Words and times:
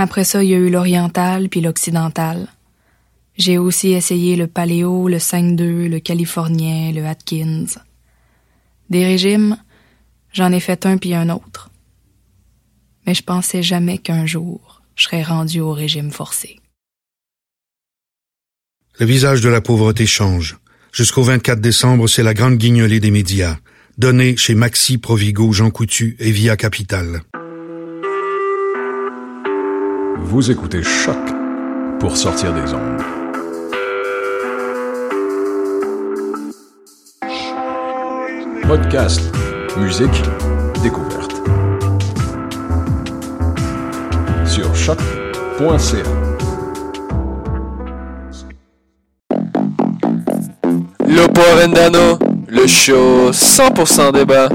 Après 0.00 0.24
ça, 0.24 0.42
il 0.42 0.48
y 0.48 0.54
a 0.54 0.56
eu 0.56 0.70
l'oriental 0.70 1.50
puis 1.50 1.60
l'occidental. 1.60 2.48
J'ai 3.36 3.58
aussi 3.58 3.92
essayé 3.92 4.34
le 4.34 4.46
paléo, 4.46 5.08
le 5.08 5.18
5-2, 5.18 5.90
le 5.90 6.00
californien, 6.00 6.90
le 6.90 7.04
Atkins. 7.04 7.66
Des 8.88 9.04
régimes, 9.04 9.58
j'en 10.32 10.52
ai 10.52 10.60
fait 10.60 10.86
un 10.86 10.96
puis 10.96 11.12
un 11.12 11.28
autre. 11.28 11.70
Mais 13.06 13.12
je 13.12 13.22
pensais 13.22 13.62
jamais 13.62 13.98
qu'un 13.98 14.24
jour, 14.24 14.80
je 14.96 15.02
serais 15.02 15.22
rendu 15.22 15.60
au 15.60 15.74
régime 15.74 16.10
forcé. 16.10 16.60
Le 18.98 19.04
visage 19.04 19.42
de 19.42 19.50
la 19.50 19.60
pauvreté 19.60 20.06
change. 20.06 20.56
Jusqu'au 20.92 21.24
24 21.24 21.60
décembre, 21.60 22.08
c'est 22.08 22.22
la 22.22 22.32
grande 22.32 22.56
guignolée 22.56 23.00
des 23.00 23.10
médias, 23.10 23.58
donnée 23.98 24.38
chez 24.38 24.54
Maxi 24.54 24.96
Provigo, 24.96 25.52
Jean 25.52 25.70
Coutu 25.70 26.16
et 26.20 26.30
Via 26.30 26.56
Capital. 26.56 27.20
Vous 30.22 30.50
écoutez 30.50 30.82
Choc 30.82 31.16
pour 31.98 32.16
sortir 32.16 32.52
des 32.54 32.72
ondes. 32.72 33.02
Podcast, 38.62 39.20
musique, 39.76 40.22
découverte. 40.82 41.34
Sur 44.44 44.74
choc.ca. 44.74 46.10
Lopo 51.08 51.40
Vendano, 51.56 52.18
le 52.48 52.66
show 52.66 53.30
100% 53.32 54.12
débat. 54.12 54.48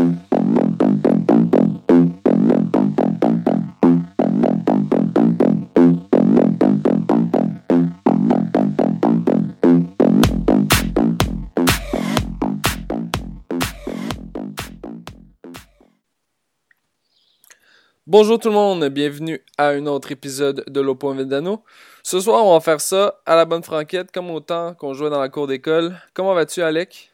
Bonjour 18.18 18.40
tout 18.40 18.48
le 18.48 18.54
monde, 18.54 18.86
bienvenue 18.86 19.44
à 19.58 19.72
un 19.72 19.88
autre 19.88 20.10
épisode 20.10 20.64
de 20.68 20.80
Lopo 20.80 21.14
Vendano. 21.14 21.66
Ce 22.02 22.22
soir, 22.22 22.46
on 22.46 22.54
va 22.54 22.62
faire 22.62 22.80
ça 22.80 23.20
à 23.26 23.36
la 23.36 23.44
bonne 23.44 23.62
franquette, 23.62 24.10
comme 24.14 24.32
autant 24.32 24.74
qu'on 24.74 24.94
jouait 24.94 25.10
dans 25.10 25.20
la 25.20 25.28
cour 25.28 25.48
d'école. 25.48 25.98
Comment 26.14 26.34
vas-tu, 26.34 26.62
Alec? 26.62 27.12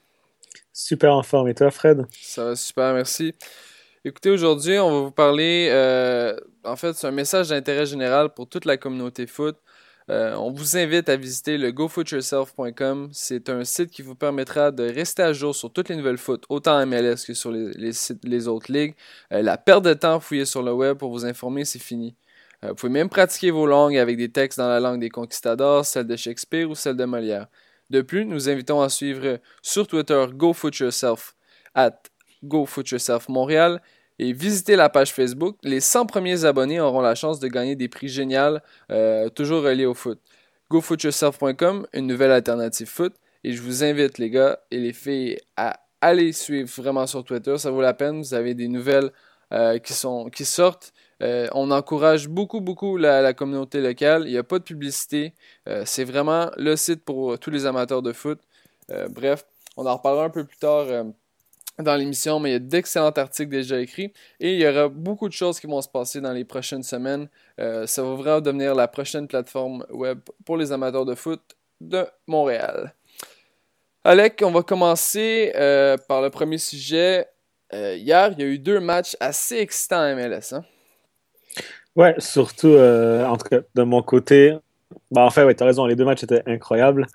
Super 0.71 1.15
en 1.15 1.23
forme. 1.23 1.47
Et 1.47 1.55
toi, 1.55 1.71
Fred? 1.71 2.05
Ça 2.11 2.45
va 2.45 2.55
super, 2.55 2.93
merci. 2.93 3.33
Écoutez, 4.05 4.29
aujourd'hui, 4.29 4.77
on 4.77 4.91
va 4.91 4.99
vous 4.99 5.11
parler. 5.11 5.69
Euh, 5.71 6.35
en 6.63 6.75
fait, 6.75 6.93
c'est 6.93 7.07
un 7.07 7.11
message 7.11 7.49
d'intérêt 7.49 7.87
général 7.87 8.29
pour 8.29 8.47
toute 8.47 8.65
la 8.65 8.77
communauté 8.77 9.25
foot. 9.25 9.57
Euh, 10.11 10.35
on 10.35 10.51
vous 10.51 10.75
invite 10.75 11.07
à 11.07 11.15
visiter 11.15 11.57
le 11.57 11.71
gofootyourself.com. 11.71 13.09
C'est 13.13 13.49
un 13.49 13.63
site 13.63 13.91
qui 13.91 14.01
vous 14.01 14.15
permettra 14.15 14.71
de 14.71 14.83
rester 14.83 15.23
à 15.23 15.31
jour 15.31 15.55
sur 15.55 15.71
toutes 15.71 15.87
les 15.87 15.95
nouvelles 15.95 16.17
foot, 16.17 16.43
autant 16.49 16.85
MLS 16.85 17.25
que 17.25 17.33
sur 17.33 17.49
les, 17.51 18.47
autres 18.49 18.69
ligues. 18.69 18.93
Euh, 19.31 19.41
la 19.41 19.57
perte 19.57 19.85
de 19.85 19.93
temps 19.93 20.19
fouiller 20.19 20.43
sur 20.43 20.63
le 20.63 20.73
web 20.73 20.97
pour 20.97 21.11
vous 21.11 21.25
informer, 21.25 21.63
c'est 21.63 21.79
fini. 21.79 22.17
Euh, 22.65 22.69
vous 22.69 22.75
pouvez 22.75 22.91
même 22.91 23.07
pratiquer 23.07 23.51
vos 23.51 23.65
langues 23.65 23.97
avec 23.97 24.17
des 24.17 24.29
textes 24.29 24.59
dans 24.59 24.67
la 24.67 24.81
langue 24.81 24.99
des 24.99 25.09
conquistadors, 25.09 25.85
celle 25.85 26.07
de 26.07 26.17
Shakespeare 26.17 26.69
ou 26.69 26.75
celle 26.75 26.97
de 26.97 27.05
Molière. 27.05 27.47
De 27.89 28.01
plus, 28.01 28.25
nous 28.25 28.49
invitons 28.49 28.81
à 28.81 28.89
suivre 28.89 29.39
sur 29.61 29.87
Twitter 29.87 30.25
GoFootYourself 30.33 31.35
at 31.73 32.03
GoFootYourself 32.43 33.29
et 34.21 34.33
visiter 34.33 34.75
la 34.75 34.87
page 34.87 35.11
Facebook. 35.11 35.57
Les 35.63 35.79
100 35.79 36.05
premiers 36.05 36.45
abonnés 36.45 36.79
auront 36.79 37.01
la 37.01 37.15
chance 37.15 37.39
de 37.39 37.47
gagner 37.47 37.75
des 37.75 37.87
prix 37.87 38.07
géniaux, 38.07 38.59
euh, 38.91 39.29
toujours 39.29 39.63
reliés 39.63 39.87
au 39.87 39.95
foot. 39.95 40.19
GoFootYourself.com, 40.69 41.87
une 41.91 42.05
nouvelle 42.05 42.31
alternative 42.31 42.87
foot. 42.87 43.15
Et 43.43 43.51
je 43.51 43.61
vous 43.63 43.83
invite, 43.83 44.19
les 44.19 44.29
gars 44.29 44.59
et 44.69 44.77
les 44.77 44.93
filles, 44.93 45.39
à 45.57 45.79
aller 46.01 46.33
suivre 46.33 46.69
vraiment 46.69 47.07
sur 47.07 47.23
Twitter. 47.23 47.57
Ça 47.57 47.71
vaut 47.71 47.81
la 47.81 47.95
peine. 47.95 48.19
Vous 48.19 48.35
avez 48.35 48.53
des 48.53 48.67
nouvelles 48.67 49.09
euh, 49.53 49.79
qui, 49.79 49.93
sont, 49.93 50.29
qui 50.29 50.45
sortent. 50.45 50.93
Euh, 51.23 51.47
on 51.53 51.71
encourage 51.71 52.29
beaucoup, 52.29 52.61
beaucoup 52.61 52.97
la, 52.97 53.33
communauté 53.33 53.81
locale. 53.81 54.25
Il 54.27 54.31
n'y 54.31 54.37
a 54.37 54.43
pas 54.43 54.59
de 54.59 54.63
publicité. 54.63 55.33
c'est 55.85 56.03
vraiment 56.03 56.51
le 56.57 56.75
site 56.75 57.03
pour 57.03 57.39
tous 57.39 57.49
les 57.49 57.65
amateurs 57.65 58.03
de 58.03 58.13
foot. 58.13 58.39
bref, 59.09 59.45
on 59.77 59.87
en 59.87 59.97
reparlera 59.97 60.25
un 60.25 60.29
peu 60.29 60.43
plus 60.45 60.57
tard 60.57 60.85
dans 61.81 61.95
l'émission, 61.95 62.39
mais 62.39 62.49
il 62.49 62.53
y 62.53 62.55
a 62.55 62.59
d'excellents 62.59 63.09
articles 63.09 63.49
déjà 63.49 63.79
écrits 63.79 64.13
et 64.39 64.53
il 64.53 64.59
y 64.59 64.67
aura 64.67 64.87
beaucoup 64.89 65.27
de 65.27 65.33
choses 65.33 65.59
qui 65.59 65.67
vont 65.67 65.81
se 65.81 65.89
passer 65.89 66.21
dans 66.21 66.33
les 66.33 66.45
prochaines 66.45 66.83
semaines. 66.83 67.27
Euh, 67.59 67.85
ça 67.87 68.03
va 68.03 68.15
vraiment 68.15 68.41
devenir 68.41 68.75
la 68.75 68.87
prochaine 68.87 69.27
plateforme 69.27 69.85
web 69.89 70.19
pour 70.45 70.57
les 70.57 70.71
amateurs 70.71 71.05
de 71.05 71.15
foot 71.15 71.41
de 71.79 72.05
Montréal. 72.27 72.93
Alec, 74.03 74.41
on 74.43 74.51
va 74.51 74.63
commencer 74.63 75.51
euh, 75.55 75.97
par 76.07 76.21
le 76.21 76.29
premier 76.29 76.57
sujet. 76.57 77.27
Euh, 77.73 77.95
hier, 77.95 78.31
il 78.33 78.39
y 78.39 78.43
a 78.43 78.47
eu 78.47 78.59
deux 78.59 78.79
matchs 78.79 79.15
assez 79.19 79.57
excitants 79.57 80.01
à 80.01 80.15
MLS. 80.15 80.53
Hein? 80.53 80.63
Ouais, 81.95 82.15
surtout, 82.17 82.75
en 82.77 83.37
tout 83.37 83.49
cas, 83.49 83.59
de 83.75 83.83
mon 83.83 84.01
côté. 84.01 84.57
Bah, 85.11 85.21
en 85.25 85.29
fait, 85.29 85.43
ouais, 85.43 85.55
tu 85.55 85.63
as 85.63 85.65
raison, 85.65 85.85
les 85.85 85.95
deux 85.95 86.05
matchs 86.05 86.23
étaient 86.23 86.43
incroyables. 86.45 87.05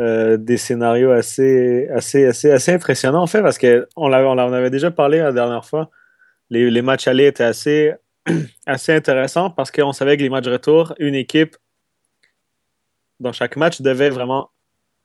Euh, 0.00 0.36
des 0.36 0.56
scénarios 0.56 1.10
assez, 1.10 1.86
assez, 1.88 2.26
assez, 2.26 2.50
assez 2.50 2.72
impressionnants, 2.72 3.22
en 3.22 3.26
fait, 3.26 3.42
parce 3.42 3.58
qu'on 3.58 3.84
on, 3.96 4.10
on 4.10 4.52
avait 4.52 4.70
déjà 4.70 4.90
parlé 4.90 5.18
la 5.18 5.32
dernière 5.32 5.64
fois. 5.64 5.90
Les, 6.50 6.82
matchs 6.82 7.08
allés 7.08 7.26
étaient 7.26 7.44
assez, 7.44 7.92
assez 8.66 8.92
intéressants 8.92 9.50
parce 9.50 9.70
qu'on 9.70 9.92
savait 9.92 10.16
que 10.16 10.22
les 10.22 10.30
matchs 10.30 10.48
retour, 10.48 10.94
une 10.98 11.14
équipe 11.14 11.56
dans 13.20 13.32
chaque 13.32 13.56
match 13.56 13.80
devait 13.80 14.10
vraiment 14.10 14.50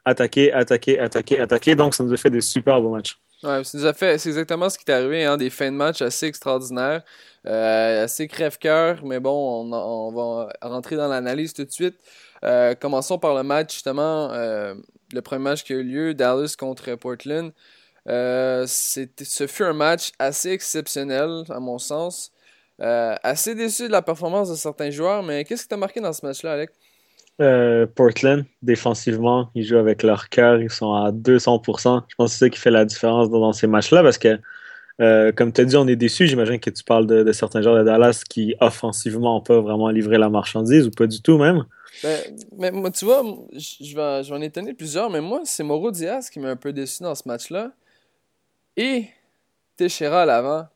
attaquer, 0.06 0.52
attaquer, 0.52 1.00
attaquer, 1.00 1.40
attaquer. 1.40 1.75
Donc, 1.75 1.94
ça 1.94 2.04
nous 2.04 2.14
a 2.14 2.18
fait 2.18 2.30
des 2.30 2.42
super 2.42 2.81
beaux 2.81 2.92
matchs. 2.92 3.18
Ouais, 3.44 3.62
c'est 3.64 4.25
exactement 4.25 4.68
ce 4.69 4.80
qui 4.80 4.86
est 4.90 4.94
arrivé, 4.94 5.24
hein, 5.25 5.38
des 5.38 5.52
fins 5.52 5.72
de 5.72 5.78
match 5.78 6.02
assez 6.02 6.25
extraordinaires, 6.25 7.04
euh, 7.46 8.06
assez 8.06 8.28
crève-cœur, 8.28 9.06
mais 9.06 9.19
bon, 9.19 9.69
on, 9.72 9.74
on, 9.74 10.12
va 10.12 10.52
rentrer 10.62 10.96
dans 10.96 11.08
l'analyse 11.08 11.54
tout 11.54 11.64
de 11.64 11.69
suite. 11.69 11.96
Euh, 12.44 12.75
commençons 12.75 13.18
par 13.18 13.36
le 13.36 13.44
match, 13.44 13.74
justement, 13.74 14.31
euh, 14.31 14.74
le 15.13 15.22
premier 15.22 15.44
match 15.44 15.63
qui 15.63 15.74
a 15.74 15.78
eu 15.78 15.84
lieu, 15.84 16.13
Dallas 16.13 16.56
contre 16.57 16.95
Portland. 16.95 17.51
Euh, 18.07 18.66
ce 18.68 19.48
fut 19.48 19.63
un 19.63 19.74
match 19.74 20.12
assez 20.19 20.51
exceptionnel, 20.51 21.44
à 21.50 21.60
mon 21.60 21.78
sens. 21.78 22.31
assez 22.80 23.56
déçu 23.56 23.88
de 23.88 23.92
la 23.92 24.01
performance 24.01 24.50
de 24.50 24.56
certains 24.56 24.92
joueurs, 24.92 25.24
mais 25.24 25.44
qu'est-ce 25.45 25.63
qui 25.63 25.69
t'a 25.69 25.78
marqué 25.78 26.00
dans 26.00 26.13
ce 26.13 26.25
match-là, 26.25 26.54
Alec? 26.54 26.69
Portland, 27.95 28.45
défensivement, 28.62 29.50
ils 29.56 29.63
jouent 29.63 29.78
avec 29.78 30.04
leur 30.04 30.30
cœur, 30.30 30.62
ils 30.62 30.69
sont 30.72 30.94
à 30.94 31.12
200%. 31.12 32.04
Je 32.07 32.16
pense 32.16 32.31
que 32.31 32.38
c'est 32.38 32.45
ça 32.45 32.50
qui 32.50 32.60
fait 32.60 32.72
la 32.72 32.86
différence 32.86 33.30
dans, 33.30 33.54
ces 33.54 33.68
matchs-là 33.68 34.04
parce 34.04 34.18
que, 34.18 34.40
comme 34.97 35.53
tu 35.53 35.61
as 35.61 35.65
dit, 35.65 35.77
on 35.77 35.88
est 35.88 35.95
déçu. 35.95 36.27
J'imagine 36.27 36.59
que 36.59 36.69
tu 36.69 36.83
parles 36.83 37.07
de, 37.07 37.23
de, 37.23 37.31
certains 37.31 37.61
joueurs 37.61 37.77
de 37.77 37.83
Dallas 37.83 38.23
qui, 38.27 38.55
offensivement, 38.59 39.35
n'ont 39.35 39.41
pas 39.41 39.59
vraiment 39.59 39.89
livré 39.89 40.17
la 40.17 40.29
marchandise 40.29 40.88
ou 40.88 40.91
pas 40.91 41.07
du 41.07 41.21
tout 41.21 41.38
même. 41.38 41.65
Ben, 42.03 42.19
mais 42.57 42.71
moi, 42.71 42.91
tu 42.91 43.05
vois, 43.05 43.23
je 43.53 43.95
vais, 43.95 44.23
je 44.23 44.29
vais 44.29 44.35
en 44.35 44.41
étonner 44.41 44.73
plusieurs, 44.73 45.09
mais 45.09 45.21
moi, 45.21 45.41
c'est 45.45 45.63
Mauro 45.63 45.91
Diaz 45.91 46.29
qui 46.29 46.39
m'a 46.39 46.49
un 46.49 46.55
peu 46.55 46.73
déçu 46.73 47.03
dans 47.03 47.15
ce 47.15 47.27
match-là. 47.27 47.71
Et 48.75 49.07
Teixeira 49.77 50.23
à 50.23 50.25
l'avant. 50.25 50.67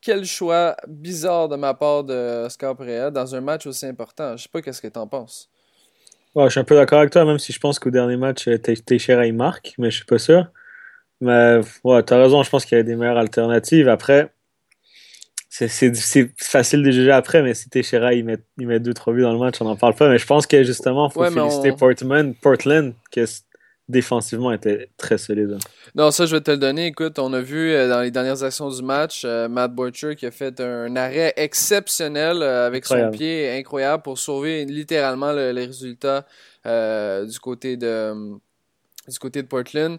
Quel 0.00 0.24
choix 0.24 0.76
bizarre 0.86 1.48
de 1.48 1.56
ma 1.56 1.74
part 1.74 2.04
de 2.04 2.44
Oscar 2.44 2.76
Pereira 2.76 3.10
dans 3.10 3.34
un 3.34 3.40
match 3.40 3.66
aussi 3.66 3.86
important. 3.86 4.36
Je 4.36 4.44
sais 4.44 4.48
pas 4.48 4.62
qu'est-ce 4.62 4.80
que 4.80 4.88
tu 4.88 4.98
en 4.98 5.06
penses. 5.06 5.48
Ouais, 6.34 6.44
je 6.44 6.50
suis 6.50 6.60
un 6.60 6.64
peu 6.64 6.76
d'accord 6.76 7.00
avec 7.00 7.10
toi, 7.10 7.24
même 7.24 7.38
si 7.38 7.52
je 7.52 7.58
pense 7.58 7.78
qu'au 7.78 7.90
dernier 7.90 8.16
match, 8.16 8.48
Teixeira 8.84 9.26
il 9.26 9.34
marque, 9.34 9.74
mais 9.78 9.90
je 9.90 9.96
suis 9.96 10.04
pas 10.04 10.18
sûr. 10.18 10.46
Mais 11.20 11.60
ouais, 11.84 12.02
t'as 12.02 12.18
raison, 12.18 12.42
je 12.42 12.50
pense 12.50 12.64
qu'il 12.64 12.76
y 12.76 12.80
a 12.80 12.84
des 12.84 12.96
meilleures 12.96 13.18
alternatives. 13.18 13.88
Après, 13.88 14.32
c'est 15.48 16.30
facile 16.36 16.82
de 16.82 16.90
juger 16.90 17.12
après, 17.12 17.42
mais 17.42 17.54
si 17.54 17.70
Teixeira 17.70 18.12
il 18.12 18.24
met, 18.24 18.38
il 18.58 18.66
met 18.66 18.78
deux, 18.78 18.92
trois 18.92 19.14
buts 19.14 19.22
dans 19.22 19.32
le 19.32 19.38
match, 19.38 19.56
on 19.60 19.64
n'en 19.64 19.76
parle 19.76 19.94
pas. 19.94 20.08
Mais 20.10 20.18
je 20.18 20.26
pense 20.26 20.46
que 20.46 20.62
justement, 20.62 21.08
il 21.08 21.12
faut 21.12 21.24
féliciter 21.30 21.72
Portman, 21.72 22.34
Portland, 22.34 22.92
qui 23.10 23.20
défensivement 23.88 24.52
était 24.52 24.90
très 24.96 25.16
solide. 25.16 25.58
Non, 25.94 26.10
ça, 26.10 26.26
je 26.26 26.34
vais 26.34 26.42
te 26.42 26.50
le 26.50 26.56
donner. 26.56 26.86
Écoute, 26.86 27.18
on 27.18 27.32
a 27.32 27.40
vu 27.40 27.70
euh, 27.70 27.88
dans 27.88 28.00
les 28.00 28.10
dernières 28.10 28.42
actions 28.42 28.68
du 28.68 28.82
match, 28.82 29.22
euh, 29.24 29.48
Matt 29.48 29.72
Butcher 29.74 30.16
qui 30.16 30.26
a 30.26 30.30
fait 30.30 30.60
un 30.60 30.94
arrêt 30.96 31.32
exceptionnel 31.36 32.42
euh, 32.42 32.66
avec 32.66 32.84
son 32.84 33.10
pied 33.10 33.48
incroyable 33.56 34.02
pour 34.02 34.18
sauver 34.18 34.64
littéralement 34.64 35.32
les 35.32 35.66
résultats 35.66 36.26
du 36.64 37.38
côté 37.40 37.76
de 37.76 38.34
du 39.08 39.18
côté 39.20 39.40
de 39.40 39.46
Portland 39.46 39.98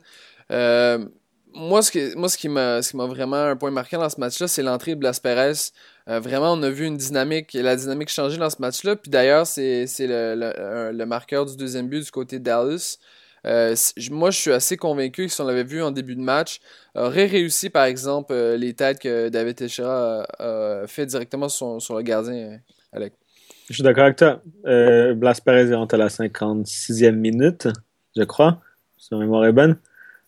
moi, 1.58 1.82
ce 1.82 1.92
qui, 1.92 2.16
moi, 2.16 2.30
ce 2.30 2.38
qui 2.38 2.50
m'a, 2.50 2.80
vraiment 3.08 3.38
un 3.38 3.56
point 3.56 3.72
marquant 3.72 4.00
dans 4.00 4.10
ce 4.10 4.20
match-là, 4.20 4.48
c'est 4.48 4.64
l'entrée 4.64 4.96
de 4.96 5.00
Blas 5.00 5.20
Perez. 5.22 5.72
Euh, 6.08 6.20
vraiment, 6.20 6.54
on 6.54 6.64
a 6.64 6.70
vu 6.70 6.86
une 6.86 6.98
dynamique, 6.98 7.54
la 7.54 7.76
dynamique 7.76 8.10
changer 8.10 8.38
dans 8.38 8.50
ce 8.50 8.62
match-là. 8.62 8.96
Puis 8.96 9.10
d'ailleurs, 9.10 9.48
c'est, 9.48 9.86
le, 10.00 10.92
le, 10.94 11.06
marqueur 11.06 11.46
du 11.46 11.58
deuxième 11.58 11.88
but 11.90 12.06
du 12.06 12.12
côté 12.12 12.40
de 12.40 12.44
Dallas. 12.44 12.98
Euh, 13.46 13.76
moi, 14.12 14.30
je 14.30 14.38
suis 14.38 14.52
assez 14.52 14.78
convaincu 14.78 15.28
que 15.28 15.32
si 15.32 15.42
on 15.42 15.46
l'avait 15.46 15.64
vu 15.64 15.82
en 15.82 15.92
début 15.92 16.16
de 16.16 16.22
match, 16.22 16.60
aurait 16.96 17.26
réussi, 17.26 17.70
par 17.70 17.86
exemple, 17.86 18.34
euh, 18.34 18.58
les 18.58 18.74
têtes 18.74 19.00
que 19.00 19.30
David 19.30 19.56
Teixeira 19.56 20.26
a, 20.40 20.84
fait 20.88 21.06
directement 21.06 21.50
sur, 21.50 21.82
sur, 21.82 21.96
le 21.96 22.04
gardien, 22.04 22.60
Alec. 22.94 23.14
Je 23.70 23.74
suis 23.74 23.84
d'accord 23.84 24.06
avec 24.06 24.18
toi. 24.18 24.42
Blas 24.64 25.40
Perez 25.44 25.72
est 25.72 25.76
rentré 25.76 25.96
à 25.96 26.06
la 26.06 26.08
56e 26.08 27.12
minute, 27.12 27.68
je 28.16 28.24
crois, 28.24 28.62
si 28.98 29.14
ma 29.14 29.22
mémoire 29.22 29.46
est 29.46 29.52
bonne. 29.52 29.78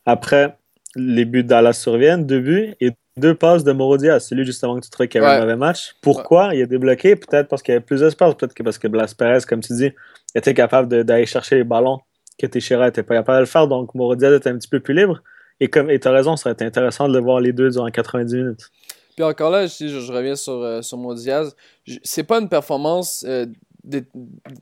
Après, 0.05 0.57
les 0.95 1.25
buts 1.25 1.43
de 1.43 1.49
Dallas 1.49 1.73
surviennent, 1.73 2.25
deux 2.25 2.39
buts 2.39 2.75
et 2.79 2.91
deux 3.17 3.35
passes 3.35 3.63
de 3.63 3.71
Morodia, 3.71 4.19
celui 4.19 4.45
justement 4.45 4.75
que 4.79 4.85
tu 4.85 4.89
trouvais 4.89 5.07
qu'il 5.07 5.21
y 5.21 5.23
avait 5.23 5.37
un 5.37 5.41
mauvais 5.41 5.55
match. 5.55 5.95
Pourquoi 6.01 6.55
il 6.55 6.63
a 6.63 6.65
débloqué? 6.65 7.15
Peut-être 7.15 7.47
parce 7.47 7.61
qu'il 7.61 7.73
y 7.73 7.75
avait 7.75 7.85
plus 7.85 7.99
d'espace, 7.99 8.33
peut-être 8.35 8.53
que 8.53 8.63
parce 8.63 8.77
que 8.77 8.87
Blas 8.87 9.13
Perez, 9.17 9.41
comme 9.47 9.59
tu 9.59 9.73
dis, 9.73 9.91
était 10.35 10.53
capable 10.53 11.03
d'aller 11.03 11.25
chercher 11.25 11.55
les 11.55 11.63
ballons 11.63 11.99
que 12.39 12.47
Teixeira 12.47 12.85
n'était 12.85 13.03
pas 13.03 13.15
capable 13.15 13.37
de 13.37 13.41
le 13.41 13.47
faire, 13.47 13.67
donc 13.67 13.93
Morodia 13.93 14.33
était 14.33 14.49
un 14.49 14.57
petit 14.57 14.69
peu 14.69 14.79
plus 14.79 14.93
libre. 14.93 15.21
Et 15.59 15.67
comme 15.67 15.87
tu 15.87 16.07
as 16.07 16.11
raison, 16.11 16.37
ça 16.37 16.49
aurait 16.49 16.53
été 16.53 16.63
intéressant 16.63 17.07
de 17.09 17.13
le 17.13 17.19
voir 17.19 17.41
les 17.41 17.51
deux 17.51 17.69
durant 17.69 17.89
90 17.89 18.35
minutes. 18.35 18.71
Puis 19.15 19.23
encore 19.23 19.49
là, 19.49 19.67
je, 19.67 19.87
je, 19.87 20.11
reviens 20.13 20.37
sur, 20.37 20.53
euh, 20.53 20.81
sur 20.81 20.97
Modiaz. 20.97 21.53
C'est 22.03 22.23
pas 22.23 22.39
une 22.39 22.47
performance 22.47 23.25
euh, 23.27 23.45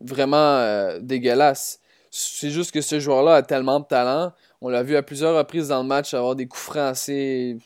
vraiment 0.02 0.58
euh, 0.58 0.98
dégueulasse. 1.00 1.80
C'est 2.10 2.50
juste 2.50 2.72
que 2.72 2.82
ce 2.82 3.00
joueur-là 3.00 3.36
a 3.36 3.44
tellement 3.44 3.80
de 3.80 3.86
talent 3.86 4.32
on 4.62 4.70
l'a 4.70 4.84
vu 4.84 4.96
à 4.96 5.04
plusieurs 5.04 5.38
reprises 5.38 5.70
dans 5.70 5.82
le 5.82 5.88
match 5.88 6.14
avoir 6.14 6.36
des 6.36 6.48
coups 6.48 6.64
francs 6.64 6.92
assez 6.92 7.58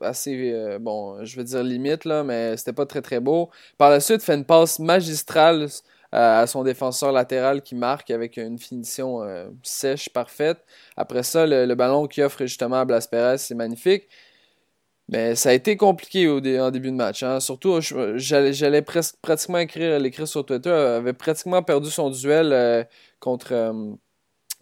assez 0.00 0.52
euh, 0.52 0.78
bon, 0.78 1.24
je 1.24 1.36
veux 1.36 1.44
dire 1.44 1.62
limite 1.62 2.04
là, 2.04 2.24
mais 2.24 2.56
c'était 2.56 2.72
pas 2.72 2.86
très 2.86 3.02
très 3.02 3.20
beau. 3.20 3.50
Par 3.78 3.90
la 3.90 4.00
suite, 4.00 4.22
fait 4.22 4.34
une 4.34 4.44
passe 4.44 4.78
magistrale 4.78 5.68
euh, 6.14 6.42
à 6.42 6.46
son 6.46 6.64
défenseur 6.64 7.12
latéral 7.12 7.62
qui 7.62 7.74
marque 7.74 8.10
avec 8.10 8.36
une 8.36 8.58
finition 8.58 9.22
euh, 9.22 9.48
sèche 9.62 10.08
parfaite. 10.10 10.58
Après 10.96 11.22
ça, 11.22 11.46
le, 11.46 11.74
ballon 11.74 12.06
qu'il 12.06 12.22
offre 12.24 12.44
justement 12.46 12.76
à 12.76 12.84
Blas 12.84 13.06
Perez, 13.10 13.38
c'est 13.38 13.54
magnifique. 13.54 14.08
Mais 15.10 15.34
ça 15.36 15.50
a 15.50 15.52
été 15.54 15.76
compliqué 15.78 16.28
au 16.28 16.38
en 16.38 16.70
début 16.70 16.90
de 16.90 16.96
match. 16.96 17.22
Hein. 17.22 17.40
Surtout, 17.40 17.80
j'allais 17.80 18.82
pratiquement 19.22 19.58
écrire 19.58 19.98
l'écrire 19.98 20.28
sur 20.28 20.44
Twitter, 20.44 20.70
avait 20.70 21.14
pratiquement 21.14 21.62
perdu 21.62 21.90
son 21.90 22.10
duel 22.10 22.86
contre 23.18 23.72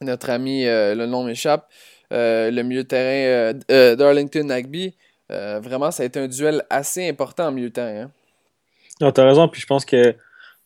notre 0.00 0.30
ami, 0.30 0.66
euh, 0.66 0.94
le 0.94 1.06
nom 1.06 1.24
m'échappe, 1.24 1.68
euh, 2.12 2.50
le 2.50 2.62
milieu 2.62 2.82
de 2.82 2.88
terrain 2.88 3.58
euh, 3.70 3.96
Darlington 3.96 4.44
Nagby. 4.44 4.94
vraiment, 5.28 5.90
ça 5.90 6.02
a 6.02 6.06
été 6.06 6.20
un 6.20 6.28
duel 6.28 6.62
assez 6.70 7.08
important 7.08 7.48
en 7.48 7.52
milieu 7.52 7.68
de 7.68 7.74
terrain. 7.74 8.04
Hein. 8.04 8.10
Non, 9.00 9.12
t'as 9.12 9.24
raison, 9.24 9.48
puis 9.48 9.60
je 9.60 9.66
pense 9.66 9.84
que 9.84 10.14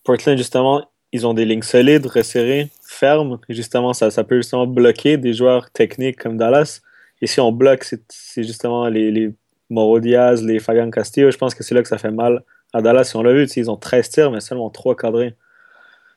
Portland, 0.04 0.36
justement, 0.36 0.86
ils 1.12 1.26
ont 1.26 1.34
des 1.34 1.44
lignes 1.44 1.62
solides, 1.62 2.06
resserrées, 2.06 2.70
fermes. 2.86 3.38
Justement, 3.48 3.92
ça, 3.92 4.10
ça 4.10 4.22
peut 4.22 4.36
justement 4.36 4.66
bloquer 4.66 5.16
des 5.16 5.34
joueurs 5.34 5.70
techniques 5.70 6.18
comme 6.18 6.36
Dallas. 6.36 6.80
Et 7.20 7.26
si 7.26 7.40
on 7.40 7.50
bloque, 7.50 7.84
c'est 8.08 8.42
justement 8.42 8.86
les, 8.86 9.10
les 9.10 9.32
Moro 9.68 9.98
Diaz, 9.98 10.42
les 10.42 10.60
Fabian 10.60 10.90
Castillo. 10.90 11.30
Je 11.30 11.36
pense 11.36 11.54
que 11.54 11.64
c'est 11.64 11.74
là 11.74 11.82
que 11.82 11.88
ça 11.88 11.98
fait 11.98 12.10
mal 12.10 12.44
à 12.72 12.80
Dallas. 12.80 13.04
Si 13.04 13.16
on 13.16 13.22
l'a 13.22 13.32
vu, 13.32 13.46
ils 13.56 13.70
ont 13.70 13.76
13 13.76 14.08
tirs, 14.10 14.30
mais 14.30 14.40
seulement 14.40 14.70
3 14.70 14.96
cadrés. 14.96 15.34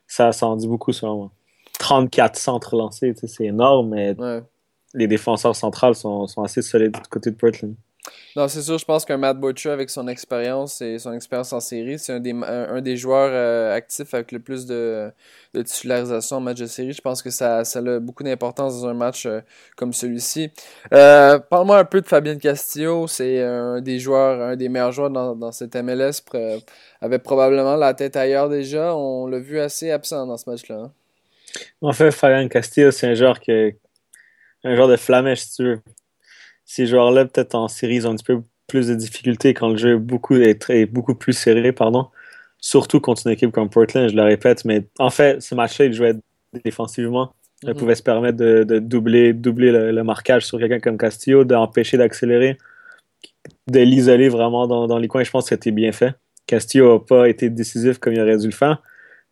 Ça, 0.07 0.31
ça 0.31 0.45
en 0.45 0.56
dit 0.56 0.68
beaucoup, 0.68 0.94
selon 0.94 1.15
moi. 1.18 1.31
34 1.84 2.38
centres 2.38 2.78
lancés, 2.78 3.14
c'est 3.14 3.44
énorme, 3.44 3.90
mais 3.90 4.16
les 4.94 5.08
défenseurs 5.08 5.56
centrales 5.56 5.96
sont, 5.96 6.28
sont, 6.28 6.42
assez 6.42 6.62
solides 6.62 6.94
du 6.94 7.10
côté 7.10 7.30
de 7.30 7.36
Portland. 7.36 7.76
Non, 8.38 8.48
c'est 8.48 8.62
sûr, 8.62 8.78
je 8.78 8.86
pense 8.86 9.04
qu'un 9.04 9.18
Matt 9.18 9.38
Butcher, 9.38 9.70
avec 9.70 9.90
son 9.90 10.08
expérience 10.08 10.82
et 10.82 10.98
son 10.98 11.12
expérience 11.14 11.52
en 11.52 11.60
série, 11.60 12.00
c'est 12.00 12.14
un 12.14 12.20
des, 12.20 12.32
un, 12.32 12.82
des 12.82 12.96
joueurs 12.96 13.30
euh, 13.32 13.76
actifs 13.76 14.14
avec 14.14 14.32
le 14.32 14.40
plus 14.40 14.66
de, 14.66 15.12
de, 15.54 15.62
titularisation 15.62 16.38
en 16.38 16.40
match 16.40 16.60
de 16.60 16.66
série. 16.66 16.94
Je 16.94 17.02
pense 17.02 17.22
que 17.22 17.30
ça, 17.30 17.66
ça 17.66 17.80
a 17.80 18.00
beaucoup 18.00 18.24
d'importance 18.24 18.82
dans 18.82 18.88
un 18.88 18.94
match 18.94 19.26
euh, 19.26 19.42
comme 19.76 19.92
celui-ci. 19.94 20.52
Euh, 20.94 21.38
Parle-moi 21.40 21.80
un 21.80 21.86
peu 21.86 22.02
de 22.02 22.08
Fabien 22.08 22.38
Castillo. 22.38 23.08
C'est 23.08 23.42
un 23.42 23.82
des 23.82 24.00
joueurs, 24.00 24.42
un 24.42 24.56
des 24.56 24.70
meilleurs 24.70 24.94
joueurs 24.94 25.10
dans, 25.10 25.36
dans 25.36 25.52
cette 25.52 25.76
MLS. 25.76 26.24
avait 27.02 27.20
probablement 27.20 27.76
la 27.76 27.94
tête 27.94 28.16
ailleurs 28.16 28.50
déjà. 28.50 28.96
On 28.96 29.28
l'a 29.28 29.40
vu 29.40 29.60
assez 29.60 29.92
absent 29.92 30.26
dans 30.28 30.38
ce 30.38 30.50
match-là. 30.50 30.76
Hein. 30.76 30.92
En 31.81 31.94
fait, 31.94 32.12
Fabian 32.12 32.48
Castillo, 32.48 32.92
c'est 32.92 33.07
un 33.07 33.16
joueur 33.16 33.40
que 33.40 33.74
un 34.63 34.88
de 34.88 34.95
flamèche, 34.95 35.42
si 35.42 35.56
tu 35.56 35.63
veux. 35.63 35.80
Ces 36.66 36.86
joueurs-là, 36.88 37.25
peut-être 37.25 37.56
en 37.56 37.68
série, 37.68 37.95
ils 37.95 38.07
ont 38.07 38.12
un 38.12 38.16
petit 38.16 38.24
peu 38.24 38.42
plus 38.68 38.88
de 38.88 38.95
difficultés 38.95 39.54
quand 39.54 39.69
le 39.69 39.78
jeu 39.78 39.95
est 39.95 40.00
beaucoup, 40.00 40.36
est, 40.36 40.86
beaucoup 40.86 41.16
plus 41.16 41.34
serré, 41.34 41.72
pardon. 41.74 42.07
Surtout 42.60 43.01
contre 43.01 43.28
une 43.28 43.34
équipe 43.34 43.51
comme 43.51 43.69
Portland, 43.69 44.10
je 44.10 44.16
le 44.16 44.24
répète. 44.24 44.63
Mais 44.63 44.86
en 45.00 45.10
fait, 45.10 45.42
ce 45.42 45.54
match-là, 45.54 45.86
il 45.86 45.94
jouait 45.94 46.16
défensivement. 46.63 47.34
Il 47.63 47.69
mhm. 47.69 47.75
pouvait 47.75 47.96
se 47.96 48.04
permettre 48.04 48.38
de, 48.38 48.80
doubler, 48.80 49.34
doubler 49.34 49.72
le, 49.92 50.04
marquage 50.04 50.46
sur 50.46 50.60
quelqu'un 50.60 50.80
comme 50.80 50.98
Castillo, 50.98 51.44
d'empêcher 51.44 51.98
d'accélérer, 51.98 52.57
de 53.69 53.80
l'isoler 53.80 54.30
vraiment 54.30 54.68
dans, 54.68 54.88
dans 54.88 54.98
les 54.98 55.10
coins. 55.10 55.24
Je 55.24 55.31
pense 55.31 55.46
que 55.46 55.50
c'était 55.50 55.72
bien 55.72 55.92
fait. 55.92 56.16
Castillo 56.48 56.94
n'a 56.94 57.00
pas 57.00 57.30
été 57.30 57.50
décisif 57.50 57.98
comme 58.00 58.13
il 58.13 58.22
aurait 58.22 58.38
dû 58.38 58.48
le 58.48 58.54
faire. 58.54 58.81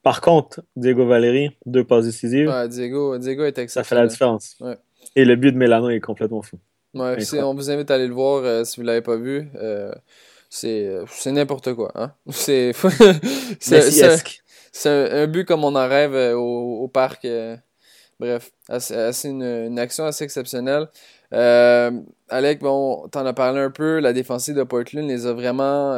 Par 0.03 0.21
contre, 0.21 0.62
Diego 0.75 1.06
Valeri, 1.06 1.51
deux 1.65 1.83
passes 1.83 2.06
décisives. 2.06 2.48
Ouais, 2.48 2.68
Diego, 2.68 3.18
Diego 3.18 3.44
est 3.44 3.69
Ça 3.69 3.83
fait 3.83 3.96
la 3.96 4.08
différence. 4.08 4.58
Et 5.15 5.25
le 5.25 5.36
but 5.36 5.51
de 5.51 5.58
Melano 5.58 5.89
est 5.89 6.00
complètement 6.00 6.41
fou. 6.41 6.58
Ouais, 6.93 7.17
on 7.41 7.53
vous 7.53 7.72
invite 7.72 7.89
à 7.89 7.96
aller 7.96 8.08
le 8.08 8.13
voir 8.13 8.43
euh, 8.43 8.63
si 8.63 8.77
vous 8.77 8.84
ne 8.84 8.88
l'avez 8.88 9.01
pas 9.01 9.15
vu. 9.15 9.50
Euh, 9.55 9.91
c'est 10.50 11.05
n'importe 11.27 11.74
quoi. 11.74 11.91
Hein? 11.96 12.12
C'est 12.29 12.74
c'est 14.74 14.89
un, 14.89 15.27
but 15.27 15.46
comme 15.46 15.65
on 15.65 15.75
en 15.75 15.88
rêve 15.88 16.15
euh, 16.15 16.34
au, 16.34 16.88
parc. 16.88 17.27
bref, 18.20 18.51
c'est 18.79 19.29
une, 19.29 19.79
action 19.79 20.05
assez 20.05 20.24
exceptionnelle. 20.24 20.88
Alec, 21.31 22.60
bon, 22.60 23.08
t'en 23.10 23.25
as 23.25 23.34
parlé 23.34 23.60
un 23.60 23.72
peu. 23.72 24.00
La 24.00 24.13
défensive 24.13 24.55
de 24.55 24.63
Portland 24.63 25.08
les 25.08 25.27
a 25.27 25.34
vraiment 25.34 25.93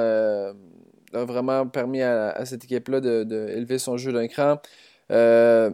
a 1.13 1.25
vraiment 1.25 1.67
permis 1.67 2.01
à, 2.01 2.46
cette 2.46 2.63
équipe-là 2.63 3.01
de, 3.01 3.77
son 3.77 3.98
jeu 3.98 4.12
d'un 4.12 4.27
cran. 4.27 4.60
Euh, 5.12 5.72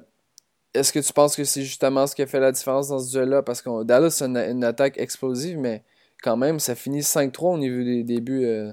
est-ce 0.74 0.94
que 0.94 1.00
tu 1.00 1.14
penses 1.14 1.36
que 1.36 1.44
c'est 1.44 1.64
justement 1.64 2.06
ce 2.08 2.16
qui 2.16 2.22
a 2.22 2.28
fait 2.28 2.40
la 2.40 2.52
différence 2.52 2.90
dans 2.90 3.00
ce 3.00 3.12
duel-là? 3.12 3.42
Parce 3.42 3.62
que 3.62 3.84
Dallas 3.84 4.22
a 4.22 4.26
une, 4.26 4.64
attaque 4.64 4.98
explosive, 4.98 5.58
mais 5.58 5.84
quand 6.22 6.38
même, 6.38 6.60
ça 6.60 6.76
finit 6.76 7.02
5-3 7.02 7.56
au 7.56 7.58
niveau 7.58 7.84
des 7.84 8.04
débuts 8.04 8.46
euh, 8.46 8.72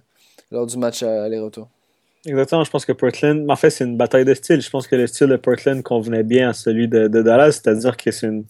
lors 0.51 0.67
du 0.67 0.77
match 0.77 1.03
à 1.03 1.25
aller-retour. 1.25 1.69
Exactement, 2.27 2.65
je 2.65 2.71
pense 2.71 2.85
que 2.85 2.93
Portland, 2.93 3.49
en 3.49 3.57
fait, 3.57 3.71
c'est 3.71 3.85
une 3.85 3.97
bataille 3.97 4.25
de 4.25 4.35
style. 4.35 4.61
Je 4.61 4.69
pense 4.69 4.89
que 4.89 4.97
le 4.97 5.07
style 5.07 5.29
de 5.29 5.37
Portland 5.37 5.81
convenait 5.83 6.25
bien 6.25 6.51
à 6.51 6.53
celui 6.53 6.89
de, 6.89 7.07
Dallas, 7.07 7.53
c'est-à-dire 7.53 7.97
que 7.97 8.11
c'est 8.11 8.27
une, 8.27 8.45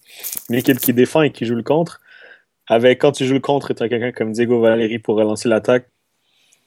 équipe 0.51 0.79
qui 0.79 0.95
défend 0.95 1.23
et 1.23 1.31
qui 1.31 1.45
joue 1.45 1.55
le 1.55 1.63
contre. 1.63 2.01
Avec, 2.69 3.01
quand 3.01 3.13
tu 3.13 3.27
joues 3.27 3.35
le 3.35 3.41
contre 3.41 3.75
tu 3.75 3.83
as 3.83 3.89
quelqu'un 3.89 4.13
comme 4.13 4.33
Diego 4.33 4.61
Valeri 4.61 4.99
pour 4.99 5.17
relancer 5.17 5.49
l'attaque, 5.49 5.89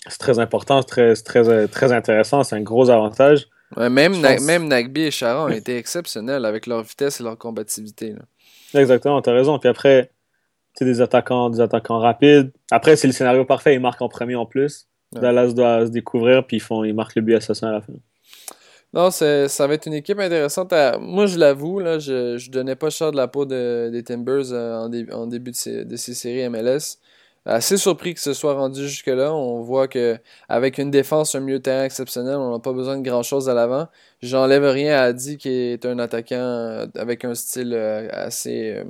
c'est 0.08 0.18
très 0.18 0.40
important, 0.40 0.82
c'est 0.82 1.24
très, 1.24 1.50
euh, 1.50 1.68
très, 1.68 1.92
intéressant, 1.92 2.44
c'est 2.44 2.56
un 2.56 2.62
gros 2.62 2.90
avantage. 2.90 3.48
même, 3.78 4.16
même 4.20 4.68
Nagby 4.68 5.04
et 5.04 5.12
Charon 5.12 5.46
ont 5.46 5.50
été 5.50 5.78
exceptionnels 5.78 6.46
avec 6.46 6.68
leur 6.68 6.84
vitesse 6.84 7.20
et 7.20 7.24
leur 7.24 7.38
combativité. 7.38 8.16
Exactement, 8.74 9.22
tu 9.22 9.30
as 9.30 9.34
raison. 9.34 9.60
Puis 9.60 9.70
après, 9.70 10.12
c'est 10.76 10.86
des 10.86 11.02
attaquants, 11.02 11.50
des 11.50 11.62
attaquants 11.62 12.00
rapides. 12.00 12.52
Après, 12.72 12.96
c'est 12.96 13.08
le 13.08 13.14
scénario 13.14 13.46
parfait, 13.46 13.74
ils 13.74 13.82
marquent 13.82 14.02
en 14.02 14.10
premier 14.10 14.36
en 14.36 14.46
plus. 14.46 14.88
Dallas 15.12 15.54
doit 15.54 15.88
se 15.88 15.92
découvrir, 15.92 16.46
puis 16.46 16.58
ils, 16.58 16.62
font, 16.62 16.84
ils 16.84 16.94
marquent 16.94 17.16
le 17.16 17.24
but 17.24 17.36
assassin 17.36 17.70
à 17.70 17.72
la 17.74 17.82
fin. 17.82 17.94
Non, 18.94 19.12
ça 19.12 19.68
va 19.68 19.74
être 19.74 19.86
une 19.86 19.94
équipe 19.94 20.20
intéressante. 20.20 20.74
Moi, 21.00 21.26
je 21.28 21.38
l'avoue, 21.38 21.80
là, 21.80 22.00
je, 22.00 22.38
je 22.38 22.50
donnais 22.50 22.76
pas 22.76 22.90
cher 22.90 23.12
de 23.12 23.18
la 23.18 23.28
peau 23.28 23.46
des 23.46 24.04
Timbers 24.04 24.52
euh, 24.52 24.88
en, 25.12 25.28
début 25.28 25.52
de 25.52 25.56
ces, 25.56 25.86
de 25.86 25.96
ces 25.96 26.14
séries 26.14 26.48
MLS. 26.50 26.98
Assez 27.46 27.78
surpris 27.78 28.14
que 28.14 28.20
ce 28.20 28.34
soit 28.34 28.54
rendu 28.54 28.88
jusque-là. 28.88 29.34
On 29.34 29.62
voit 29.62 29.88
que 29.88 30.18
avec 30.48 30.78
une 30.78 30.92
défense, 30.92 31.36
un 31.36 31.40
milieu 31.40 31.60
de 31.60 31.64
terrain 31.64 31.84
exceptionnel, 31.84 32.36
on 32.36 32.52
n'a 32.52 32.60
pas 32.60 32.74
besoin 32.74 32.98
de 32.98 33.04
grand-chose 33.04 33.50
à 33.50 33.54
l'avant. 33.54 33.88
J'enlève 34.22 34.66
rien 34.66 34.98
à 34.98 35.04
Adi 35.04 35.38
qui 35.38 35.50
est 35.50 35.86
un 35.86 36.00
attaquant 36.00 36.36
euh, 36.36 36.86
avec 36.96 37.26
un 37.26 37.36
style 37.36 37.74
euh, 37.74 38.08
assez, 38.12 38.72
euh, 38.72 38.84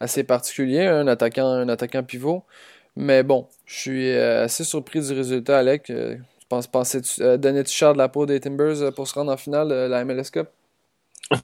assez 0.00 0.24
particulier, 0.24 0.86
un 0.86 1.06
attaquant, 1.06 1.46
un 1.46 1.68
attaquant 1.68 2.02
pivot. 2.02 2.44
Mais 2.96 3.22
bon, 3.22 3.48
je 3.66 3.74
suis 3.74 4.12
assez 4.12 4.62
surpris 4.62 5.00
du 5.00 5.12
résultat, 5.12 5.58
Alec. 5.58 5.84
Tu 5.86 6.46
penses, 6.48 6.68
pensais-tu, 6.68 7.38
donner-tu 7.38 7.72
cher 7.72 7.92
de 7.92 7.98
la 7.98 8.08
peau 8.08 8.24
des 8.24 8.38
Timbers 8.38 8.92
pour 8.94 9.08
se 9.08 9.14
rendre 9.14 9.32
en 9.32 9.36
finale 9.36 9.68
la 9.68 10.04
MLS 10.04 10.30
Cup? 10.32 10.48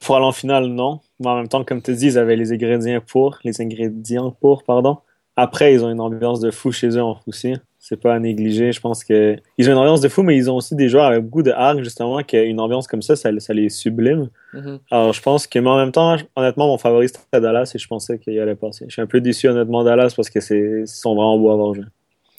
Pour 0.00 0.16
aller 0.16 0.26
en 0.26 0.32
finale, 0.32 0.66
non. 0.66 1.00
Mais 1.18 1.28
en 1.28 1.36
même 1.36 1.48
temps, 1.48 1.64
comme 1.64 1.82
tu 1.82 1.94
dis, 1.96 2.06
ils 2.06 2.18
avaient 2.18 2.36
les 2.36 2.52
ingrédients 2.52 3.00
pour, 3.04 3.38
les 3.42 3.60
ingrédients 3.60 4.30
pour, 4.30 4.62
pardon. 4.62 4.98
Après, 5.40 5.72
ils 5.72 5.82
ont 5.82 5.90
une 5.90 6.02
ambiance 6.02 6.40
de 6.40 6.50
fou 6.50 6.70
chez 6.70 6.98
eux 6.98 7.02
aussi. 7.26 7.54
C'est 7.78 7.96
pas 7.96 8.12
à 8.12 8.18
négliger. 8.18 8.72
Je 8.72 8.80
pense 8.82 9.02
que 9.02 9.36
ils 9.56 9.70
ont 9.70 9.72
une 9.72 9.78
ambiance 9.78 10.02
de 10.02 10.10
fou, 10.10 10.22
mais 10.22 10.36
ils 10.36 10.50
ont 10.50 10.56
aussi 10.56 10.74
des 10.74 10.90
joueurs 10.90 11.06
avec 11.06 11.24
beaucoup 11.24 11.42
de 11.42 11.50
hargne, 11.50 11.82
justement, 11.82 12.22
qu'une 12.22 12.60
ambiance 12.60 12.86
comme 12.86 13.00
ça, 13.00 13.16
ça, 13.16 13.30
les 13.32 13.70
sublime. 13.70 14.28
Mm-hmm. 14.52 14.78
Alors, 14.90 15.14
je 15.14 15.22
pense 15.22 15.46
que, 15.46 15.58
mais 15.58 15.70
en 15.70 15.78
même 15.78 15.92
temps, 15.92 16.18
honnêtement, 16.36 16.66
mon 16.66 16.76
favori 16.76 17.08
c'était 17.08 17.40
Dallas 17.40 17.72
et 17.74 17.78
je 17.78 17.88
pensais 17.88 18.18
qu'il 18.18 18.38
allait 18.38 18.54
passer. 18.54 18.84
Je 18.86 18.92
suis 18.92 19.00
un 19.00 19.06
peu 19.06 19.22
déçu, 19.22 19.48
honnêtement, 19.48 19.82
Dallas 19.82 20.12
parce 20.14 20.28
que 20.28 20.40
c'est 20.40 20.84
sont 20.84 21.14
vraiment 21.14 21.38
beaux 21.38 21.52
à 21.52 21.56
voir 21.56 21.72
jouer. 21.72 21.86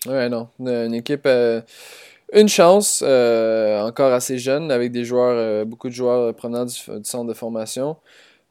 Ouais, 0.06 0.30
non. 0.30 0.48
Une 0.60 0.94
équipe. 0.94 1.26
Euh, 1.26 1.62
une 2.34 2.48
chance, 2.48 3.04
euh, 3.04 3.82
encore 3.82 4.14
assez 4.14 4.38
jeune, 4.38 4.72
avec 4.72 4.92
des 4.92 5.06
joueurs, 5.06 5.36
euh, 5.36 5.66
beaucoup 5.66 5.90
de 5.90 5.94
joueurs 5.94 6.36
provenant 6.36 6.66
du, 6.66 6.76
centre 7.04 7.26
de 7.26 7.34
formation. 7.34 7.98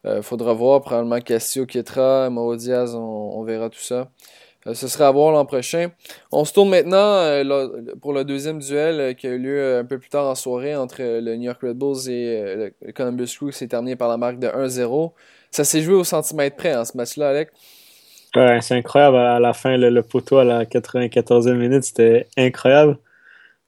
Il 0.03 0.23
faudra 0.23 0.51
voir, 0.53 0.81
probablement 0.81 1.21
Cassio 1.21 1.65
Kietra, 1.65 2.29
Mauro 2.29 2.57
Diaz, 2.57 2.95
on 2.95 3.43
verra 3.43 3.69
tout 3.69 3.79
ça. 3.79 4.09
Euh, 4.67 4.73
ce 4.73 4.87
sera 4.87 5.07
à 5.07 5.11
voir 5.11 5.31
l'an 5.31 5.45
prochain. 5.45 5.89
On 6.31 6.45
se 6.45 6.53
tourne 6.53 6.69
maintenant 6.69 7.15
euh, 7.15 7.43
pour 8.01 8.13
le 8.13 8.23
deuxième 8.23 8.59
duel 8.59 8.99
euh, 8.99 9.13
qui 9.13 9.27
a 9.27 9.31
eu 9.31 9.39
lieu 9.39 9.77
un 9.77 9.85
peu 9.85 9.97
plus 9.97 10.09
tard 10.09 10.27
en 10.27 10.35
soirée 10.35 10.75
entre 10.75 11.01
le 11.01 11.35
New 11.35 11.43
York 11.43 11.59
Red 11.61 11.77
Bulls 11.77 12.09
et 12.09 12.71
le 12.85 12.91
Columbus 12.91 13.35
Crew. 13.35 13.51
C'est 13.51 13.67
terminé 13.67 13.95
par 13.95 14.09
la 14.09 14.17
marque 14.17 14.39
de 14.39 14.47
1-0. 14.47 15.11
Ça 15.49 15.63
s'est 15.63 15.81
joué 15.81 15.95
au 15.95 16.03
centimètre 16.03 16.55
près, 16.55 16.75
en 16.75 16.81
hein, 16.81 16.85
ce 16.85 16.95
match-là, 16.95 17.29
Alec? 17.29 17.49
Ouais, 18.35 18.59
c'est 18.61 18.75
incroyable. 18.75 19.17
À 19.17 19.39
la 19.39 19.53
fin, 19.53 19.75
le, 19.75 20.01
poteau 20.01 20.37
à 20.37 20.45
la 20.45 20.63
94e 20.63 21.53
minute, 21.55 21.83
c'était 21.83 22.27
incroyable. 22.37 22.97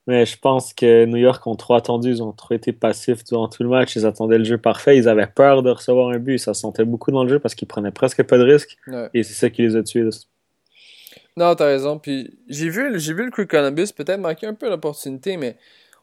Mais 0.05 0.25
je 0.25 0.37
pense 0.37 0.73
que 0.73 1.05
New 1.05 1.17
York 1.17 1.45
ont 1.47 1.55
trop 1.55 1.75
attendu. 1.75 2.09
Ils 2.09 2.23
ont 2.23 2.31
trop 2.33 2.53
été 2.53 2.71
passifs 2.71 3.23
durant 3.23 3.47
tout 3.47 3.63
le 3.63 3.69
match. 3.69 3.95
Ils 3.95 4.05
attendaient 4.05 4.37
le 4.37 4.43
jeu 4.43 4.57
parfait. 4.57 4.97
Ils 4.97 5.07
avaient 5.09 5.27
peur 5.27 5.63
de 5.63 5.69
recevoir 5.69 6.09
un 6.09 6.19
but. 6.19 6.37
Ça 6.37 6.53
se 6.53 6.61
sentait 6.61 6.85
beaucoup 6.85 7.11
dans 7.11 7.23
le 7.23 7.29
jeu 7.29 7.39
parce 7.39 7.55
qu'ils 7.55 7.67
prenaient 7.67 7.91
presque 7.91 8.23
pas 8.23 8.37
de 8.37 8.43
risques. 8.43 8.77
Et 9.13 9.23
c'est 9.23 9.33
ça 9.33 9.49
qui 9.49 9.61
les 9.63 9.75
a 9.75 9.83
tués. 9.83 10.09
Non, 11.35 11.55
t'as 11.55 11.65
raison. 11.65 11.99
Puis 11.99 12.37
j'ai 12.47 12.69
vu, 12.69 12.99
j'ai 12.99 13.13
vu 13.13 13.25
le 13.25 13.31
Crew 13.31 13.47
Columbus 13.47 13.87
peut-être 13.95 14.19
manquer 14.19 14.47
un 14.47 14.53
peu 14.53 14.69
l'opportunité, 14.69 15.37
mais 15.37 15.57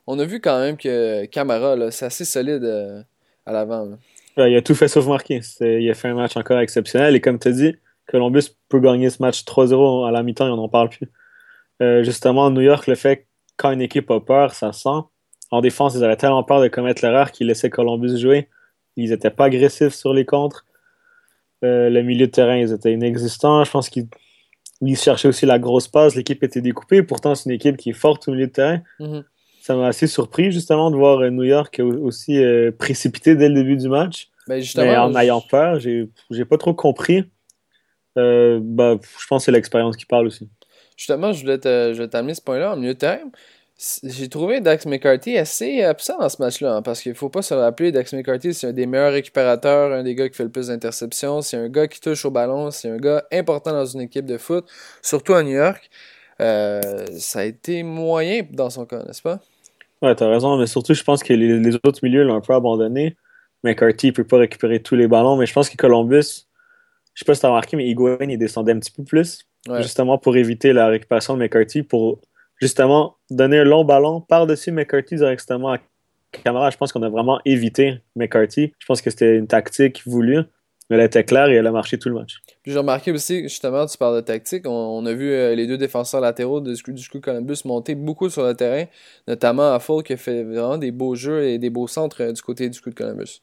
on 0.07 0.19
a 0.19 0.25
vu 0.25 0.41
quand 0.41 0.59
même 0.59 0.77
que 0.77 1.25
Camara, 1.27 1.91
c'est 1.91 2.07
assez 2.07 2.25
solide 2.25 2.65
euh, 2.65 3.03
à 3.47 3.53
l'avant. 3.53 3.97
il 4.37 4.57
a 4.57 4.63
tout 4.63 4.75
fait 4.75 4.89
sauf 4.89 5.07
marquer. 5.07 5.41
Il 5.61 5.89
a 5.89 5.95
fait 5.95 6.09
un 6.09 6.15
match 6.15 6.37
encore 6.37 6.59
exceptionnel. 6.59 7.15
Et 7.15 7.21
comme 7.21 7.39
tu 7.39 7.53
dit, 7.53 7.77
Columbus 8.09 8.57
peut 8.69 8.81
gagner 8.81 9.11
ce 9.11 9.23
match 9.23 9.45
3-0 9.45 10.09
à 10.09 10.11
la 10.11 10.23
mi-temps 10.23 10.49
et 10.49 10.51
on 10.51 10.57
n'en 10.57 10.69
parle 10.69 10.89
plus. 10.89 11.09
Euh, 11.81 12.03
justement, 12.03 12.51
New 12.51 12.61
York, 12.61 12.87
le 12.87 12.95
fait 12.95 13.27
quand 13.57 13.71
une 13.71 13.83
équipe 13.83 14.11
a 14.11 14.21
peur, 14.21 14.55
ça 14.55 14.73
sent. 14.73 14.89
En 15.51 15.61
défense, 15.61 15.95
ils 15.95 16.05
avaient 16.05 16.17
tellement 16.17 16.43
peur 16.43 16.61
de 16.61 16.69
commettre 16.69 17.05
l'erreur 17.05 17.31
qu'ils 17.31 17.47
laissaient 17.47 17.71
Columbus 17.71 18.19
jouer. 18.19 18.49
Ils 18.97 19.11
n'étaient 19.11 19.31
pas 19.31 19.47
agressifs 19.47 19.95
sur 19.95 20.13
les 20.13 20.25
contres. 20.25 20.65
Euh, 21.65 21.91
le 21.91 22.03
milieu 22.03 22.27
de 22.27 22.33
terrain, 22.33 22.57
ils 22.57 22.73
étaient 22.73 22.93
inexistants. 22.93 23.63
Je 23.65 23.71
pense 23.71 23.89
qu'ils 23.91 24.09
ils 24.81 24.97
cherchaient 24.97 25.29
aussi 25.29 25.47
la 25.47 25.59
grosse 25.59 25.89
passe, 25.89 26.15
l'équipe 26.15 26.43
était 26.43 26.61
découpée. 26.61 27.03
Pourtant, 27.03 27.35
c'est 27.35 27.49
une 27.49 27.55
équipe 27.55 27.77
qui 27.77 27.91
est 27.91 27.95
forte 27.95 28.27
au 28.29 28.33
milieu 28.33 28.47
de 28.47 28.53
terrain. 28.53 28.83
Mhm. 28.99 29.25
Ça 29.61 29.77
m'a 29.77 29.89
assez 29.89 30.07
surpris, 30.07 30.51
justement, 30.51 30.91
de 30.91 30.97
voir 30.97 31.21
euh, 31.21 31.31
New 31.31 31.45
York 31.45 31.81
aussi 31.85 32.43
euh, 32.43 32.73
précipité 32.73 33.37
dès 33.37 33.49
le 33.49 33.55
début 33.55 33.77
du 33.77 33.89
match. 33.89 34.31
Ben, 34.49 34.63
Mais 34.77 34.97
en 34.97 35.15
ayant 35.15 35.43
peur, 35.43 35.79
j'ai 35.79 36.45
pas 36.49 36.57
trop 36.57 36.75
compris. 36.75 37.25
Euh, 38.19 38.59
bah, 38.63 38.97
je 39.03 39.27
pense 39.27 39.43
que 39.43 39.45
c'est 39.47 39.53
l'expérience 39.53 39.97
qui 39.97 40.07
parle 40.07 40.27
aussi. 40.27 40.49
Justement, 40.97 41.33
je 41.33 41.43
voulais 41.43 41.59
t'amener 41.59 42.35
ce 42.35 42.43
point-là 42.43 42.73
en 42.73 42.77
milieu 42.77 42.95
de 42.95 42.99
terrain 42.99 43.31
j'ai 44.05 44.29
trouvé 44.29 44.61
Dax 44.61 44.85
McCarthy 44.85 45.39
assez 45.39 45.83
absent 45.83 46.19
dans 46.19 46.29
ce 46.29 46.43
match-là, 46.43 46.77
hein, 46.77 46.83
parce 46.83 47.01
qu'il 47.01 47.15
faut 47.15 47.31
pas 47.31 47.41
se 47.41 47.55
rappeler, 47.55 47.93
Dax 47.93 48.13
McCarthy, 48.13 48.53
c'est 48.53 48.67
un 48.67 48.73
des 48.73 48.85
meilleurs 48.85 49.13
récupérateurs, 49.13 49.93
un 49.93 50.03
des 50.03 50.15
gars 50.15 50.29
qui 50.29 50.37
fait 50.37 50.45
le 50.45 50.51
plus 50.51 50.67
d'interceptions, 50.67 51.41
c'est 51.41 51.57
un 51.57 51.69
gars 51.71 51.89
qui 51.89 51.99
touche 51.99 52.27
au 52.27 52.31
ballon, 52.31 52.71
c'est 52.71 52.91
un 52.91 52.99
gars 52.99 53.25
important 53.33 53.73
dans 53.73 53.87
une 53.87 54.03
équipe 54.03 54.27
de 54.27 54.37
foot, 54.37 54.67
surtout 55.01 55.33
à 55.33 55.43
New 55.43 55.57
York. 55.57 55.89
Euh, 56.43 57.07
ça 57.19 57.41
a 57.41 57.45
été 57.45 57.83
moyen 57.83 58.43
dans 58.51 58.69
son 58.69 58.85
cas, 58.85 59.03
n'est-ce 59.03 59.23
pas? 59.23 59.41
Ouais, 60.03 60.15
t'as 60.15 60.29
raison, 60.29 60.59
mais 60.59 60.67
surtout, 60.67 60.93
je 60.93 61.03
pense 61.03 61.23
que 61.23 61.33
les, 61.33 61.75
autres 61.77 62.01
milieux 62.03 62.25
l'ont 62.25 62.37
un 62.37 62.41
peu 62.43 62.53
abandonné. 62.53 63.17
McCarthy, 63.65 64.09
il 64.09 64.13
peut 64.13 64.25
pas 64.25 64.39
récupérer 64.39 64.83
tous 64.83 64.95
les 64.95 65.09
ballons, 65.09 65.37
mais 65.37 65.47
je 65.47 65.55
pense 65.55 65.71
que 65.71 65.77
Columbus, 65.77 66.47
je 67.15 67.21
sais 67.21 67.25
pas 67.25 67.35
si 67.35 67.41
t'as 67.41 67.49
remarqué, 67.49 67.79
mais 67.79 67.87
Higuain, 67.89 68.19
il 68.21 68.39
descendait 68.39 68.73
un 68.73 68.79
petit 68.79 68.93
peu 68.93 69.05
plus, 69.05 69.47
justement 69.79 70.19
pour 70.19 70.37
éviter 70.37 70.75
la 70.75 70.89
récupération 70.89 71.35
de 71.35 71.39
McCarthy, 71.39 71.83
pour 71.83 72.21
justement, 72.61 73.17
donner 73.31 73.59
un 73.59 73.65
long 73.65 73.85
ballon 73.85 74.21
par-dessus 74.21 74.73
McCarthy 74.73 75.17
directement 75.17 75.73
à 75.73 75.79
Camara. 76.33 76.71
Je 76.71 76.77
pense 76.77 76.93
qu'on 76.93 77.03
a 77.03 77.09
vraiment 77.09 77.41
évité 77.45 78.01
McCarthy. 78.17 78.73
Je 78.79 78.87
pense 78.87 79.03
que 79.03 79.11
c'était 79.11 79.37
une 79.37 79.47
tactique 79.47 80.03
voulue. 80.07 80.41
Elle 80.91 81.01
était 81.01 81.23
claire 81.23 81.49
et 81.49 81.55
elle 81.55 81.67
a 81.69 81.71
marché 81.71 81.99
tout 81.99 82.09
le 82.09 82.17
match. 82.17 82.41
J'ai 82.67 82.77
remarqué 82.77 83.13
aussi, 83.13 83.43
justement, 83.45 83.87
tu 83.87 83.97
parles 83.97 84.17
de 84.17 84.21
tactique. 84.23 84.67
On, 84.67 85.07
a 85.07 85.13
vu 85.13 85.31
euh, 85.31 85.55
les 85.55 85.69
deux 85.69 85.79
défenseurs 85.79 86.21
latéraux 86.21 86.61
du 86.61 86.75
School 86.77 87.21
Columbus 87.23 87.59
monter 87.65 87.95
beaucoup 87.95 88.29
sur 88.29 88.45
le 88.45 88.55
terrain, 88.55 88.87
notamment 89.29 89.73
à 89.73 89.79
Fall 89.79 90.03
qui 90.03 90.15
a 90.15 90.17
fait 90.17 90.43
vraiment 90.43 90.79
des 90.79 90.91
beaux 90.91 91.15
jeux 91.15 91.45
et 91.45 91.59
des 91.59 91.71
beaux 91.71 91.87
centres 91.87 92.23
euh, 92.25 92.33
du 92.33 92.43
côté 92.43 92.69
du 92.69 92.77
School 92.77 92.93
Columbus. 92.93 93.41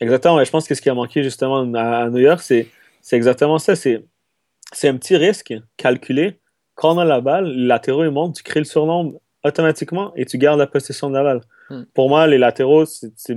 Exactement. 0.00 0.42
je 0.42 0.50
pense 0.50 0.66
que 0.66 0.74
ce 0.74 0.80
qui 0.80 0.90
a 0.90 0.94
manqué 0.94 1.22
justement 1.22 1.60
à, 1.74 2.08
New 2.10 2.18
York, 2.18 2.40
c'est 2.42 2.66
exactement 3.12 3.58
ça. 3.58 3.76
C'est 3.76 4.88
un 4.88 4.96
petit 4.96 5.16
risque 5.16 5.54
calculé 5.76 6.40
quand 6.80 6.96
on 6.96 6.98
a 6.98 7.04
la 7.04 7.20
balle, 7.20 7.44
les 7.44 7.66
latéraux 7.66 8.04
ils 8.04 8.10
montent, 8.10 8.36
tu 8.36 8.42
crées 8.42 8.60
le 8.60 8.64
surnombre 8.64 9.20
automatiquement 9.44 10.14
et 10.16 10.24
tu 10.24 10.38
gardes 10.38 10.58
la 10.58 10.66
possession 10.66 11.10
de 11.10 11.14
la 11.14 11.22
balle. 11.22 11.40
Hmm. 11.68 11.82
Pour 11.92 12.08
moi, 12.08 12.26
les 12.26 12.38
latéraux, 12.38 12.86
c'est 12.86 13.36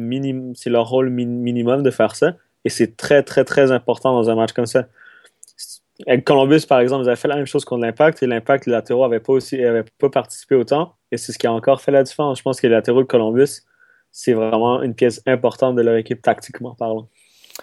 leur 0.67 0.87
rôle 0.87 1.09
minimum 1.09 1.83
de 1.83 1.91
faire 1.91 2.15
ça. 2.15 2.35
Et 2.63 2.69
c'est 2.69 2.95
très, 2.95 3.21
très, 3.21 3.43
très 3.43 3.73
important 3.73 4.13
dans 4.13 4.29
un 4.29 4.35
match 4.35 4.53
comme 4.53 4.65
ça. 4.65 4.85
Avec 6.07 6.23
Columbus, 6.23 6.65
par 6.67 6.79
exemple, 6.79 7.03
ils 7.03 7.09
avaient 7.09 7.17
fait 7.17 7.27
la 7.27 7.35
même 7.35 7.45
chose 7.45 7.65
contre 7.65 7.83
l'Impact 7.83 8.23
et 8.23 8.27
l'Impact, 8.27 8.65
les 8.65 8.71
latéraux 8.71 9.03
n'avaient 9.03 9.19
pas, 9.19 9.33
aussi, 9.33 9.59
pas 9.99 10.09
participé 10.09 10.55
autant. 10.55 10.95
Et 11.11 11.17
c'est 11.17 11.33
ce 11.33 11.37
qui 11.37 11.45
a 11.45 11.51
encore 11.51 11.81
fait 11.81 11.91
la 11.91 12.03
différence. 12.03 12.37
Je 12.37 12.43
pense 12.43 12.61
que 12.61 12.67
les 12.67 12.73
latéraux 12.73 13.01
de 13.01 13.07
Columbus, 13.07 13.63
c'est 14.09 14.33
vraiment 14.33 14.81
une 14.81 14.95
pièce 14.95 15.21
importante 15.25 15.75
de 15.75 15.81
leur 15.81 15.97
équipe 15.97 16.21
tactiquement 16.21 16.75
parlant. 16.75 17.09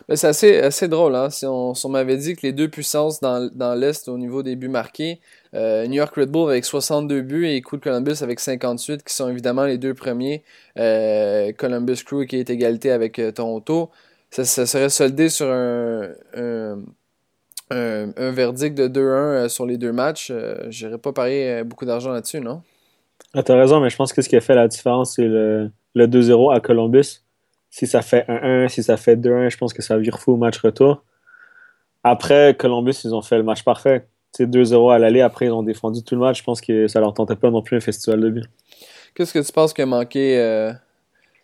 C'est 0.09 0.28
assez, 0.28 0.59
assez 0.59 0.88
drôle. 0.88 1.14
Hein? 1.14 1.30
Si 1.30 1.47
on, 1.47 1.75
m'avait 1.88 2.16
dit 2.16 2.37
que 2.37 2.42
les 2.42 2.52
deux 2.52 2.68
puissances 2.68 3.20
dans, 3.20 3.50
dans 3.52 3.75
l'Est 3.75 4.09
au 4.09 4.18
niveau 4.18 4.42
des 4.42 4.56
buts 4.56 4.68
marqués, 4.68 5.20
euh, 5.54 5.87
New 5.87 5.94
York 5.94 6.14
Red 6.14 6.30
Bull 6.30 6.49
avec 6.49 6.64
62 6.64 7.23
buts 7.23 7.47
et 7.47 7.61
Cool 7.61 7.80
Columbus 7.80 8.23
avec 8.23 8.38
58, 8.40 9.02
qui 9.02 9.14
sont 9.14 9.28
évidemment 9.28 9.64
les 9.64 9.78
deux 9.78 9.94
premiers. 9.94 10.44
Euh, 10.78 11.52
Columbus 11.52 12.04
Crew 12.04 12.25
qui 12.26 12.37
est 12.37 12.50
égalité 12.50 12.92
avec 12.92 13.18
euh, 13.18 13.32
Toronto. 13.32 13.90
Ça, 14.30 14.44
serait 14.44 14.90
soldé 14.90 15.28
sur 15.28 15.49
un, 15.49 16.11
un, 16.37 16.78
un, 17.70 18.30
verdict 18.30 18.78
de 18.78 18.87
2-1 18.87 19.49
sur 19.49 19.66
les 19.66 19.76
deux 19.76 19.90
matchs. 19.90 20.32
J'irais 20.68 20.99
pas 20.99 21.12
parier 21.12 21.64
beaucoup 21.64 21.85
d'argent 21.85 22.12
là-dessus, 22.12 22.40
non? 22.40 22.62
Ah, 23.35 23.42
T'as 23.42 23.56
raison, 23.56 23.80
mais 23.80 23.90
je 23.90 23.97
pense 23.97 24.12
que 24.12 24.23
ce 24.23 24.28
qui 24.28 24.37
a 24.37 24.40
fait 24.40 24.54
la 24.54 24.68
différence, 24.68 25.16
c'est 25.16 25.26
le, 25.26 25.73
le 25.97 26.06
2-0 26.06 26.54
à 26.54 26.61
Columbus. 26.61 27.23
Si 27.70 27.86
ça 27.86 28.02
fait 28.02 28.26
1-1, 28.28 28.68
si 28.68 28.82
ça 28.82 28.96
fait 28.96 29.16
2-1, 29.16 29.48
je 29.48 29.56
pense 29.56 29.72
que 29.72 29.82
ça 29.82 29.96
vire 29.96 30.18
fou 30.18 30.32
au 30.32 30.36
match 30.36 30.58
retour. 30.58 31.04
Après, 32.02 32.56
Columbus, 32.58 32.96
ils 33.04 33.14
ont 33.14 33.22
fait 33.22 33.36
le 33.36 33.44
match 33.44 33.62
parfait. 33.62 34.06
C'est 34.32 34.46
2-0 34.46 34.92
à 34.92 34.98
l'aller. 34.98 35.20
Après, 35.20 35.46
ils 35.46 35.52
ont 35.52 35.62
défendu 35.62 36.02
tout 36.02 36.14
le 36.14 36.20
match. 36.20 36.38
Je 36.38 36.44
pense 36.44 36.60
que 36.60 36.88
ça 36.88 37.00
leur 37.00 37.14
tentait 37.14 37.36
pas 37.36 37.50
non 37.50 37.62
plus 37.62 37.76
un 37.76 37.80
festival 37.80 38.20
de 38.20 38.30
but. 38.30 38.44
Qu'est-ce 39.14 39.32
que 39.32 39.38
tu 39.38 39.52
penses 39.52 39.72
qui 39.72 39.82
a 39.82 39.86
manqué 39.86 40.38
euh, 40.38 40.72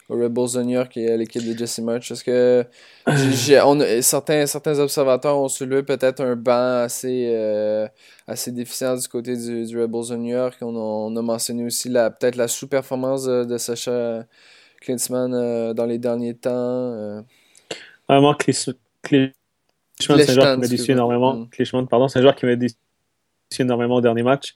aux 0.08 0.28
Bulls 0.28 0.52
de 0.54 0.62
New 0.62 0.70
York 0.70 0.96
et 0.96 1.10
à 1.10 1.16
l'équipe 1.16 1.44
de 1.44 1.56
Jesse 1.56 1.80
March? 1.80 2.10
Est-ce 2.10 2.24
que 2.24 2.64
certains, 4.02 4.46
certains 4.46 4.78
observateurs 4.78 5.36
ont 5.36 5.48
soulevé 5.48 5.82
peut-être 5.82 6.20
un 6.20 6.36
banc 6.36 6.82
assez, 6.82 7.28
euh, 7.28 7.88
assez 8.26 8.52
déficient 8.52 8.96
du 8.96 9.08
côté 9.08 9.36
du, 9.36 9.66
Bulls 9.86 10.08
de 10.08 10.16
New 10.16 10.32
York? 10.32 10.56
On 10.62 11.16
a, 11.16 11.22
mentionné 11.22 11.64
aussi 11.64 11.90
peut-être 11.90 12.36
la 12.36 12.48
sous-performance 12.48 13.24
de, 13.24 13.58
Sacha 13.58 14.24
Klinsmann 14.86 15.34
euh, 15.34 15.74
dans 15.74 15.84
les 15.84 15.98
derniers 15.98 16.34
temps. 16.34 17.24
Vraiment, 18.08 18.34
Klinsmann, 18.34 18.76
c'est 19.98 20.30
un 20.30 20.34
joueur 20.34 20.54
qui 20.54 20.60
m'a 20.60 20.68
déçu 20.68 20.92
énormément. 20.92 21.34
Mm. 21.34 21.88
pardon, 21.88 22.08
c'est 22.08 22.20
un 22.20 22.22
joueur 22.22 22.36
qui 22.36 22.46
m'a 22.46 22.56
déçu 22.56 22.76
énormément 23.58 23.96
au 23.96 24.00
dernier 24.00 24.22
match. 24.22 24.54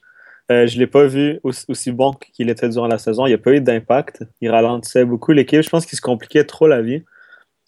Euh, 0.49 0.67
je 0.67 0.75
ne 0.75 0.79
l'ai 0.79 0.87
pas 0.87 1.05
vu 1.05 1.39
aussi, 1.43 1.91
bon 1.91 2.13
qu'il 2.13 2.49
était 2.49 2.69
durant 2.69 2.87
la 2.87 2.97
saison. 2.97 3.25
Il 3.25 3.29
n'y 3.29 3.35
a 3.35 3.37
pas 3.37 3.51
eu 3.51 3.61
d'impact. 3.61 4.23
Il 4.41 4.49
ralentissait 4.49 5.05
beaucoup 5.05 5.33
l'équipe. 5.33 5.61
Je 5.61 5.69
pense 5.69 5.85
qu'il 5.85 5.97
se 5.97 6.01
compliquait 6.01 6.45
trop 6.45 6.67
la 6.67 6.81
vie. 6.81 7.03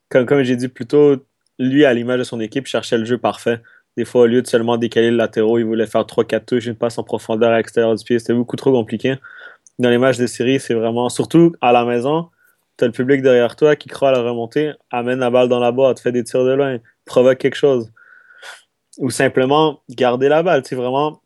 Comme, 0.10 0.26
comme 0.26 0.44
j'ai 0.44 0.56
dit 0.56 0.68
plus 0.68 0.86
tôt, 0.86 1.18
lui, 1.60 1.86
à 1.86 1.94
l'image 1.94 2.20
de 2.20 2.24
son 2.24 2.40
équipe, 2.40 2.66
cherchait 2.68 2.98
le 2.98 3.06
jeu 3.06 3.18
parfait. 3.18 3.62
Des 3.96 4.06
fois, 4.06 4.22
au 4.22 4.26
lieu 4.26 4.42
de 4.42 4.48
seulement 4.48 4.78
décaler 4.78 5.12
le 5.12 5.18
latéraux, 5.18 5.60
il 5.60 5.66
voulait 5.66 5.86
faire 5.86 6.02
3-4 6.02 6.46
touches, 6.46 6.66
une 6.66 6.76
passe 6.76 6.98
en 6.98 7.04
profondeur 7.04 7.52
à 7.52 7.58
l'extérieur 7.58 7.96
du 7.96 8.04
pied. 8.04 8.20
C'était 8.20 8.34
beaucoup 8.34 8.56
trop 8.56 8.72
compliqué. 8.72 9.16
Dans 9.80 9.90
les 9.90 9.98
matchs 9.98 10.18
de 10.18 10.28
série, 10.28 10.60
c'est 10.60 10.74
vraiment, 10.74 11.10
surtout 11.10 11.56
à 11.62 11.72
la 11.72 11.86
maison, 11.86 12.30
tu 12.78 12.84
as 12.84 12.88
le 12.88 12.94
public 12.94 13.22
derrière 13.22 13.56
toi 13.56 13.76
qui 13.76 13.90
croit 13.90 14.10
à 14.10 14.12
la 14.12 14.22
remontée, 14.22 14.74
amène 14.92 15.20
la 15.20 15.30
balle 15.30 15.50
dans 15.50 15.60
la 15.60 15.72
boîte, 15.72 16.00
fait 16.00 16.12
des 16.12 16.24
tirs 16.24 16.44
de 16.44 16.54
loin, 16.54 16.80
provoque 17.06 17.38
quelque 17.38 17.56
chose. 17.56 17.92
Ou 18.98 19.10
simplement 19.10 19.82
garder 19.90 20.30
la 20.30 20.44
balle. 20.44 20.64
C'est 20.66 20.76
vraiment 20.76 21.22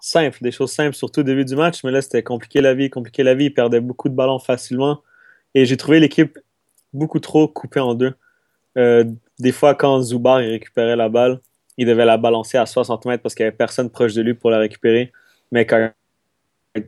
simple, 0.00 0.38
des 0.42 0.50
choses 0.50 0.72
simples, 0.72 0.94
surtout 0.94 1.20
au 1.20 1.24
début 1.24 1.44
du 1.44 1.56
match. 1.56 1.84
Mais 1.84 1.90
là, 1.90 2.02
c'était 2.02 2.22
compliqué 2.22 2.60
la 2.60 2.74
vie, 2.74 2.90
compliqué 2.90 3.22
la 3.22 3.34
vie. 3.34 3.46
Il 3.46 3.54
perdait 3.54 3.80
beaucoup 3.80 4.08
de 4.08 4.14
ballons 4.14 4.38
facilement. 4.38 5.02
Et 5.54 5.64
j'ai 5.66 5.76
trouvé 5.76 6.00
l'équipe 6.00 6.38
beaucoup 6.92 7.20
trop 7.20 7.48
coupée 7.48 7.80
en 7.80 7.94
deux. 7.94 8.14
Euh, 8.76 9.04
des 9.38 9.52
fois, 9.52 9.74
quand 9.74 10.00
Zubar 10.02 10.38
récupérait 10.38 10.96
la 10.96 11.08
balle, 11.08 11.40
il 11.76 11.86
devait 11.86 12.04
la 12.04 12.16
balancer 12.16 12.58
à 12.58 12.66
60 12.66 13.04
mètres 13.04 13.22
parce 13.22 13.34
qu'il 13.34 13.44
n'y 13.44 13.48
avait 13.48 13.56
personne 13.56 13.90
proche 13.90 14.14
de 14.14 14.22
lui 14.22 14.34
pour 14.34 14.50
la 14.50 14.58
récupérer. 14.58 15.12
Mais 15.52 15.66
quand 15.66 15.90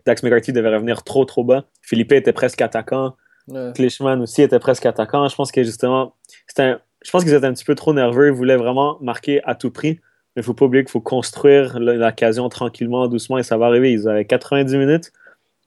Dax 0.07 0.23
McCarthy 0.23 0.53
devait 0.53 0.75
revenir 0.75 1.03
trop, 1.03 1.25
trop 1.25 1.45
bas, 1.45 1.65
Philippe 1.83 2.13
était 2.13 2.33
presque 2.33 2.61
attaquant. 2.61 3.17
Ouais. 3.49 4.17
aussi 4.21 4.43
était 4.43 4.59
presque 4.59 4.87
attaquant. 4.87 5.29
Je 5.29 5.35
pense 5.35 5.53
que 5.53 5.63
justement, 5.63 6.15
je 6.57 7.11
pense 7.11 7.25
qu'ils 7.25 7.35
étaient 7.35 7.47
un 7.47 7.53
petit 7.53 7.65
peu 7.65 7.75
trop 7.75 7.93
nerveux. 7.93 8.29
Ils 8.29 8.33
voulaient 8.33 8.57
vraiment 8.57 8.99
marquer 9.01 9.43
à 9.45 9.55
tout 9.55 9.71
prix. 9.71 10.01
Mais 10.37 10.41
il 10.41 10.43
ne 10.43 10.45
faut 10.45 10.55
pas 10.55 10.67
oublier 10.67 10.85
qu'il 10.85 10.91
faut 10.91 11.01
construire 11.01 11.79
l'occasion 11.79 12.49
tranquillement, 12.49 13.09
doucement, 13.09 13.39
et 13.39 13.43
ça 13.43 13.57
va 13.57 13.67
arriver. 13.67 13.93
Ils 13.93 14.09
avaient 14.09 14.25
90 14.25 14.77
minutes. 14.77 15.13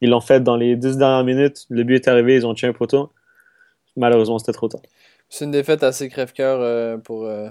Ils 0.02 0.10
l'ont 0.10 0.22
fait 0.22 0.42
dans 0.42 0.56
les 0.56 0.76
10 0.76 0.98
dernières 0.98 1.24
minutes. 1.24 1.66
Le 1.70 1.84
but 1.84 1.96
est 1.96 2.08
arrivé, 2.08 2.36
ils 2.36 2.46
ont 2.46 2.54
tué 2.54 2.68
un 2.68 2.74
poteau. 2.74 3.12
Malheureusement, 3.98 4.40
c'était 4.40 4.54
trop 4.54 4.68
tard. 4.68 4.82
C'est 5.30 5.46
une 5.46 5.52
défaite 5.52 5.84
assez 5.84 6.10
crève-cœur 6.10 6.60
euh, 6.62 6.98
pour 6.98 7.26
euh, 7.26 7.50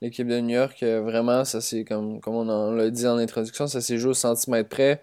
l'équipe 0.00 0.26
de 0.26 0.38
New 0.40 0.54
York. 0.56 0.82
vraiment, 0.82 1.44
ça 1.44 1.60
c'est 1.60 1.84
comme, 1.84 2.20
comme 2.20 2.34
on, 2.34 2.72
l'a 2.72 2.90
dit 2.90 3.06
en 3.06 3.18
introduction, 3.18 3.66
ça 3.66 3.80
s'est 3.80 3.98
joué 3.98 4.10
au 4.10 4.14
centimètre 4.14 4.68
près. 4.68 5.00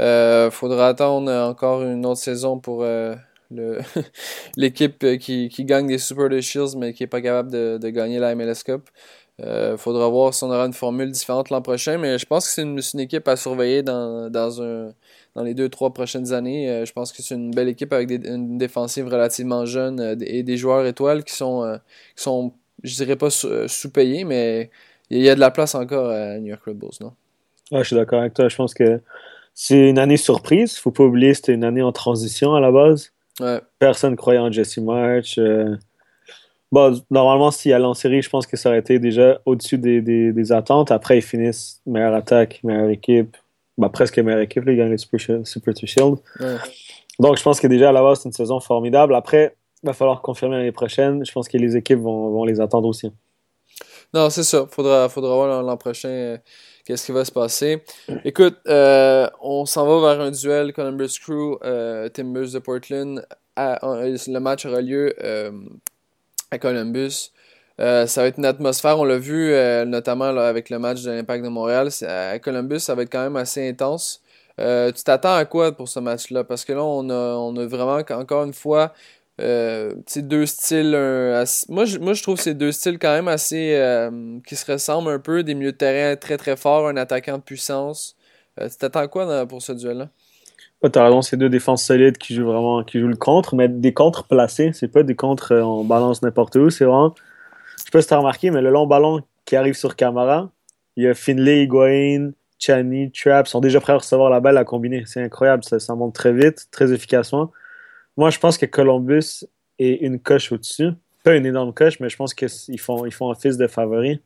Euh, 0.00 0.50
faudra 0.50 0.88
attendre 0.88 1.30
encore 1.30 1.82
une 1.82 2.06
autre 2.06 2.20
saison 2.20 2.58
pour 2.58 2.82
euh, 2.82 3.14
l'équipe 4.56 5.04
qui, 5.18 5.48
qui, 5.48 5.64
gagne 5.64 5.86
des 5.86 5.98
Super 5.98 6.28
de 6.28 6.40
Shields 6.40 6.76
mais 6.76 6.92
qui 6.92 7.02
n'est 7.02 7.08
pas 7.08 7.20
capable 7.20 7.50
de, 7.50 7.78
de, 7.80 7.88
gagner 7.90 8.18
la 8.18 8.34
MLS 8.34 8.62
Cup. 8.64 8.88
Euh, 9.40 9.76
faudra 9.76 10.08
voir 10.08 10.34
si 10.34 10.44
on 10.44 10.50
aura 10.50 10.66
une 10.66 10.72
formule 10.72 11.10
différente 11.10 11.50
l'an 11.50 11.62
prochain, 11.62 11.98
mais 11.98 12.18
je 12.18 12.26
pense 12.26 12.46
que 12.46 12.52
c'est 12.52 12.62
une, 12.62 12.80
une, 12.94 13.00
équipe 13.00 13.26
à 13.26 13.36
surveiller 13.36 13.82
dans, 13.82 14.30
dans, 14.30 14.62
un, 14.62 14.92
dans 15.34 15.42
les 15.42 15.54
deux, 15.54 15.68
trois 15.68 15.92
prochaines 15.92 16.32
années. 16.32 16.68
Euh, 16.70 16.84
je 16.84 16.92
pense 16.92 17.12
que 17.12 17.22
c'est 17.22 17.34
une 17.34 17.50
belle 17.50 17.68
équipe 17.68 17.92
avec 17.92 18.10
une 18.10 18.58
défensive 18.58 19.06
relativement 19.06 19.64
jeune 19.64 20.00
euh, 20.00 20.16
et 20.20 20.42
des 20.42 20.56
joueurs 20.56 20.84
étoiles 20.86 21.24
qui 21.24 21.34
sont, 21.34 21.64
euh, 21.64 21.76
qui 22.16 22.22
sont 22.22 22.52
je 22.82 22.94
dirais 22.96 23.16
pas 23.16 23.30
sous-payés, 23.30 24.24
mais 24.24 24.70
il 25.10 25.22
y 25.22 25.28
a 25.28 25.34
de 25.34 25.40
la 25.40 25.50
place 25.50 25.74
encore 25.74 26.10
à 26.10 26.38
New 26.38 26.48
York 26.48 26.62
Red 26.66 26.76
Bulls, 26.76 26.90
non? 27.00 27.12
Je 27.70 27.84
suis 27.84 27.96
d'accord 27.96 28.20
avec 28.20 28.34
toi. 28.34 28.48
Je 28.48 28.56
pense 28.56 28.74
que 28.74 29.00
c'est 29.54 29.88
une 29.88 29.98
année 29.98 30.16
surprise. 30.16 30.76
Faut 30.76 30.90
pas 30.90 31.04
oublier, 31.04 31.32
c'était 31.32 31.54
une 31.54 31.64
année 31.64 31.82
en 31.82 31.92
transition 31.92 32.54
à 32.54 32.60
la 32.60 32.72
base. 32.72 33.12
Ouais. 33.40 33.60
Personne 33.78 34.16
croyait 34.16 34.38
en 34.38 34.50
Jesse 34.50 34.78
March. 34.78 35.38
Euh... 35.38 35.76
Bon, 36.70 36.98
normalement, 37.10 37.50
s'il 37.50 37.72
allait 37.72 37.84
en 37.84 37.94
série, 37.94 38.22
je 38.22 38.30
pense 38.30 38.46
que 38.46 38.56
ça 38.56 38.70
aurait 38.70 38.78
été 38.78 38.98
déjà 38.98 39.40
au-dessus 39.44 39.78
des, 39.78 40.00
des, 40.00 40.32
des, 40.32 40.52
attentes. 40.52 40.90
Après, 40.90 41.18
ils 41.18 41.22
finissent 41.22 41.82
meilleure 41.86 42.14
attaque, 42.14 42.60
meilleure 42.64 42.88
équipe. 42.88 43.36
Bah, 43.76 43.90
presque 43.90 44.18
meilleure 44.18 44.40
équipe, 44.40 44.64
là, 44.64 44.72
ils 44.72 44.78
gagnent 44.78 44.90
le 44.90 44.98
Super, 44.98 45.46
Super 45.46 45.74
Shield. 45.76 46.16
Ouais. 46.40 46.56
Donc, 47.18 47.36
je 47.36 47.42
pense 47.42 47.60
que 47.60 47.66
déjà 47.66 47.90
à 47.90 47.92
la 47.92 48.02
base, 48.02 48.20
c'est 48.20 48.28
une 48.28 48.32
saison 48.32 48.58
formidable. 48.60 49.14
Après, 49.14 49.54
il 49.82 49.86
va 49.86 49.92
falloir 49.92 50.22
confirmer 50.22 50.56
l'année 50.56 50.72
prochaine. 50.72 51.24
Je 51.24 51.32
pense 51.32 51.48
que 51.48 51.58
les 51.58 51.76
équipes 51.76 51.98
vont, 51.98 52.30
vont 52.30 52.44
les 52.44 52.60
attendre 52.60 52.88
aussi. 52.88 53.12
Non, 54.14 54.30
c'est 54.30 54.42
ça. 54.42 54.66
Faudra, 54.70 55.08
faudra 55.08 55.34
voir 55.34 55.62
l'an 55.62 55.76
prochain 55.76 56.38
qu'est-ce 56.84 57.06
qui 57.06 57.12
va 57.12 57.24
se 57.24 57.32
passer? 57.32 57.82
Écoute, 58.24 58.56
euh, 58.68 59.28
on 59.40 59.66
s'en 59.66 59.86
va 59.86 60.14
vers 60.14 60.24
un 60.24 60.30
duel 60.30 60.72
Columbus 60.72 61.18
Crew, 61.20 61.58
euh, 61.64 62.08
Timbers 62.08 62.52
de 62.52 62.58
Portland. 62.58 63.26
Le 63.56 64.38
match 64.38 64.66
aura 64.66 64.80
lieu 64.80 65.14
euh, 65.22 65.52
à 66.50 66.58
Columbus. 66.58 67.32
Ça 67.78 68.22
va 68.22 68.26
être 68.26 68.38
une 68.38 68.44
atmosphère, 68.44 68.98
on 68.98 69.04
l'a 69.04 69.18
vu 69.18 69.52
notamment 69.86 70.26
avec 70.26 70.70
le 70.70 70.78
match 70.78 71.02
de 71.02 71.10
l'Impact 71.10 71.44
de 71.44 71.48
Montréal. 71.48 71.88
À 72.06 72.38
Columbus, 72.38 72.80
ça 72.80 72.94
va 72.94 73.02
être 73.02 73.10
quand 73.10 73.22
même 73.22 73.36
assez 73.36 73.68
intense. 73.68 74.22
tu 74.56 75.02
t'attends 75.04 75.34
à 75.34 75.44
quoi 75.44 75.72
pour 75.72 75.88
ce 75.88 75.98
match-là? 75.98 76.44
Parce 76.44 76.64
que 76.64 76.72
là, 76.72 76.84
on 76.84 77.10
a, 77.10 77.34
on 77.34 77.56
a 77.56 77.66
vraiment, 77.66 78.00
encore 78.10 78.44
une 78.44 78.52
fois, 78.52 78.92
euh, 79.42 79.94
deux 80.16 80.46
styles. 80.46 80.92
moi, 81.68 81.84
je, 81.84 82.22
trouve 82.22 82.40
ces 82.40 82.54
deux 82.54 82.72
styles 82.72 82.98
quand 82.98 83.12
même 83.12 83.28
assez. 83.28 83.74
Euh, 83.74 84.38
qui 84.46 84.56
se 84.56 84.70
ressemblent 84.70 85.10
un 85.10 85.18
peu. 85.18 85.42
Des 85.42 85.54
milieux 85.54 85.72
de 85.72 85.76
terrain 85.76 86.16
très 86.16 86.36
très 86.36 86.56
forts, 86.56 86.88
un 86.88 86.96
attaquant 86.96 87.38
de 87.38 87.42
puissance. 87.42 88.16
Euh, 88.60 88.68
tu 88.68 88.76
t'attends 88.76 89.08
quoi 89.08 89.46
pour 89.46 89.62
ce 89.62 89.72
duel-là? 89.72 90.08
Ouais, 90.82 90.90
T'as 90.90 91.04
raison, 91.04 91.22
c'est 91.22 91.36
deux 91.36 91.48
défenses 91.48 91.84
solides 91.84 92.18
qui 92.18 92.34
jouent 92.34 92.46
vraiment 92.46 92.82
qui 92.82 93.00
jouent 93.00 93.08
le 93.08 93.16
contre, 93.16 93.54
mais 93.54 93.68
des 93.68 93.92
contres 93.92 94.24
placés. 94.24 94.72
C'est 94.72 94.88
pas 94.88 95.02
des 95.02 95.16
contres 95.16 95.52
en 95.52 95.84
balance 95.84 96.22
n'importe 96.22 96.56
où. 96.56 96.70
C'est 96.70 96.84
vraiment. 96.84 97.14
Je 97.76 97.84
sais 97.84 97.90
pas 97.90 98.02
si 98.02 98.08
t'as 98.08 98.18
remarqué, 98.18 98.50
mais 98.50 98.60
le 98.60 98.70
long 98.70 98.86
ballon 98.86 99.22
qui 99.44 99.56
arrive 99.56 99.74
sur 99.74 99.96
Camara, 99.96 100.50
il 100.96 101.04
y 101.04 101.08
a 101.08 101.14
Finlay, 101.14 101.64
Higuain, 101.64 102.32
Chani, 102.58 103.10
Trapp 103.10 103.48
sont 103.48 103.60
déjà 103.60 103.80
prêts 103.80 103.92
à 103.92 103.96
recevoir 103.96 104.30
la 104.30 104.40
balle 104.40 104.56
à 104.56 104.64
combiner. 104.64 105.02
C'est 105.06 105.22
incroyable, 105.22 105.64
ça 105.64 105.94
monte 105.94 106.14
très 106.14 106.32
vite, 106.32 106.68
très 106.70 106.92
efficacement. 106.92 107.50
Moi, 108.16 108.30
je 108.30 108.38
pense 108.38 108.58
que 108.58 108.66
Columbus 108.66 109.44
est 109.78 110.02
une 110.02 110.20
coche 110.20 110.52
au-dessus. 110.52 110.90
Pas 111.24 111.34
une 111.34 111.46
énorme 111.46 111.72
coche, 111.72 112.00
mais 112.00 112.08
je 112.08 112.16
pense 112.16 112.34
qu'ils 112.34 112.80
font, 112.80 113.06
ils 113.06 113.12
font 113.12 113.30
office 113.30 113.56
de 113.56 113.66
favori. 113.66 114.20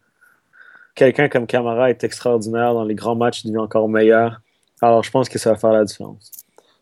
Quelqu'un 0.95 1.29
comme 1.29 1.47
Camara 1.47 1.91
est 1.91 2.03
extraordinaire. 2.05 2.73
Dans 2.75 2.85
les 2.85 2.95
grands 2.95 3.15
matchs, 3.15 3.45
il 3.45 3.49
devient 3.49 3.59
encore 3.59 3.89
meilleur. 3.89 4.41
Alors, 4.81 5.03
je 5.03 5.11
pense 5.11 5.29
que 5.29 5.39
ça 5.39 5.51
va 5.51 5.57
faire 5.57 5.73
la 5.73 5.85
différence. 5.85 6.31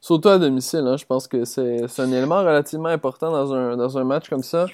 Surtout 0.01 0.29
à 0.29 0.39
domicile, 0.39 0.85
hein, 0.87 0.97
je 0.97 1.05
pense 1.05 1.27
que 1.27 1.45
c'est 1.45 1.99
un 1.99 2.13
élément 2.13 2.41
relativement 2.41 2.91
important 2.91 3.31
dans 3.31 3.53
un, 3.55 3.77
dans 3.77 3.97
un 3.97 4.05
match 4.05 4.29
comme 4.29 4.43
ça. 4.43 4.67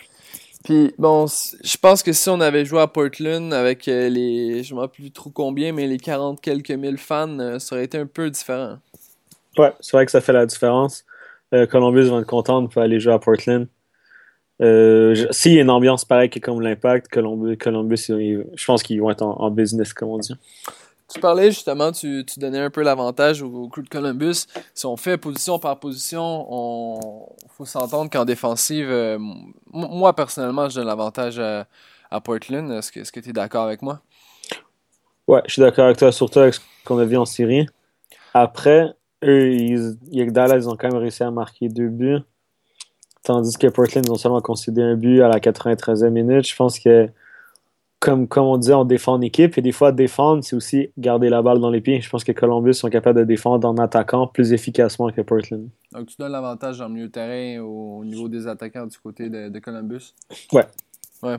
Puis 0.65 0.93
bon, 0.99 1.27
je 1.27 1.77
pense 1.79 2.03
que 2.03 2.13
si 2.13 2.29
on 2.29 2.41
avait 2.41 2.65
joué 2.65 2.81
à 2.81 2.87
Portland 2.87 3.53
avec 3.55 3.89
euh, 3.89 4.09
les, 4.09 4.63
je 4.63 4.75
ne 4.75 4.81
sais 4.81 4.89
plus 4.89 5.11
trop 5.11 5.31
combien, 5.31 5.73
mais 5.73 5.87
les 5.87 5.99
40 5.99 6.41
quelques 6.41 6.73
mille 6.73 6.99
fans, 6.99 7.39
euh, 7.39 7.59
ça 7.59 7.77
aurait 7.77 7.85
été 7.85 7.97
un 7.97 8.07
peu 8.07 8.29
différent. 8.29 8.77
Ouais, 9.57 9.73
c'est 9.81 9.97
vrai 9.97 10.05
que 10.05 10.13
ça 10.13 10.21
fait 10.21 10.33
la 10.33 10.47
différence. 10.47 11.05
Euh, 11.53 11.67
Columbus 11.67 12.05
va 12.05 12.19
être 12.19 12.27
content 12.27 12.63
de 12.63 12.79
aller 12.79 13.01
jouer 13.01 13.13
à 13.13 13.19
Portland. 13.19 13.67
Euh, 14.61 15.27
S'il 15.31 15.55
y 15.55 15.59
a 15.59 15.63
une 15.63 15.71
ambiance 15.71 16.05
pareille 16.05 16.31
que 16.31 16.39
comme 16.39 16.61
l'Impact, 16.61 17.09
Columbus, 17.09 17.57
Columbus 17.57 18.05
je 18.09 18.65
pense 18.65 18.83
qu'ils 18.83 19.01
vont 19.01 19.11
être 19.11 19.23
en, 19.23 19.51
business, 19.51 19.93
comme 19.95 20.11
on 20.11 20.19
dit. 20.19 20.35
Tu 21.13 21.19
parlais 21.19 21.51
justement, 21.51 21.91
tu, 21.91 22.25
tu 22.25 22.39
donnais 22.39 22.61
un 22.61 22.71
peu 22.71 22.83
l'avantage 22.83 23.43
au, 23.43 23.69
crew 23.69 23.83
de 23.83 23.89
Columbus. 23.89 24.47
Si 24.75 24.87
on 24.87 24.97
fait 24.97 25.17
position 25.17 25.59
par 25.59 25.81
position, 25.81 26.47
on 26.49 27.27
faut 27.57 27.65
s'entendre 27.65 28.11
qu'en 28.11 28.25
défensive, 28.25 28.89
euh, 28.89 29.19
moi 29.73 30.15
personnellement, 30.15 30.69
je 30.69 30.77
donne 30.77 30.87
l'avantage 30.87 31.39
à, 31.39 31.67
à, 32.11 32.21
Portland. 32.21 32.71
Est-ce 32.71 33.11
que 33.11 33.21
tu 33.21 33.31
es 33.31 33.33
d'accord 33.33 33.65
avec 33.65 33.83
moi? 33.83 34.01
Ouais, 35.27 35.41
je 35.47 35.55
suis 35.55 35.63
d'accord 35.63 35.87
avec 35.87 35.97
toi, 35.97 36.13
surtout 36.13 36.41
avec 36.41 36.55
ce 36.55 36.61
qu'on 36.85 36.99
a 36.99 37.05
vu 37.05 37.17
en 37.17 37.25
Syrie. 37.25 37.67
Après, 38.35 38.95
eux, 39.23 39.53
ils, 39.53 40.33
Dallas, 40.33 40.59
ils 40.59 40.69
ont 40.69 40.77
quand 40.77 40.89
même 40.89 41.01
réussi 41.01 41.23
à 41.23 41.31
marquer 41.31 41.69
deux 41.69 41.89
buts. 41.89 42.19
Tandis 43.23 43.57
que 43.59 43.67
Portland, 43.67 44.05
ils 44.07 44.11
ont 44.11 44.17
seulement 44.17 44.41
concédé 44.41 44.83
un 44.83 44.97
but 44.97 45.21
à 45.21 45.29
la 45.29 45.39
93e 45.39 46.09
minute. 46.09 46.49
Je 46.49 46.57
pense 46.57 46.79
que, 46.79 47.09
comme, 47.99 48.27
comme 48.27 48.47
on 48.47 48.57
disait, 48.57 48.73
on 48.73 48.87
défend 48.87 49.15
en 49.15 49.21
équipe. 49.21 49.59
Et 49.59 49.63
des 49.63 49.73
fois, 49.73 49.93
défendre, 49.93 50.43
c'est 50.43 50.57
aussi 50.57 50.91
garder 50.97 51.29
la 51.29 51.43
balle 51.43 51.61
dans 51.61 51.69
les 51.69 51.83
pieds. 51.83 52.01
Je 52.01 52.09
pense 52.09 52.25
que 52.25 52.33
Columbus 52.33 52.75
sont 52.75 52.89
capables 52.89 53.19
de 53.19 53.25
défendre 53.25 53.69
en 53.69 53.77
attaquant 53.77 54.27
plus 54.27 54.55
efficacement 54.55 55.11
que 55.11 55.21
Portland. 55.21 55.69
Donc, 55.93 56.07
tu 56.07 56.17
donnes 56.19 56.33
l'avantage 56.33 56.81
le 56.81 56.89
milieu 56.89 57.09
de 57.09 57.13
terrain 57.13 57.63
au, 57.63 58.03
niveau 58.05 58.29
des 58.29 58.47
attaquants 58.47 58.87
du 58.87 58.97
côté 58.99 59.29
de, 59.29 59.51
de 59.51 59.59
Columbus? 59.59 60.15
Ouais. 60.53 60.67
Ouais. 61.23 61.37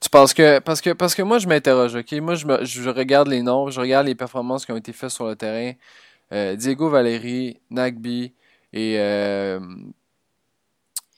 Tu 0.00 0.08
penses 0.08 0.32
que. 0.32 0.60
Parce 0.60 0.80
que, 0.80 0.94
parce 0.94 1.14
que 1.14 1.20
moi, 1.20 1.38
je 1.38 1.46
m'interroge, 1.46 1.94
OK? 1.94 2.12
Moi, 2.22 2.36
je, 2.36 2.46
me, 2.46 2.64
je 2.64 2.88
regarde 2.88 3.28
les 3.28 3.42
nombres, 3.42 3.70
je 3.70 3.80
regarde 3.80 4.06
les 4.06 4.14
performances 4.14 4.64
qui 4.64 4.72
ont 4.72 4.76
été 4.78 4.94
faites 4.94 5.10
sur 5.10 5.26
le 5.26 5.36
terrain. 5.36 5.74
Euh, 6.32 6.56
Diego 6.56 6.90
Valeri, 6.90 7.58
Nagby 7.70 8.34
et, 8.72 8.96
euh, 8.98 9.60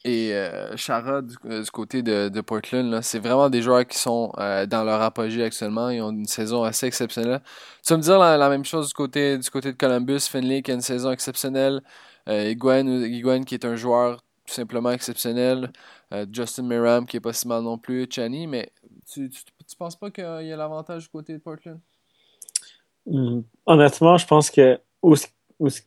et 0.05 0.33
euh, 0.33 0.75
Chara 0.77 1.21
du, 1.21 1.35
côté 1.71 2.01
de, 2.01 2.41
Portland. 2.41 3.01
C'est 3.01 3.19
vraiment 3.19 3.49
des 3.49 3.61
joueurs 3.61 3.85
qui 3.85 3.97
sont 3.97 4.31
dans 4.37 4.83
leur 4.85 5.01
apogée 5.01 5.43
actuellement. 5.43 5.89
Ils 5.89 6.01
ont 6.01 6.11
une 6.11 6.25
saison 6.25 6.63
assez 6.63 6.87
exceptionnelle. 6.87 7.41
Tu 7.85 7.93
vas 7.93 7.97
me 7.97 8.03
dire 8.03 8.19
la, 8.19 8.49
même 8.49 8.65
chose 8.65 8.87
du 8.87 8.93
côté, 8.93 9.37
de 9.37 9.71
Columbus. 9.71 10.21
Finley 10.21 10.61
qui 10.61 10.71
a 10.71 10.75
une 10.75 10.81
saison 10.81 11.11
exceptionnelle. 11.11 11.81
Higuain, 12.27 13.43
qui 13.43 13.55
est 13.55 13.65
un 13.65 13.75
joueur 13.75 14.21
tout 14.45 14.53
simplement 14.53 14.91
exceptionnel. 14.91 15.71
Justin 16.31 16.63
Miram 16.63 17.05
qui 17.05 17.17
est 17.17 17.21
pas 17.21 17.33
si 17.33 17.47
mal 17.47 17.63
non 17.63 17.77
plus. 17.77 18.07
Chani, 18.09 18.47
mais 18.47 18.71
tu, 19.11 19.29
tu, 19.29 19.43
tu 19.43 19.75
penses 19.77 19.95
pas 19.95 20.09
qu'il 20.09 20.23
y 20.23 20.51
a 20.53 20.55
l'avantage 20.55 21.03
du 21.03 21.09
côté 21.09 21.33
de 21.33 21.39
Portland? 21.39 21.79
Hmm. 23.05 23.41
Honnêtement, 23.65 24.17
je 24.17 24.27
pense 24.27 24.51
que 24.51 24.79
où, 25.01 25.15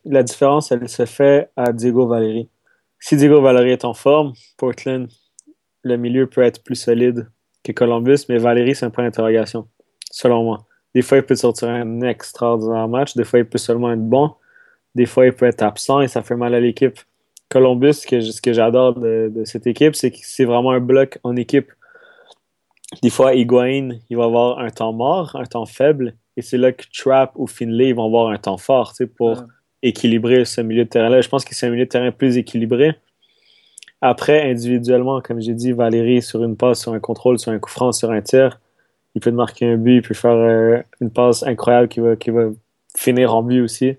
la 0.05 0.23
différence, 0.23 0.71
elle 0.71 0.87
se 0.87 1.05
fait 1.05 1.49
à 1.55 1.71
Diego 1.73 2.07
Valeri. 2.07 2.49
Si 2.99 3.17
Diego 3.17 3.41
Valeri 3.41 3.71
est 3.71 3.85
en 3.85 3.93
forme, 3.93 4.33
Portland, 4.57 5.07
le 5.83 5.97
milieu 5.97 6.27
peut 6.27 6.41
être 6.41 6.63
plus 6.63 6.75
solide 6.75 7.29
que 7.63 7.71
Columbus, 7.71 8.25
mais 8.29 8.37
Valeri, 8.37 8.75
c'est 8.75 8.85
un 8.85 8.89
point 8.89 9.03
d'interrogation, 9.03 9.67
selon 10.11 10.43
moi. 10.43 10.65
Des 10.95 11.01
fois, 11.01 11.17
il 11.17 11.23
peut 11.23 11.35
sortir 11.35 11.69
un 11.69 12.01
extraordinaire 12.01 12.87
match. 12.87 13.15
Des 13.15 13.25
fois, 13.25 13.39
il 13.39 13.45
peut 13.45 13.57
seulement 13.57 13.91
être 13.91 14.07
bon. 14.07 14.33
Des 14.95 15.05
fois, 15.05 15.25
il 15.25 15.33
peut 15.33 15.45
être 15.45 15.61
absent 15.61 15.99
et 15.99 16.07
ça 16.07 16.23
fait 16.23 16.37
mal 16.37 16.55
à 16.55 16.59
l'équipe. 16.61 16.97
Columbus, 17.49 17.93
ce 17.93 18.41
que, 18.41 18.53
j'adore 18.53 18.95
de, 18.95 19.43
cette 19.43 19.67
équipe, 19.67 19.93
c'est 19.95 20.11
que 20.11 20.17
c'est 20.21 20.45
vraiment 20.45 20.71
un 20.71 20.79
bloc 20.79 21.19
en 21.23 21.35
équipe. 21.35 21.71
Des 23.03 23.09
fois, 23.09 23.35
Higuain, 23.35 23.89
il 24.09 24.15
va 24.15 24.23
avoir 24.23 24.59
un 24.59 24.69
temps 24.69 24.93
mort, 24.93 25.35
un 25.35 25.45
temps 25.45 25.65
faible, 25.65 26.15
et 26.37 26.41
c'est 26.41 26.57
là 26.57 26.71
que 26.71 26.83
Trap 26.93 27.31
ou 27.35 27.47
Finlay 27.47 27.93
vont 27.93 28.05
avoir 28.05 28.29
un 28.29 28.37
temps 28.37 28.57
fort 28.57 28.93
pour 29.17 29.43
équilibrer 29.81 30.45
ce 30.45 30.61
milieu 30.61 30.83
de 30.83 30.89
terrain-là. 30.89 31.21
Je 31.21 31.29
pense 31.29 31.45
que 31.45 31.55
c'est 31.55 31.67
un 31.67 31.69
milieu 31.69 31.85
de 31.85 31.89
terrain 31.89 32.11
plus 32.11 32.37
équilibré. 32.37 32.95
Après, 34.01 34.49
individuellement, 34.49 35.21
comme 35.21 35.41
j'ai 35.41 35.53
dit, 35.53 35.71
Valérie, 35.71 36.21
sur 36.21 36.43
une 36.43 36.57
passe, 36.57 36.81
sur 36.81 36.93
un 36.93 36.99
contrôle, 36.99 37.39
sur 37.39 37.51
un 37.51 37.59
coup 37.59 37.69
franc, 37.69 37.91
sur 37.91 38.11
un 38.11 38.21
tir, 38.21 38.59
il 39.15 39.21
peut 39.21 39.31
marquer 39.31 39.65
un 39.65 39.77
but, 39.77 39.95
il 39.95 40.01
peut 40.01 40.13
faire 40.13 40.31
euh, 40.31 40.81
une 40.99 41.09
passe 41.09 41.43
incroyable 41.43 41.87
qui 41.87 42.01
va, 42.01 42.15
qui 42.15 42.29
va 42.29 42.49
finir 42.97 43.33
en 43.33 43.41
but 43.41 43.61
aussi. 43.61 43.95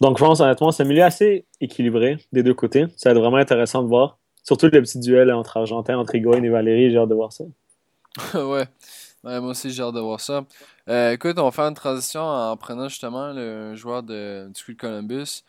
Donc, 0.00 0.18
je 0.18 0.24
pense 0.24 0.40
honnêtement, 0.40 0.70
c'est 0.70 0.84
un 0.84 0.86
milieu 0.86 1.02
assez 1.02 1.44
équilibré 1.60 2.18
des 2.32 2.42
deux 2.42 2.54
côtés. 2.54 2.86
Ça 2.96 3.10
va 3.10 3.16
être 3.16 3.20
vraiment 3.20 3.36
intéressant 3.36 3.82
de 3.82 3.88
voir. 3.88 4.18
Surtout 4.42 4.66
le 4.72 4.80
petit 4.80 4.98
duel 4.98 5.32
entre 5.32 5.56
Argentins, 5.56 5.98
entre 5.98 6.14
Higuain 6.14 6.42
et 6.42 6.48
Valérie, 6.48 6.90
j'ai 6.90 6.96
hâte 6.96 7.08
de 7.08 7.14
voir 7.14 7.32
ça. 7.32 7.44
ouais. 8.34 8.64
Moi 9.22 9.50
aussi, 9.50 9.70
j'ai 9.70 9.82
hâte 9.82 9.94
de 9.94 10.00
voir 10.00 10.20
ça. 10.20 10.44
Euh, 10.88 11.12
écoute, 11.12 11.38
on 11.38 11.44
va 11.44 11.50
faire 11.50 11.66
une 11.66 11.74
transition 11.74 12.22
en 12.22 12.56
prenant 12.56 12.88
justement 12.88 13.32
le 13.32 13.74
joueur 13.74 14.02
de, 14.02 14.48
du 14.54 14.62
School 14.62 14.76
Columbus. 14.76 15.42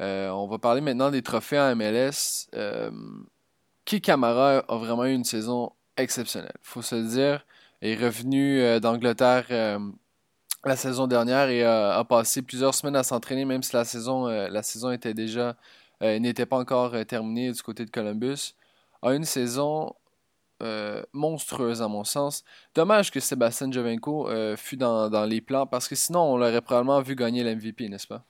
Euh, 0.00 0.30
on 0.30 0.46
va 0.46 0.58
parler 0.58 0.80
maintenant 0.80 1.10
des 1.10 1.22
trophées 1.22 1.58
en 1.58 1.76
MLS. 1.76 2.48
Euh, 2.54 2.90
Qui 3.84 4.02
a 4.10 4.16
vraiment 4.16 5.04
eu 5.04 5.12
une 5.12 5.24
saison 5.24 5.72
exceptionnelle, 5.96 6.56
faut 6.62 6.82
se 6.82 6.94
le 6.94 7.08
dire. 7.08 7.44
Il 7.82 7.90
est 7.90 7.96
revenu 7.96 8.60
euh, 8.60 8.80
d'Angleterre 8.80 9.78
la 10.64 10.76
saison 10.76 11.06
dernière 11.06 11.48
et 11.48 11.64
a 11.64 12.04
passé 12.04 12.42
plusieurs 12.42 12.74
semaines 12.74 12.96
à 12.96 13.02
s'entraîner, 13.02 13.46
même 13.46 13.62
si 13.62 13.74
la 13.74 13.84
saison, 13.84 14.26
la 14.26 14.62
saison 14.62 14.90
était 14.92 15.14
déjà 15.14 15.56
n'était 16.02 16.46
pas 16.46 16.58
encore 16.58 16.94
terminée 17.06 17.50
du 17.52 17.62
côté 17.62 17.84
de 17.86 17.90
Columbus. 17.90 18.54
A 19.02 19.14
une 19.14 19.24
saison 19.24 19.94
monstrueuse 21.12 21.82
à 21.82 21.88
mon 21.88 22.04
sens. 22.04 22.44
Dommage 22.74 23.10
que 23.10 23.20
Sébastien 23.20 23.70
Jovenko 23.70 24.28
fût 24.56 24.76
dans, 24.76 25.08
dans, 25.08 25.24
les 25.24 25.40
plans 25.40 25.66
parce 25.66 25.88
que 25.88 25.94
sinon 25.94 26.20
on 26.20 26.36
l'aurait 26.36 26.60
probablement 26.60 27.00
vu 27.00 27.14
gagner 27.14 27.42
l'MVP, 27.42 27.88
n'est-ce 27.88 28.06
pas? 28.06 28.24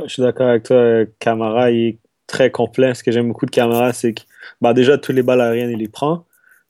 je 0.00 0.08
suis 0.08 0.22
d'accord 0.22 0.48
avec 0.48 0.64
toi. 0.64 1.04
Camara, 1.18 1.70
il 1.70 1.88
est 1.88 1.98
très 2.26 2.50
complet. 2.50 2.94
Ce 2.94 3.02
que 3.02 3.12
j'aime 3.12 3.28
beaucoup 3.28 3.46
de 3.46 3.50
Camara, 3.50 3.92
c'est 3.92 4.14
que 4.14 4.22
bah, 4.60 4.72
déjà, 4.72 4.98
tous 4.98 5.12
les 5.12 5.22
balles 5.22 5.40
aériennes, 5.40 5.70
il 5.70 5.78
les 5.78 5.88
prend, 5.88 6.24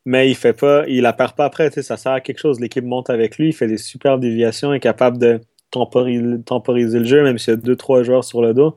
mais 0.05 0.31
il 0.31 0.35
fait 0.35 0.53
pas, 0.53 0.85
il 0.89 1.03
la 1.03 1.13
perd 1.13 1.35
pas 1.35 1.45
après. 1.45 1.71
Ça 1.71 1.97
sert 1.97 2.13
à 2.13 2.21
quelque 2.21 2.39
chose. 2.39 2.61
L'équipe 2.61 2.85
monte 2.85 3.11
avec 3.11 3.39
lui, 3.39 3.49
il 3.49 3.53
fait 3.53 3.69
des 3.69 3.79
superbes 3.79 4.21
déviations, 4.21 4.73
il 4.73 4.77
est 4.77 4.81
capable 4.81 5.19
de 5.19 5.41
temporiser, 5.71 6.99
le 6.99 7.05
jeu, 7.05 7.23
même 7.23 7.39
s'il 7.39 7.55
y 7.55 7.57
a 7.57 7.57
deux, 7.57 7.77
trois 7.77 8.03
joueurs 8.03 8.25
sur 8.25 8.43
le 8.43 8.53
dos. 8.53 8.77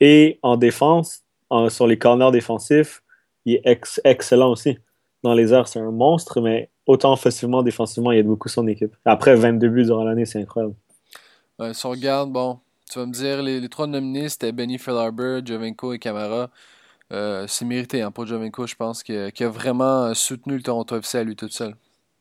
Et 0.00 0.38
en 0.42 0.56
défense, 0.56 1.22
sur 1.68 1.86
les 1.86 1.98
corners 1.98 2.30
défensifs, 2.30 3.02
il 3.46 3.60
est 3.64 3.80
excellent 4.04 4.50
aussi. 4.50 4.78
Dans 5.22 5.34
les 5.34 5.52
airs, 5.52 5.68
c'est 5.68 5.80
un 5.80 5.90
monstre, 5.90 6.40
mais 6.40 6.70
autant 6.86 7.12
offensivement, 7.12 7.62
défensivement, 7.62 8.12
il 8.12 8.18
aide 8.18 8.26
beaucoup 8.26 8.48
son 8.48 8.66
équipe. 8.66 8.94
Après 9.04 9.34
22 9.34 9.68
buts 9.68 9.84
durant 9.84 10.04
l'année, 10.04 10.24
c'est 10.24 10.40
incroyable. 10.40 10.74
si 11.72 11.86
on 11.86 11.90
regarde, 11.90 12.30
bon, 12.30 12.58
tu 12.90 12.98
vas 12.98 13.06
me 13.06 13.12
dire, 13.12 13.42
les, 13.42 13.68
trois 13.68 13.86
nominés, 13.86 14.28
c'était 14.28 14.52
Benny 14.52 14.78
Philharber, 14.78 15.40
Jovenko 15.44 15.92
et 15.92 15.98
Camara. 15.98 16.50
Euh, 17.12 17.44
c'est 17.48 17.64
mérité 17.64 18.02
hein, 18.02 18.10
pour 18.10 18.26
Jovenko, 18.26 18.66
je 18.66 18.76
pense, 18.76 19.02
qui, 19.02 19.14
a 19.14 19.48
vraiment 19.48 20.12
soutenu 20.14 20.56
le 20.56 20.62
Toronto 20.62 20.96
FC 20.96 21.18
à 21.18 21.24
lui 21.24 21.36
tout 21.36 21.48
seul. 21.48 21.74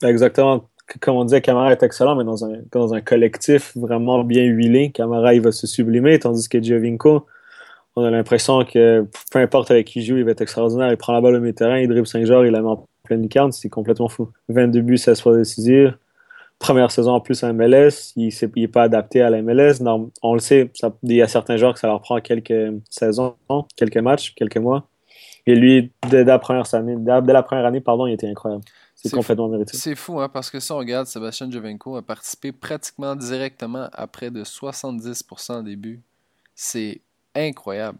Exactement. 0.03 0.69
Comme 0.99 1.15
on 1.15 1.25
disait, 1.25 1.41
Camara 1.41 1.71
est 1.71 1.83
excellent, 1.83 2.15
mais 2.15 2.23
dans 2.23 2.43
un, 2.45 2.57
dans 2.71 2.93
un 2.93 3.01
collectif 3.01 3.77
vraiment 3.77 4.23
bien 4.23 4.43
huilé, 4.43 4.91
Camara, 4.91 5.33
il 5.33 5.41
va 5.41 5.51
se 5.51 5.67
sublimer, 5.67 6.17
tandis 6.19 6.49
que 6.49 6.61
Jovinko, 6.61 7.25
on 7.95 8.03
a 8.03 8.11
l'impression 8.11 8.63
que 8.63 9.05
peu 9.31 9.39
importe 9.39 9.71
avec 9.71 9.87
qui 9.87 9.99
il 9.99 10.05
joue, 10.05 10.17
il 10.17 10.23
va 10.23 10.31
être 10.31 10.41
extraordinaire. 10.41 10.91
Il 10.91 10.97
prend 10.97 11.13
la 11.13 11.21
balle 11.21 11.35
au 11.35 11.39
milieu 11.39 11.53
terrain, 11.53 11.79
il 11.79 11.87
dribble 11.87 12.07
5 12.07 12.25
joueurs, 12.25 12.45
il 12.45 12.51
la 12.51 12.61
met 12.61 12.67
en 12.67 12.87
pleine 13.03 13.21
lucarne, 13.21 13.51
c'est 13.51 13.69
complètement 13.69 14.07
fou. 14.07 14.29
22 14.49 14.81
buts, 14.81 14.97
16 14.97 15.21
fois 15.21 15.35
décisives 15.35 15.95
première 16.59 16.91
saison 16.91 17.13
en 17.13 17.21
plus 17.21 17.43
à 17.43 17.51
MLS, 17.53 18.13
il 18.17 18.31
n'est 18.55 18.67
pas 18.67 18.83
adapté 18.83 19.21
à 19.21 19.29
la 19.29 19.41
MLS. 19.41 19.81
on 20.21 20.33
le 20.33 20.39
sait, 20.39 20.69
il 21.03 21.13
y 21.13 21.21
a 21.21 21.27
certains 21.27 21.57
joueurs 21.57 21.73
que 21.73 21.79
ça 21.79 21.87
leur 21.87 22.01
prend 22.01 22.19
quelques 22.19 22.73
saisons, 22.89 23.35
quelques 23.75 23.97
matchs, 23.97 24.35
quelques 24.35 24.57
mois. 24.57 24.87
Et 25.47 25.55
lui, 25.55 25.91
dès, 26.09 26.25
la 26.25 26.37
première 26.37 26.71
année, 26.75 26.95
dès 26.97 27.33
la 27.33 27.43
première 27.43 27.65
année, 27.65 27.81
pardon, 27.81 28.05
il 28.05 28.13
était 28.13 28.27
incroyable. 28.27 28.63
C'est 28.93 29.11
complètement 29.11 29.47
mérité. 29.47 29.77
C'est 29.77 29.95
fou, 29.95 30.19
hein, 30.19 30.27
parce 30.27 30.51
que 30.51 30.59
si 30.59 30.71
on 30.73 30.77
regarde, 30.77 31.07
Sébastien 31.07 31.49
Jovenko 31.49 31.95
a 31.95 32.01
participé 32.01 32.51
pratiquement 32.51 33.15
directement 33.15 33.87
à 33.93 34.07
près 34.07 34.29
de 34.29 34.43
70% 34.43 35.63
des 35.63 35.77
buts. 35.77 36.01
C'est 36.53 36.99
incroyable. 37.47 37.97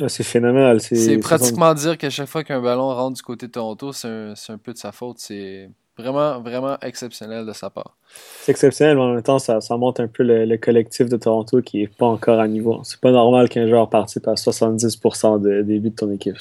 Ah, 0.00 0.08
c'est 0.08 0.22
phénoménal. 0.22 0.80
C'est 0.80 1.18
pratiquement 1.18 1.74
dire 1.74 1.98
qu'à 1.98 2.10
chaque 2.10 2.28
fois 2.28 2.44
qu'un 2.44 2.60
ballon 2.60 2.94
rentre 2.94 3.16
du 3.16 3.22
côté 3.22 3.46
de 3.46 3.52
Toronto, 3.52 3.92
c'est 3.92 4.08
un, 4.08 4.34
un, 4.48 4.58
peu 4.58 4.72
de 4.72 4.78
sa 4.78 4.92
faute. 4.92 5.18
C'est 5.18 5.68
Vraiment, 6.00 6.40
vraiment 6.40 6.78
exceptionnel 6.80 7.44
de 7.44 7.52
sa 7.52 7.68
part. 7.68 7.96
C'est 8.40 8.52
exceptionnel, 8.52 8.96
mais 8.96 9.02
en 9.02 9.12
même 9.14 9.22
temps, 9.22 9.38
ça, 9.38 9.60
ça 9.60 9.76
montre 9.76 10.00
un 10.00 10.08
peu 10.08 10.22
le, 10.22 10.56
collectif 10.56 11.08
de 11.08 11.16
Toronto 11.16 11.60
qui 11.60 11.78
n'est 11.78 11.88
pas 11.88 12.06
encore 12.06 12.40
à 12.40 12.48
niveau. 12.48 12.80
C'est 12.84 13.00
pas 13.00 13.10
normal 13.10 13.48
qu'un 13.48 13.68
joueur 13.68 13.90
participe 13.90 14.26
à 14.26 14.34
70% 14.34 15.64
des 15.64 15.78
buts 15.78 15.90
de 15.90 15.94
ton 15.94 16.10
équipe. 16.10 16.36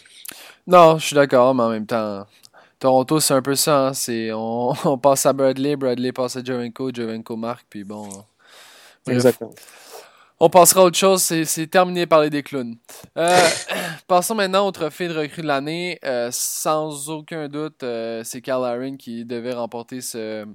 Non, 0.66 0.98
je 0.98 1.08
suis 1.08 1.16
d'accord, 1.16 1.54
mais 1.56 1.64
en 1.64 1.70
même 1.70 1.86
temps, 1.86 2.26
Toronto, 2.80 3.20
c'est 3.20 3.34
un 3.34 3.42
peu 3.42 3.56
ça. 3.56 3.88
Hein. 3.88 3.94
C'est, 3.94 4.32
on, 4.34 4.74
passe 5.02 5.26
à 5.26 5.34
Bradley, 5.34 5.76
Bradley 5.76 6.14
passe 6.14 6.38
à 6.38 6.44
Jovenko, 6.44 6.92
Jovenko 6.94 7.36
marque, 7.36 7.66
puis 7.70 7.84
bon. 7.84 8.08
Exactement. 9.08 9.52
On 10.42 10.50
passera 10.50 10.82
à 10.82 10.84
autre 10.86 10.98
chose, 10.98 11.22
c'est 11.22 11.68
terminé 11.68 12.06
par 12.06 12.22
les 12.22 12.30
déclowns. 12.30 12.78
Euh, 13.18 13.38
passons 14.08 14.36
maintenant 14.36 14.66
au 14.66 14.72
trophée 14.72 15.10
de 15.10 15.14
recrue 15.14 15.42
de 15.42 15.48
l'année. 15.48 16.00
Euh, 16.06 16.30
sans 16.32 17.10
aucun 17.10 17.50
doute, 17.50 17.84
euh, 17.84 18.22
c'est 18.24 18.40
Carl 18.40 18.64
Aaron 18.64 18.96
qui 18.96 19.26
devait 19.26 19.52
remporter 19.52 20.00
ce, 20.00 20.46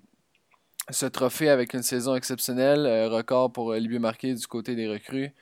trophée 1.13 1.51
avec 1.51 1.75
une 1.75 1.83
saison 1.83 2.17
exceptionnelle, 2.17 3.09
record 3.11 3.53
pour 3.53 3.75
les 3.75 3.87
buts 3.87 3.99
marqués 3.99 4.33
du 4.33 4.47
côté 4.47 4.75
des 4.75 4.89
recrues. 4.89 5.33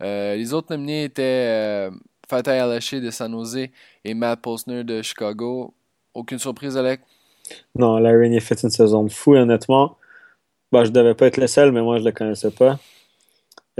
les 0.00 0.54
autres 0.54 0.68
nominés 0.70 1.04
étaient 1.04 1.90
Fatah 2.30 2.64
Alaché 2.64 2.98
de 3.02 3.10
San 3.10 3.30
Jose 3.32 3.68
et 4.04 4.14
Matt 4.14 4.40
Posner 4.40 4.84
de 4.84 5.02
Chicago. 5.02 5.74
Aucune 6.14 6.38
surprise, 6.38 6.78
Alec? 6.78 7.00
Non, 7.74 7.98
Larry 7.98 8.34
a 8.34 8.40
fait 8.40 8.62
une 8.62 8.70
saison 8.70 9.04
de 9.04 9.12
fou, 9.12 9.34
honnêtement. 9.34 9.98
Bah, 10.70 10.84
je 10.84 10.90
devais 10.90 11.14
pas 11.14 11.26
être 11.26 11.36
le 11.36 11.46
seul, 11.46 11.72
mais 11.72 11.82
moi, 11.82 11.98
je 11.98 12.04
le 12.04 12.12
connaissais 12.12 12.50
pas. 12.50 12.78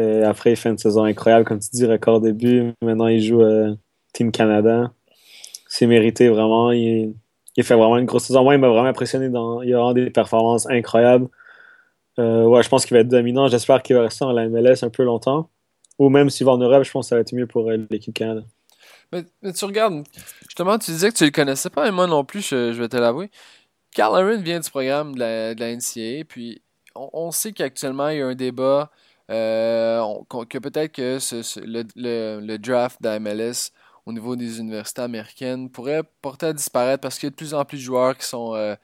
Euh, 0.01 0.25
après, 0.29 0.53
il 0.53 0.57
fait 0.57 0.71
une 0.71 0.79
saison 0.79 1.05
incroyable, 1.05 1.45
comme 1.45 1.59
tu 1.59 1.69
dis, 1.73 1.87
record 1.87 2.21
début. 2.21 2.73
Maintenant, 2.83 3.09
il 3.09 3.23
joue 3.23 3.43
euh, 3.43 3.75
Team 4.13 4.33
Canada. 4.33 4.93
C'est 5.69 5.87
mérité, 5.87 6.29
vraiment. 6.29 6.73
Il, 6.73 7.15
fait 7.63 7.75
vraiment 7.75 7.99
une 7.99 8.07
grosse 8.07 8.25
saison. 8.25 8.43
Moi, 8.43 8.55
il 8.55 8.61
m'a 8.61 8.69
vraiment 8.69 8.89
impressionné. 8.89 9.29
Dans, 9.29 9.63
il 9.63 9.73
a 9.75 9.79
vraiment 9.79 9.93
des 9.93 10.11
performances 10.11 10.69
incroyables. 10.69 11.29
Euh, 12.19 12.45
ouais, 12.45 12.63
je 12.63 12.69
pense 12.69 12.87
qu'il 12.87 12.95
va 12.95 13.01
être 13.01 13.09
dominant. 13.09 13.49
J'espère 13.49 13.83
qu'il 13.83 13.97
va 13.97 14.03
rester 14.03 14.25
dans 14.25 14.33
la 14.33 14.49
MLS 14.49 14.83
un 14.83 14.91
peu 14.91 15.05
longtemps. 15.05 15.51
Ou 15.99 16.09
même 16.09 16.31
s'il 16.31 16.47
va 16.47 16.53
en 16.53 16.59
Europe, 16.59 16.85
je 16.85 16.91
pense 16.91 17.07
que 17.07 17.09
ça 17.11 17.15
va 17.17 17.21
être 17.21 17.35
mieux 17.35 17.47
pour 17.47 17.71
l'équipe 17.71 18.15
Canada. 18.15 18.43
Mais, 19.13 19.25
tu 19.53 19.65
regardes, 19.67 20.05
justement, 20.49 20.79
tu 20.79 20.91
disais 20.91 21.11
que 21.11 21.17
tu 21.17 21.25
le 21.25 21.31
connaissais 21.31 21.69
pas, 21.69 21.87
et 21.87 21.91
moi 21.91 22.07
non 22.07 22.25
plus, 22.25 22.49
je, 22.49 22.73
vais 22.73 22.89
te 22.89 22.97
l'avouer. 22.97 23.31
Carl 23.95 24.17
Aaron 24.17 24.41
vient 24.41 24.59
du 24.59 24.71
programme 24.71 25.15
de 25.15 25.21
la, 25.21 25.55
de 25.55 25.65
NCAA, 25.65 26.25
puis 26.27 26.63
on, 26.95 27.11
on 27.13 27.31
sait 27.31 27.53
qu'actuellement, 27.53 28.09
il 28.09 28.19
y 28.19 28.23
a 28.23 28.27
un 28.27 28.35
débat 28.35 28.91
euh, 29.33 30.05
que 30.49 30.59
peut-être 30.59 30.93
que 30.93 31.19
le, 31.65 32.57
draft 32.59 33.01
d'AMLS 33.03 33.73
au 34.05 34.13
niveau 34.13 34.37
des 34.37 34.59
universités 34.61 35.03
américaines 35.03 35.71
pourrait 35.71 36.03
porter 36.21 36.47
à 36.47 36.53
disparaître 36.53 37.01
parce 37.01 37.19
qu'il 37.19 37.27
y 37.27 37.29
a 37.29 37.31
de 37.31 37.37
plus 37.37 37.55
en 37.55 37.65
plus 37.65 37.79
de 37.79 37.83
joueurs 37.83 38.17
qui 38.17 38.27
sont, 38.27 38.55
euh, 38.55 38.75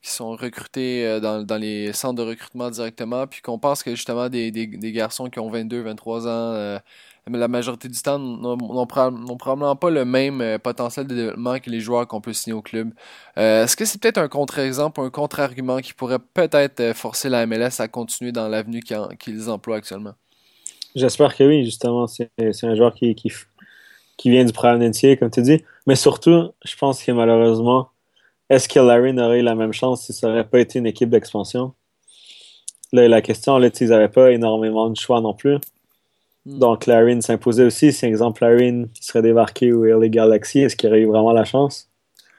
qui 0.00 0.10
sont 0.10 0.30
recrutés 0.30 1.06
euh, 1.06 1.20
dans, 1.20 1.56
les 1.60 1.92
centres 1.92 2.14
de 2.14 2.28
recrutement 2.28 2.70
directement, 2.70 3.26
puis 3.26 3.42
qu'on 3.42 3.58
pense 3.58 3.82
que 3.82 3.90
justement 3.94 4.28
des, 4.28 4.50
garçons 4.92 5.28
qui 5.28 5.40
ont 5.40 5.50
22, 5.50 5.82
23 5.82 6.28
ans 6.28 6.80
la 7.36 7.48
majorité 7.48 7.88
du 7.88 8.00
temps 8.00 8.18
n'ont 8.18 8.86
probablement 8.86 9.76
pas 9.76 9.90
le 9.90 10.04
même 10.04 10.40
euh, 10.40 10.58
potentiel 10.58 11.06
de 11.06 11.14
développement 11.14 11.58
que 11.58 11.70
les 11.70 11.80
joueurs 11.80 12.06
qu'on 12.06 12.20
peut 12.20 12.32
signer 12.32 12.54
au 12.54 12.62
club. 12.62 12.92
Euh, 13.36 13.64
est-ce 13.64 13.76
que 13.76 13.84
c'est 13.84 14.00
peut-être 14.00 14.18
un 14.18 14.28
contre-exemple, 14.28 15.00
un 15.00 15.10
contre-argument 15.10 15.78
qui 15.78 15.92
pourrait 15.92 16.18
peut-être 16.18 16.80
euh, 16.80 16.94
forcer 16.94 17.28
la 17.28 17.46
MLS 17.46 17.80
à 17.80 17.88
continuer 17.88 18.32
dans 18.32 18.48
l'avenue 18.48 18.80
qu'ils 19.18 19.50
emploient 19.50 19.76
actuellement? 19.76 20.14
J'espère 20.94 21.36
que 21.36 21.44
oui, 21.44 21.64
justement. 21.64 22.06
C'est 22.06 22.30
un 22.38 22.74
joueur 22.74 22.94
qui, 22.94 23.14
vient 24.24 24.44
du 24.44 24.52
programme 24.52 24.82
entier, 24.82 25.16
comme 25.16 25.30
tu 25.30 25.42
dis. 25.42 25.62
Mais 25.86 25.96
surtout, 25.96 26.50
je 26.64 26.76
pense 26.76 27.02
que 27.02 27.12
malheureusement, 27.12 27.90
est-ce 28.50 28.68
que 28.68 28.80
Larry 28.80 29.18
aurait 29.18 29.40
eu 29.40 29.42
la 29.42 29.54
même 29.54 29.72
chance 29.72 30.06
si 30.06 30.12
ça 30.12 30.28
n'aurait 30.28 30.48
pas 30.48 30.60
été 30.60 30.78
une 30.78 30.86
équipe 30.86 31.10
d'expansion? 31.10 31.74
Là, 32.92 33.06
la 33.06 33.20
question, 33.20 33.58
là, 33.58 33.68
ils 33.80 33.88
n'avaient 33.88 34.08
pas 34.08 34.32
énormément 34.32 34.88
de 34.88 34.96
choix 34.96 35.20
non 35.20 35.34
plus. 35.34 35.58
Hmm. 36.48 36.58
Donc, 36.58 36.86
Larin 36.86 37.20
s'imposait 37.20 37.64
aussi. 37.64 37.92
Si, 37.92 38.06
exemple, 38.06 38.42
Larin 38.42 38.84
serait 38.98 39.20
débarqué 39.20 39.70
ou 39.72 39.84
LA 39.84 40.08
Galaxy, 40.08 40.60
est-ce 40.60 40.76
qu'il 40.76 40.88
aurait 40.88 41.02
eu 41.02 41.06
vraiment 41.06 41.32
la 41.32 41.44
chance? 41.44 41.90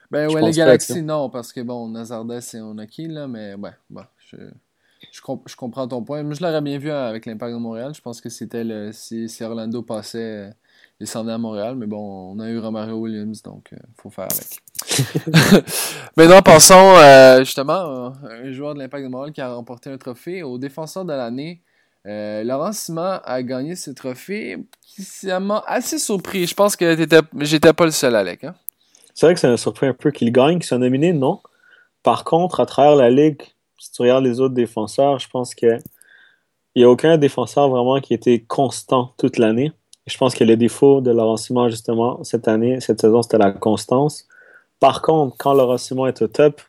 Ben, 0.09 0.27
ou 0.31 0.35
LA 0.35 0.51
Galaxy, 0.51 1.03
non, 1.03 1.29
parce 1.29 1.53
que 1.53 1.61
bon, 1.61 1.87
Nazardes 1.89 2.39
et 2.53 2.59
Onaki, 2.59 3.07
là, 3.07 3.27
mais 3.27 3.53
ouais, 3.53 3.71
bon, 3.89 4.01
je... 4.31 4.37
Je, 5.11 5.21
je, 5.45 5.55
comprends 5.55 5.87
ton 5.87 6.03
point. 6.03 6.23
Moi, 6.23 6.33
je 6.33 6.43
l'aurais 6.43 6.61
bien 6.61 6.77
vu 6.77 6.91
avec 6.91 7.25
l'Impact 7.25 7.53
de 7.53 7.57
Montréal. 7.57 7.93
Je 7.95 8.01
pense 8.01 8.19
que 8.19 8.27
c'était 8.27 8.65
le. 8.65 8.91
Si, 8.91 9.29
Orlando 9.41 9.81
passait, 9.81 10.49
il 10.99 11.07
s'en 11.07 11.25
à 11.29 11.37
Montréal. 11.37 11.75
Mais 11.77 11.87
bon, 11.87 12.33
on 12.33 12.39
a 12.39 12.49
eu 12.49 12.59
Romario 12.59 12.95
Williams, 12.95 13.41
donc 13.41 13.69
il 13.71 13.79
faut 13.95 14.09
faire 14.09 14.27
avec. 14.29 15.63
Maintenant, 16.17 16.41
passons 16.41 16.95
justement 17.39 18.13
un 18.23 18.51
joueur 18.51 18.73
de 18.73 18.79
l'Impact 18.79 19.05
de 19.05 19.09
Montréal 19.09 19.31
qui 19.31 19.39
a 19.39 19.53
remporté 19.53 19.89
un 19.89 19.97
trophée 19.97 20.43
au 20.43 20.57
défenseur 20.57 21.05
de 21.05 21.13
l'année. 21.13 21.61
Euh, 22.07 22.43
Laurent 22.43 22.71
Simon 22.71 23.19
a 23.23 23.43
gagné 23.43 23.75
ce 23.75 23.91
trophée 23.91 24.57
qui 24.81 25.27
m'a 25.27 25.63
assez 25.67 25.99
surpris. 25.99 26.47
Je 26.47 26.55
pense 26.55 26.75
que 26.75 26.95
j'étais 27.41 27.73
pas 27.73 27.85
le 27.85 27.91
seul, 27.91 28.15
Alec. 28.15 28.43
Hein? 28.43 28.55
C'est 29.13 29.25
vrai 29.25 29.33
que 29.33 29.39
ça 29.39 29.49
m'a 29.49 29.57
surpris 29.57 29.87
un 29.87 29.93
peu 29.93 30.11
qu'il 30.11 30.31
gagne, 30.31 30.59
qu'il 30.59 30.65
soit 30.65 30.77
nominé, 30.77 31.11
non. 31.11 31.41
Par 32.03 32.23
contre, 32.23 32.61
à 32.61 32.65
travers 32.65 32.95
la 32.95 33.09
Ligue, 33.09 33.41
si 33.77 33.91
tu 33.91 34.01
regardes 34.01 34.23
les 34.23 34.39
autres 34.39 34.53
défenseurs, 34.53 35.19
je 35.19 35.27
pense 35.27 35.53
qu'il 35.53 35.79
n'y 36.75 36.83
a 36.83 36.89
aucun 36.89 37.17
défenseur 37.17 37.69
vraiment 37.69 37.99
qui 37.99 38.13
était 38.13 38.39
constant 38.47 39.13
toute 39.17 39.37
l'année. 39.37 39.73
Je 40.07 40.17
pense 40.17 40.33
que 40.33 40.43
le 40.43 40.55
défaut 40.55 41.01
de 41.01 41.11
Laurent 41.11 41.37
Simon, 41.37 41.69
justement, 41.69 42.23
cette 42.23 42.47
année, 42.47 42.79
cette 42.79 43.01
saison, 43.01 43.21
c'était 43.21 43.37
la 43.37 43.51
constance. 43.51 44.27
Par 44.79 45.01
contre, 45.01 45.35
quand 45.37 45.53
Laurent 45.53 45.77
Simon 45.77 46.07
est 46.07 46.21
au 46.21 46.27
top, 46.27 46.61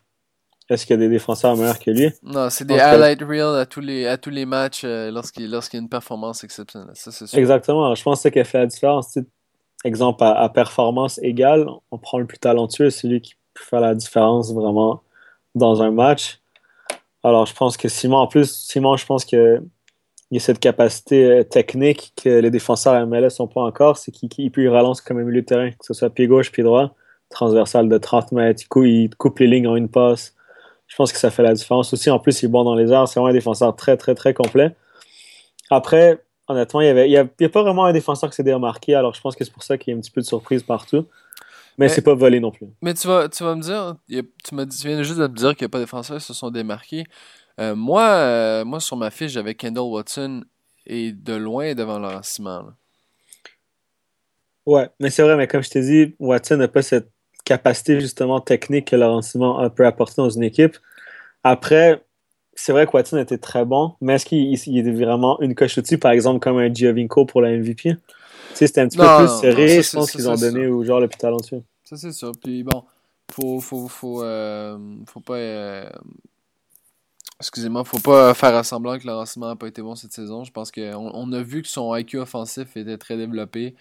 est-ce 0.71 0.85
qu'il 0.85 0.93
y 0.93 0.99
a 0.99 1.05
des 1.05 1.09
défenseurs 1.09 1.57
meilleurs 1.57 1.79
que 1.79 1.91
lui? 1.91 2.11
Non, 2.23 2.49
c'est 2.49 2.63
des 2.63 2.79
highlight 2.79 3.21
reels 3.21 3.59
à 3.59 3.65
tous 3.65 3.81
les, 3.81 4.07
à 4.07 4.17
tous 4.17 4.29
les 4.29 4.45
matchs 4.45 4.83
euh, 4.85 5.11
lorsqu'il 5.11 5.49
y 5.49 5.53
a 5.53 5.79
une 5.79 5.89
performance 5.89 6.45
exceptionnelle. 6.45 6.91
Ça, 6.93 7.11
sûr. 7.11 7.37
Exactement. 7.37 7.93
Je 7.93 8.01
pense 8.01 8.19
que 8.19 8.21
c'est 8.21 8.29
ce 8.29 8.33
qui 8.33 8.39
a 8.39 8.45
fait 8.45 8.59
la 8.59 8.67
différence. 8.67 9.17
exemple, 9.83 10.23
à, 10.23 10.47
performance 10.47 11.19
égale, 11.21 11.67
on 11.91 11.97
prend 11.97 12.19
le 12.19 12.25
plus 12.25 12.37
talentueux, 12.37 12.89
celui 12.89 13.19
qui 13.19 13.35
peut 13.53 13.63
faire 13.65 13.81
la 13.81 13.95
différence 13.95 14.53
vraiment 14.53 15.03
dans 15.55 15.81
un 15.81 15.91
match. 15.91 16.39
Alors, 17.21 17.45
je 17.45 17.53
pense 17.53 17.75
que 17.75 17.89
Simon, 17.89 18.17
en 18.17 18.27
plus, 18.27 18.49
Simon, 18.49 18.95
je 18.95 19.05
pense 19.05 19.25
qu'il 19.25 19.61
y 20.31 20.37
a 20.37 20.39
cette 20.39 20.59
capacité 20.59 21.25
euh, 21.25 21.43
technique 21.43 22.13
que 22.15 22.29
les 22.29 22.49
défenseurs 22.49 23.05
MLS 23.05 23.27
n'ont 23.39 23.47
pas 23.47 23.61
encore, 23.61 23.97
c'est 23.97 24.11
qu'il 24.13 24.51
peut 24.51 24.63
y 24.63 24.69
relancer 24.69 25.03
comme 25.05 25.19
un 25.19 25.23
milieu 25.23 25.41
de 25.41 25.45
terrain, 25.45 25.69
que 25.71 25.85
ce 25.85 25.93
soit 25.93 26.09
pied 26.09 26.27
gauche, 26.27 26.49
pied 26.49 26.63
droit, 26.63 26.95
transversal 27.29 27.89
de 27.89 27.97
30 27.97 28.31
mètres, 28.31 28.63
il 28.77 29.09
coupe 29.17 29.39
les 29.39 29.47
lignes 29.47 29.67
en 29.67 29.75
une 29.75 29.89
passe 29.89 30.33
je 30.91 30.97
pense 30.97 31.13
que 31.13 31.17
ça 31.17 31.31
fait 31.31 31.41
la 31.41 31.53
différence 31.53 31.93
aussi. 31.93 32.09
En 32.09 32.19
plus, 32.19 32.41
il 32.41 32.47
est 32.47 32.49
bon 32.49 32.65
dans 32.65 32.75
les 32.75 32.91
airs. 32.91 33.07
C'est 33.07 33.17
vraiment 33.17 33.29
un 33.29 33.33
défenseur 33.33 33.73
très, 33.77 33.95
très, 33.95 34.13
très 34.13 34.33
complet. 34.33 34.75
Après, 35.69 36.21
honnêtement, 36.49 36.81
il 36.81 36.93
n'y 36.93 37.15
a, 37.15 37.49
pas 37.49 37.63
vraiment 37.63 37.85
un 37.85 37.93
défenseur 37.93 38.29
qui 38.29 38.35
s'est 38.35 38.43
démarqué. 38.43 38.93
Alors, 38.93 39.13
je 39.13 39.21
pense 39.21 39.37
que 39.37 39.45
c'est 39.45 39.53
pour 39.53 39.63
ça 39.63 39.77
qu'il 39.77 39.93
y 39.93 39.95
a 39.95 39.97
un 39.97 40.01
petit 40.01 40.11
peu 40.11 40.19
de 40.19 40.25
surprise 40.25 40.63
partout. 40.63 41.07
Mais, 41.77 41.87
c'est 41.87 42.01
pas 42.01 42.13
volé 42.13 42.41
non 42.41 42.51
plus. 42.51 42.67
Mais 42.81 42.93
tu 42.93 43.07
vas, 43.07 43.29
tu 43.29 43.41
vas 43.41 43.55
me 43.55 43.61
dire, 43.61 43.95
tu, 44.09 44.53
viens 44.85 45.01
juste 45.01 45.17
de 45.17 45.27
me 45.27 45.33
dire 45.33 45.55
qu'il 45.55 45.63
n'y 45.63 45.67
a 45.67 45.69
pas 45.69 45.77
de 45.77 45.83
défenseurs 45.85 46.17
qui 46.17 46.25
se 46.25 46.33
sont 46.33 46.51
démarqués. 46.51 47.05
Euh, 47.61 47.73
moi, 47.73 48.03
euh, 48.03 48.65
moi, 48.65 48.81
sur 48.81 48.97
ma 48.97 49.11
fiche, 49.11 49.31
j'avais 49.31 49.55
Kendall 49.55 49.85
Watson 49.85 50.43
et 50.85 51.13
de 51.13 51.35
loin 51.35 51.73
devant 51.73 51.99
Laurent 51.99 52.21
Simon. 52.21 52.73
Ouais, 54.65 54.89
mais 54.99 55.09
c'est 55.09 55.23
vrai, 55.23 55.37
mais 55.37 55.47
comme 55.47 55.63
je 55.63 55.69
t'ai 55.69 55.81
dit, 55.81 56.15
Watson 56.19 56.57
n'a 56.57 56.67
pas 56.67 56.81
cette 56.81 57.09
capacité 57.51 57.99
justement 57.99 58.39
technique 58.39 58.87
que 58.89 58.95
Laurent 58.95 59.21
Simon 59.21 59.69
peut 59.69 59.85
apporter 59.85 60.15
dans 60.17 60.29
une 60.29 60.43
équipe. 60.43 60.77
Après, 61.43 62.01
c'est 62.53 62.71
vrai 62.71 62.85
que 62.85 62.91
Watson 62.93 63.17
était 63.17 63.37
très 63.37 63.65
bon, 63.65 63.95
mais 63.99 64.15
est-ce 64.15 64.25
qu'il 64.25 64.77
est 64.77 64.91
vraiment 64.91 65.39
une 65.41 65.53
coche 65.55 65.77
au-dessus, 65.77 65.97
par 65.97 66.11
exemple, 66.11 66.39
comme 66.39 66.57
un 66.59 66.73
Giovinco 66.73 67.25
pour 67.25 67.41
la 67.41 67.49
MVP? 67.49 67.97
c'était 68.53 68.81
un 68.81 68.87
petit 68.87 68.97
peu 68.97 69.17
plus 69.17 69.39
serré, 69.39 69.81
je 69.81 69.91
pense 69.91 70.11
qu'ils 70.11 70.29
ont 70.29 70.35
donné 70.35 70.67
au 70.67 70.83
joueur 70.83 70.99
le 70.99 71.07
plus 71.07 71.17
talentueux. 71.17 71.63
Ça, 71.83 71.97
c'est 71.97 72.11
ça. 72.11 72.31
Puis 72.41 72.63
bon, 72.63 72.83
faut, 73.31 73.59
faut, 73.59 73.87
faut, 73.87 74.23
euh, 74.23 74.77
faut 75.07 75.19
pas. 75.19 75.35
Euh, 75.35 75.89
excusez-moi, 77.39 77.83
faut 77.83 77.99
pas 77.99 78.33
faire 78.33 78.63
semblant 78.63 78.97
que 78.99 79.07
Laurent 79.07 79.25
Simon 79.25 79.47
n'a 79.47 79.55
pas 79.55 79.67
été 79.67 79.81
bon 79.81 79.95
cette 79.95 80.13
saison. 80.13 80.43
Je 80.43 80.51
pense 80.51 80.71
qu'on 80.71 81.11
on 81.13 81.31
a 81.33 81.41
vu 81.41 81.61
que 81.61 81.67
son 81.67 81.95
IQ 81.95 82.19
offensif 82.19 82.77
était 82.77 82.97
très 82.97 83.17
développé. 83.17 83.75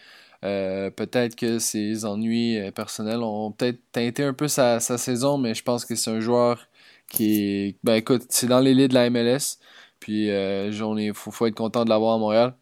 Euh, 0.45 0.91
peut-être 0.91 1.37
que 1.37 1.59
ses 1.59 2.05
ennuis 2.07 2.59
euh, 2.59 2.71
personnels 2.71 3.23
ont 3.23 3.53
peut-être 3.53 3.79
teinté 3.93 4.25
un 4.25 4.33
peu 4.33 4.49
sa, 4.49 4.81
saison, 4.81 5.37
mais 5.39 5.55
je 5.55 5.63
pense 5.63 5.85
que 5.85 5.95
c'est 5.95 6.11
un 6.11 6.21
joueur 6.21 6.67
qui 7.09 7.43
est. 7.43 7.77
Ben 7.85 7.95
écoute, 7.95 8.25
c'est 8.31 8.47
dans 8.47 8.61
l'élite 8.61 8.91
de 8.91 8.95
la 8.95 9.11
MLS. 9.11 9.59
Puis 10.01 10.29
il 10.29 11.13
faut, 11.15 11.47
être 11.47 11.55
content 11.55 11.85
de 11.85 11.91
l'avoir 11.91 12.15
à 12.15 12.19
Montréal. 12.19 12.55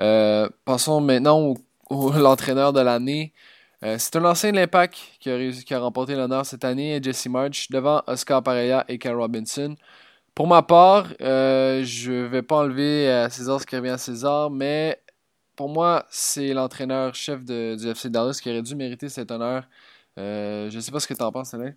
Euh, 0.00 0.48
passons 0.64 1.00
maintenant 1.00 1.54
au, 1.90 2.12
l'entraîneur 2.12 2.72
de 2.72 2.80
l'année. 2.80 3.32
c'est 3.82 4.16
un 4.16 4.24
ancien 4.24 4.52
de 4.52 4.56
l'Impact 4.56 4.96
qui 5.20 5.30
a, 5.30 5.78
remporté 5.80 6.14
l'honneur 6.14 6.46
cette 6.46 6.64
année, 6.64 7.00
Jesse 7.02 7.26
March, 7.26 7.70
devant 7.70 8.02
Oscar 8.06 8.42
Pareja 8.42 8.84
et 8.88 8.98
Cal 8.98 9.16
Robinson. 9.16 9.76
Pour 10.34 10.46
ma 10.46 10.62
part, 10.62 11.08
je 11.20 12.10
ne 12.12 12.26
vais 12.26 12.42
pas 12.42 12.58
enlever 12.58 13.10
à 13.10 13.30
César 13.30 13.60
ce 13.60 13.66
qui 13.66 13.76
revient 13.76 13.90
à 13.90 13.98
César, 13.98 14.50
mais 14.50 15.00
pour 15.60 15.68
moi, 15.68 16.06
c'est 16.08 16.54
l'entraîneur-chef 16.54 17.44
du 17.44 17.86
FC 17.86 18.08
Dallas 18.08 18.40
qui 18.42 18.48
aurait 18.48 18.62
dû 18.62 18.74
mériter 18.74 19.10
cet 19.10 19.30
honneur. 19.30 19.64
Euh, 20.18 20.70
je 20.70 20.76
ne 20.76 20.80
sais 20.80 20.90
pas 20.90 21.00
ce 21.00 21.06
que 21.06 21.12
tu 21.12 21.22
en 21.22 21.30
penses, 21.30 21.52
Alain. 21.52 21.74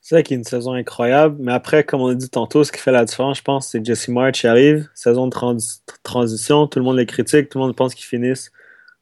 C'est 0.00 0.16
vrai 0.16 0.24
qu'il 0.24 0.34
y 0.34 0.36
a 0.36 0.40
une 0.40 0.44
saison 0.44 0.72
incroyable, 0.72 1.36
mais 1.38 1.52
après, 1.52 1.84
comme 1.84 2.00
on 2.00 2.08
a 2.08 2.16
dit 2.16 2.28
tantôt, 2.28 2.64
ce 2.64 2.72
qui 2.72 2.80
fait 2.80 2.90
la 2.90 3.04
différence, 3.04 3.38
je 3.38 3.42
pense, 3.44 3.68
c'est 3.68 3.86
Jesse 3.86 4.08
March 4.08 4.40
qui 4.40 4.48
arrive, 4.48 4.88
saison 4.96 5.28
de 5.28 5.60
transition, 6.02 6.66
tout 6.66 6.80
le 6.80 6.84
monde 6.84 6.96
les 6.96 7.06
critique, 7.06 7.48
tout 7.48 7.58
le 7.58 7.66
monde 7.66 7.76
pense 7.76 7.94
qu'ils 7.94 8.06
finissent 8.06 8.50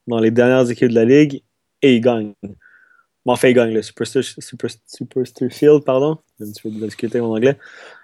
dans 0.07 0.21
les 0.21 0.31
dernières 0.31 0.69
équipes 0.71 0.91
de 0.91 0.95
la 0.95 1.07
ligue, 1.07 1.43
et 1.81 1.97
ils 1.97 2.03
gagnent. 2.03 2.35
Bon, 2.43 3.33
enfin, 3.33 3.49
ils 3.49 3.55
gagnent 3.55 3.73
le 3.73 3.81
Superstar, 3.81 5.49
Field, 5.51 5.83
pardon. 5.85 6.19
J'ai 6.39 6.47
un 6.47 6.53
petit 6.53 6.61
peu 6.61 6.71
de 6.71 6.85
discuter 6.85 7.23
mon 7.23 7.35
anglais. 7.35 7.57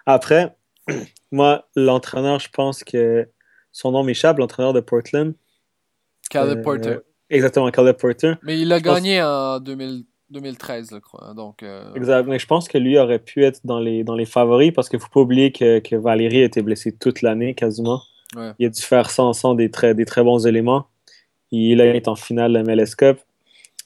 Après, 0.07 0.57
moi, 1.31 1.69
l'entraîneur, 1.77 2.41
je 2.41 2.49
pense 2.49 2.85
que 2.85 3.29
son 3.71 3.93
nom 3.93 4.03
m'échappe, 4.03 4.39
l'entraîneur 4.39 4.73
de 4.73 4.81
Portland, 4.81 5.35
Caleb 6.35 6.59
euh, 6.59 6.63
Porter. 6.63 6.97
Exactement, 7.31 7.71
Caleb 7.71 7.97
Porter. 7.97 8.35
Mais 8.43 8.59
il 8.59 8.73
a 8.73 8.81
gagné 8.81 9.23
en 9.23 9.61
2013, 9.61 10.91
je 10.93 10.99
crois. 10.99 11.33
Donc, 11.35 11.63
euh, 11.63 11.95
Exact. 11.95 12.27
Mais 12.27 12.39
je 12.39 12.47
pense 12.47 12.69
que 12.69 12.77
lui 12.77 12.99
aurait 12.99 13.19
pu 13.19 13.45
être 13.45 13.61
dans 13.65 13.79
les, 13.79 14.05
dans 14.05 14.15
les 14.15 14.27
favoris 14.27 14.73
parce 14.73 14.89
qu'il 14.89 14.99
ne 14.99 15.03
faut 15.03 15.11
pas 15.11 15.21
oublier 15.21 15.53
que, 15.53 15.79
que 15.79 15.97
Valérie 15.97 16.43
a 16.43 16.45
été 16.45 16.61
blessé 16.63 16.93
toute 16.93 17.23
l'année 17.23 17.55
quasiment. 17.55 18.03
Il 18.59 18.67
a 18.67 18.69
dû 18.69 18.83
faire 18.83 19.11
sans, 19.11 19.33
sans 19.33 19.55
des, 19.55 19.71
très, 19.71 19.95
des 19.95 20.05
très 20.05 20.25
bons 20.25 20.45
éléments. 20.45 20.89
Il 21.53 21.81
est 21.81 22.09
en 22.09 22.17
finale 22.17 22.53
de 22.53 22.59
la 22.59 22.65
MLS 22.65 22.97
Cup. 22.99 23.19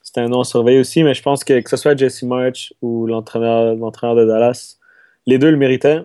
C'était 0.02 0.20
un 0.22 0.28
nom 0.28 0.42
surveillé 0.42 0.78
aussi, 0.78 1.02
mais 1.02 1.12
je 1.12 1.20
pense 1.20 1.44
que 1.44 1.60
que 1.60 1.68
ce 1.68 1.76
soit 1.76 1.94
Jesse 1.94 2.22
March 2.22 2.72
ou 2.80 3.06
l'entraîneur 3.06 3.76
de 3.76 4.24
Dallas, 4.24 4.78
les 5.26 5.36
deux 5.36 5.50
le 5.50 5.58
méritaient. 5.58 6.00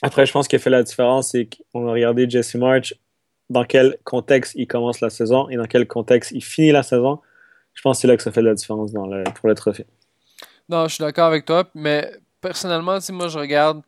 Après, 0.00 0.24
je 0.24 0.32
pense 0.32 0.48
qu'il 0.48 0.56
a 0.56 0.60
fait 0.60 0.70
la 0.70 0.82
différence, 0.82 1.32
c'est 1.32 1.50
qu'on 1.72 1.86
a 1.86 1.92
regardé 1.92 2.30
Jesse 2.30 2.54
March 2.54 2.94
dans 3.50 3.64
quel 3.64 3.96
contexte 4.04 4.54
il 4.56 4.66
commence 4.66 5.00
la 5.00 5.10
saison 5.10 5.48
et 5.48 5.56
dans 5.56 5.66
quel 5.66 5.86
contexte 5.86 6.32
il 6.32 6.42
finit 6.42 6.72
la 6.72 6.82
saison, 6.82 7.20
je 7.74 7.82
pense 7.82 7.98
que 7.98 8.00
c'est 8.02 8.08
là 8.08 8.16
que 8.16 8.22
ça 8.22 8.32
fait 8.32 8.42
la 8.42 8.54
différence 8.54 8.92
dans 8.92 9.06
le, 9.06 9.24
pour 9.34 9.48
le 9.48 9.54
trophée. 9.54 9.86
Non, 10.68 10.88
je 10.88 10.94
suis 10.94 11.02
d'accord 11.02 11.26
avec 11.26 11.44
toi, 11.44 11.68
mais 11.74 12.10
personnellement, 12.40 13.00
si 13.00 13.12
moi 13.12 13.28
je 13.28 13.38
regarde 13.38 13.82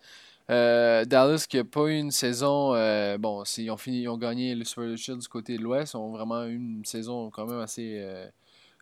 euh, 0.50 1.04
Dallas 1.04 1.46
qui 1.48 1.56
n'a 1.56 1.64
pas 1.64 1.86
eu 1.86 1.98
une 1.98 2.10
saison, 2.10 2.74
euh, 2.74 3.18
bon, 3.18 3.42
ils 3.56 3.70
ont 3.70 3.76
fini, 3.76 4.02
ils 4.02 4.08
ont 4.08 4.16
gagné 4.16 4.54
le 4.54 4.64
Super 4.64 4.96
Shield 4.96 5.20
du 5.20 5.28
côté 5.28 5.58
de 5.58 5.62
l'Ouest, 5.62 5.94
ils 5.94 5.96
ont 5.96 6.12
vraiment 6.12 6.44
eu 6.44 6.54
une 6.54 6.84
saison 6.84 7.30
quand 7.30 7.46
même 7.46 7.60
assez 7.60 7.98
euh, 7.98 8.26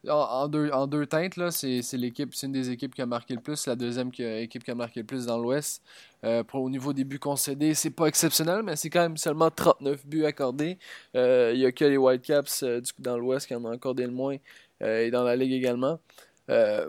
en, 0.09 0.49
deux, 0.49 0.71
en 0.71 0.87
deux 0.87 1.07
teintes, 1.07 1.37
là, 1.37 1.51
c'est, 1.51 1.81
l'équipe, 1.95 2.35
c'est 2.35 2.47
une 2.47 2.53
des 2.53 2.71
équipes 2.71 2.95
qui 2.95 3.03
a 3.03 3.07
marqué 3.07 3.35
le 3.35 3.40
plus, 3.40 3.66
la 3.66 3.77
deuxième 3.77 4.11
équipe 4.19 4.64
qui 4.64 4.71
a 4.71 4.75
marqué 4.75 5.01
le 5.01 5.07
plus 5.07 5.27
dans 5.27 5.38
l'Ouest. 5.38 5.83
Euh, 6.25 6.42
pour, 6.42 6.62
au 6.62 6.71
niveau 6.71 6.92
des 6.92 7.05
buts 7.05 7.19
concédés, 7.19 7.75
c'est 7.75 7.90
pas 7.90 8.07
exceptionnel, 8.07 8.62
mais 8.62 8.77
c'est 8.77 8.90
quand 8.90 9.01
même 9.01 9.16
seulement 9.16 9.51
39 9.51 10.07
buts 10.07 10.25
accordés. 10.25 10.79
Euh, 11.14 11.53
il 11.55 11.61
y 11.61 11.66
a 11.66 11.73
que 11.73 11.85
les 11.85 11.97
Whitecaps 11.97 12.62
euh, 12.62 12.81
dans 12.99 13.19
l'Ouest 13.19 13.47
qui 13.47 13.55
en 13.55 13.64
ont 13.64 13.71
accordé 13.71 14.05
le 14.07 14.12
moins, 14.12 14.37
et 14.81 15.11
dans 15.11 15.25
la 15.25 15.37
Ligue 15.37 15.53
également. 15.53 15.99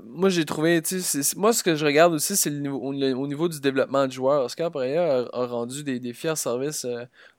moi, 0.04 0.30
j'ai 0.30 0.46
trouvé, 0.46 0.82
moi, 1.36 1.54
ce 1.54 1.64
que 1.64 1.76
je 1.76 1.86
regarde 1.86 2.14
aussi, 2.14 2.36
c'est 2.36 2.52
au, 2.68 2.94
niveau 2.94 3.48
du 3.48 3.60
développement 3.60 4.06
de 4.08 4.12
joueurs. 4.12 4.46
Oscar 4.46 4.72
Pereira 4.72 5.28
a, 5.34 5.42
a 5.44 5.48
rendu 5.48 5.84
des, 5.84 6.14
fiers 6.14 6.36
services 6.36 6.86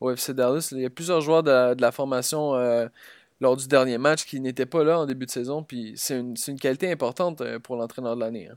au 0.01 0.11
FC 0.11 0.35
Dallas. 0.35 0.71
Il 0.73 0.81
y 0.81 0.87
a 0.87 0.91
plusieurs 0.91 1.21
joueurs 1.21 1.43
de 1.43 1.81
la 1.81 1.93
formation 1.93 2.55
lors 3.41 3.57
du 3.57 3.69
dernier 3.69 3.99
match 3.99 4.25
qui 4.25 4.41
n'était 4.41 4.67
pas 4.67 4.85
là 4.85 5.01
en 5.01 5.07
début 5.07 5.27
de 5.27 5.31
saison. 5.31 5.63
Puis 5.63 5.93
c'est 5.97 6.19
une, 6.19 6.35
une, 6.47 6.59
qualité 6.59 6.91
importante 6.91 7.41
euh, 7.41 7.59
pour 7.59 7.77
l'entraîneur 7.77 8.17
de 8.17 8.21
l'année. 8.21 8.49
Hein. 8.51 8.57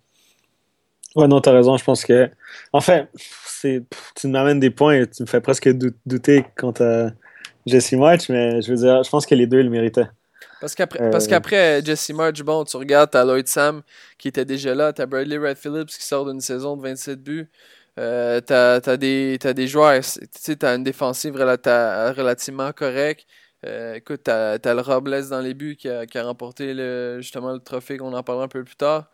Ouais, 1.16 1.28
non, 1.28 1.42
t'as 1.42 1.52
raison. 1.52 1.78
Je 1.78 1.84
pense 1.84 2.06
que. 2.06 2.30
En 2.72 2.82
fait, 2.82 3.10
c'est, 3.46 3.84
tu 4.16 4.28
m'amènes 4.28 4.60
des 4.60 4.70
points 4.70 4.96
et 4.96 5.08
tu 5.08 5.24
me 5.24 5.28
fais 5.28 5.42
presque 5.42 5.70
douter 6.06 6.46
quant 6.56 6.74
à 6.80 7.10
Jesse 7.66 7.94
March, 7.94 8.30
mais 8.30 8.62
je 8.62 8.72
veux 8.72 8.78
dire, 8.78 9.04
je 9.04 9.10
pense 9.10 9.26
que 9.26 9.36
les 9.36 9.48
deux 9.48 9.62
le 9.62 9.70
méritaient. 9.70 10.10
Parce 10.60 10.76
qu'après, 10.76 11.10
parce 11.10 11.26
euh, 11.26 11.30
qu'après 11.30 11.84
Jesse 11.84 12.12
March, 12.12 12.42
bon, 12.44 12.64
tu 12.64 12.78
regardes, 12.78 13.10
t'as 13.10 13.26
Lloyd 13.26 13.48
Sam 13.48 13.82
qui 14.18 14.28
était 14.28 14.46
déjà 14.46 14.76
là, 14.76 14.94
t'as 14.94 15.08
Bradley 15.08 15.38
Red 15.38 15.58
Phillips 15.58 15.90
qui 15.90 16.06
sort 16.06 16.26
d'une 16.26 16.40
saison 16.40 16.78
de 16.78 16.84
27 16.84 17.22
buts. 17.22 17.50
Euh, 18.00 18.40
t'as, 18.40 18.76
as 18.76 18.98
des, 18.98 19.38
as 19.44 19.54
des 19.54 19.68
joueurs, 19.68 20.02
tu 20.02 20.20
sais, 20.40 20.56
t'as 20.56 20.76
une 20.76 20.84
défensive 20.84 21.36
relativement 21.36 22.72
correcte. 22.72 23.26
Euh, 23.66 23.96
écoute, 23.96 24.22
t'as 24.24 24.54
as 24.54 24.74
le 24.74 24.82
Robles 24.82 25.30
dans 25.30 25.40
les 25.40 25.54
buts 25.54 25.76
qui 25.76 25.88
a, 25.88 26.06
remporté 26.24 26.74
justement 27.20 27.54
le 27.54 27.60
trophée 27.60 27.98
qu'on 27.98 28.14
en 28.14 28.24
parlera 28.24 28.46
un 28.46 28.48
peu 28.48 28.64
plus 28.64 28.76
tard. 28.76 29.12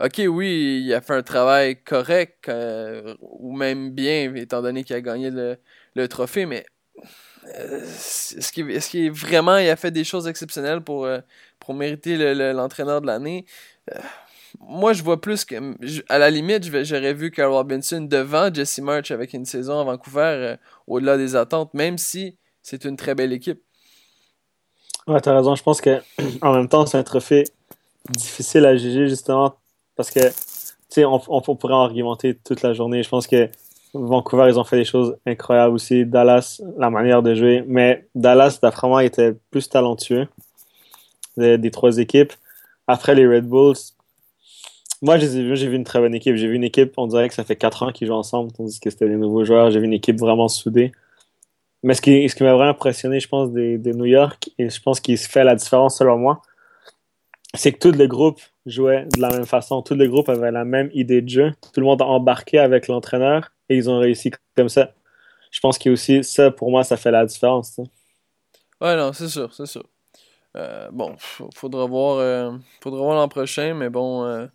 ok, 0.00 0.22
oui, 0.28 0.82
il 0.84 0.94
a 0.94 1.00
fait 1.00 1.14
un 1.14 1.22
travail 1.22 1.82
correct, 1.82 2.48
euh, 2.48 3.14
ou 3.20 3.56
même 3.56 3.90
bien, 3.90 4.34
étant 4.36 4.62
donné 4.62 4.84
qu'il 4.84 4.96
a 4.96 5.00
gagné 5.00 5.30
le, 5.30 6.08
trophée, 6.08 6.46
mais 6.46 6.66
euh, 7.58 7.82
est-ce 7.82 8.52
qu'il 8.52 8.70
est, 8.70 9.10
vraiment 9.10 9.58
il 9.58 9.68
a 9.68 9.76
fait 9.76 9.90
des 9.90 10.04
choses 10.04 10.28
exceptionnelles 10.28 10.82
pour, 10.82 11.08
pour 11.60 11.74
mériter 11.74 12.34
l'entraîneur 12.54 13.00
de 13.00 13.06
l'année? 13.06 13.46
moi, 14.60 14.92
je 14.92 15.02
vois 15.02 15.20
plus 15.20 15.44
que. 15.44 15.56
À 16.08 16.18
la 16.18 16.30
limite, 16.30 16.64
j'aurais 16.84 17.14
vu 17.14 17.30
Carl 17.30 17.52
Robinson 17.52 18.02
devant 18.02 18.52
Jesse 18.54 18.78
March 18.78 19.10
avec 19.10 19.32
une 19.34 19.44
saison 19.44 19.80
à 19.80 19.84
Vancouver 19.84 20.56
au-delà 20.86 21.16
des 21.16 21.36
attentes, 21.36 21.74
même 21.74 21.98
si 21.98 22.38
c'est 22.64 22.84
une 22.86 22.96
très 22.96 23.14
belle 23.14 23.32
équipe. 23.32 23.60
Ouais, 25.06 25.20
t'as 25.20 25.36
raison. 25.36 25.54
Je 25.54 25.62
pense 25.62 25.80
que 25.80 26.00
en 26.42 26.52
même 26.52 26.68
temps, 26.68 26.86
c'est 26.86 26.98
un 26.98 27.02
trophée 27.04 27.44
difficile 28.10 28.64
à 28.64 28.76
juger 28.76 29.06
justement 29.08 29.54
parce 29.96 30.10
que, 30.10 30.28
tu 30.28 30.34
sais, 30.88 31.04
on, 31.04 31.20
pourrait 31.20 31.74
en 31.74 31.82
argumenter 31.82 32.34
toute 32.34 32.62
la 32.62 32.72
journée. 32.72 33.02
Je 33.02 33.08
pense 33.08 33.26
que 33.26 33.48
Vancouver, 33.92 34.46
ils 34.48 34.58
ont 34.58 34.64
fait 34.64 34.76
des 34.76 34.84
choses 34.84 35.16
incroyables 35.26 35.74
aussi. 35.74 36.06
Dallas, 36.06 36.60
la 36.78 36.90
manière 36.90 37.22
de 37.22 37.34
jouer. 37.34 37.62
Mais 37.68 38.08
Dallas, 38.14 38.58
d'après 38.60 38.88
moi, 38.88 39.04
était 39.04 39.34
plus 39.50 39.68
talentueux 39.68 40.26
des, 41.36 41.70
trois 41.70 41.98
équipes. 41.98 42.32
Après 42.86 43.14
les 43.14 43.26
Red 43.26 43.46
Bulls, 43.46 43.76
moi, 45.02 45.18
j'ai 45.18 45.28
vu, 45.28 45.54
vu 45.54 45.76
une 45.76 45.84
très 45.84 46.00
bonne 46.00 46.14
équipe. 46.14 46.36
J'ai 46.36 46.48
vu 46.48 46.54
une 46.54 46.64
équipe, 46.64 46.94
on 46.96 47.06
dirait 47.06 47.28
que 47.28 47.34
ça 47.34 47.44
fait 47.44 47.56
quatre 47.56 47.82
ans 47.82 47.92
qu'ils 47.92 48.08
jouent 48.08 48.14
ensemble, 48.14 48.52
tandis 48.52 48.80
que 48.80 48.88
c'était 48.88 49.08
des 49.08 49.16
nouveaux 49.16 49.44
joueurs. 49.44 49.70
J'ai 49.70 49.80
vu 49.80 49.84
une 49.84 49.92
équipe 49.92 50.18
vraiment 50.18 50.48
soudée. 50.48 50.92
Mais 51.84 51.92
ce 51.92 52.00
qui, 52.00 52.26
ce 52.30 52.34
qui 52.34 52.42
m'a 52.42 52.54
vraiment 52.54 52.70
impressionné, 52.70 53.20
je 53.20 53.28
pense, 53.28 53.52
des, 53.52 53.78
New 53.78 54.06
York, 54.06 54.50
et 54.58 54.70
je 54.70 54.80
pense 54.80 55.00
qu'il 55.00 55.18
se 55.18 55.28
fait 55.28 55.44
la 55.44 55.54
différence 55.54 55.98
selon 55.98 56.16
moi, 56.16 56.40
c'est 57.52 57.72
que 57.72 57.78
tout 57.78 57.92
le 57.92 58.06
groupe 58.06 58.40
jouait 58.64 59.06
de 59.14 59.20
la 59.20 59.28
même 59.28 59.44
façon. 59.44 59.82
Tout 59.82 59.94
le 59.94 60.08
groupe 60.08 60.30
avait 60.30 60.50
la 60.50 60.64
même 60.64 60.88
idée 60.94 61.20
de 61.20 61.28
jeu. 61.28 61.52
Tout 61.74 61.80
le 61.80 61.86
monde 61.86 62.00
a 62.00 62.06
embarqué 62.06 62.58
avec 62.58 62.88
l'entraîneur 62.88 63.52
et 63.68 63.76
ils 63.76 63.90
ont 63.90 63.98
réussi 63.98 64.30
comme 64.56 64.70
ça. 64.70 64.92
Je 65.50 65.60
pense 65.60 65.78
que 65.78 65.90
aussi, 65.90 66.24
ça, 66.24 66.50
pour 66.50 66.70
moi, 66.70 66.84
ça 66.84 66.96
fait 66.96 67.10
la 67.10 67.26
différence. 67.26 67.78
Ouais, 68.80 68.96
non, 68.96 69.12
c'est 69.12 69.28
sûr, 69.28 69.52
c'est 69.52 69.66
sûr. 69.66 69.84
Euh, 70.56 70.88
bon, 70.90 71.14
faudra 71.54 71.84
voir, 71.84 72.16
euh, 72.16 72.52
faudra 72.82 73.02
voir 73.02 73.16
l'an 73.16 73.28
prochain, 73.28 73.74
mais 73.74 73.90
bon, 73.90 74.24
euh, 74.24 74.46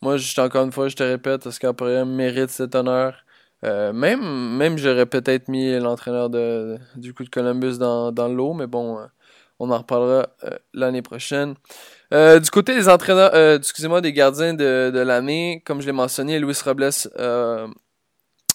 moi, 0.00 0.16
encore 0.38 0.64
une 0.64 0.72
fois, 0.72 0.88
je 0.88 0.96
te 0.96 1.04
répète, 1.04 1.46
Oscar 1.46 1.74
mérite 2.06 2.50
cet 2.50 2.74
honneur. 2.74 3.24
Même, 3.62 4.56
même 4.56 4.78
j'aurais 4.78 5.06
peut-être 5.06 5.48
mis 5.48 5.78
l'entraîneur 5.78 6.30
de, 6.30 6.78
du 6.96 7.14
coup 7.14 7.24
de 7.24 7.30
Columbus 7.30 7.78
dans, 7.78 8.12
dans 8.12 8.28
l'eau, 8.28 8.54
mais 8.54 8.66
bon, 8.66 8.98
on 9.58 9.70
en 9.70 9.78
reparlera 9.78 10.28
l'année 10.74 11.02
prochaine. 11.02 11.54
Euh, 12.12 12.40
du 12.40 12.50
côté 12.50 12.74
des 12.74 12.90
entraîneurs, 12.90 13.30
euh, 13.34 13.56
excusez-moi, 13.56 14.02
des 14.02 14.12
gardiens 14.12 14.52
de, 14.52 14.90
de 14.92 14.98
l'année, 14.98 15.62
comme 15.64 15.80
je 15.80 15.86
l'ai 15.86 15.92
mentionné, 15.92 16.38
Luis 16.38 16.58
Robles 16.62 16.90
euh, 17.18 17.66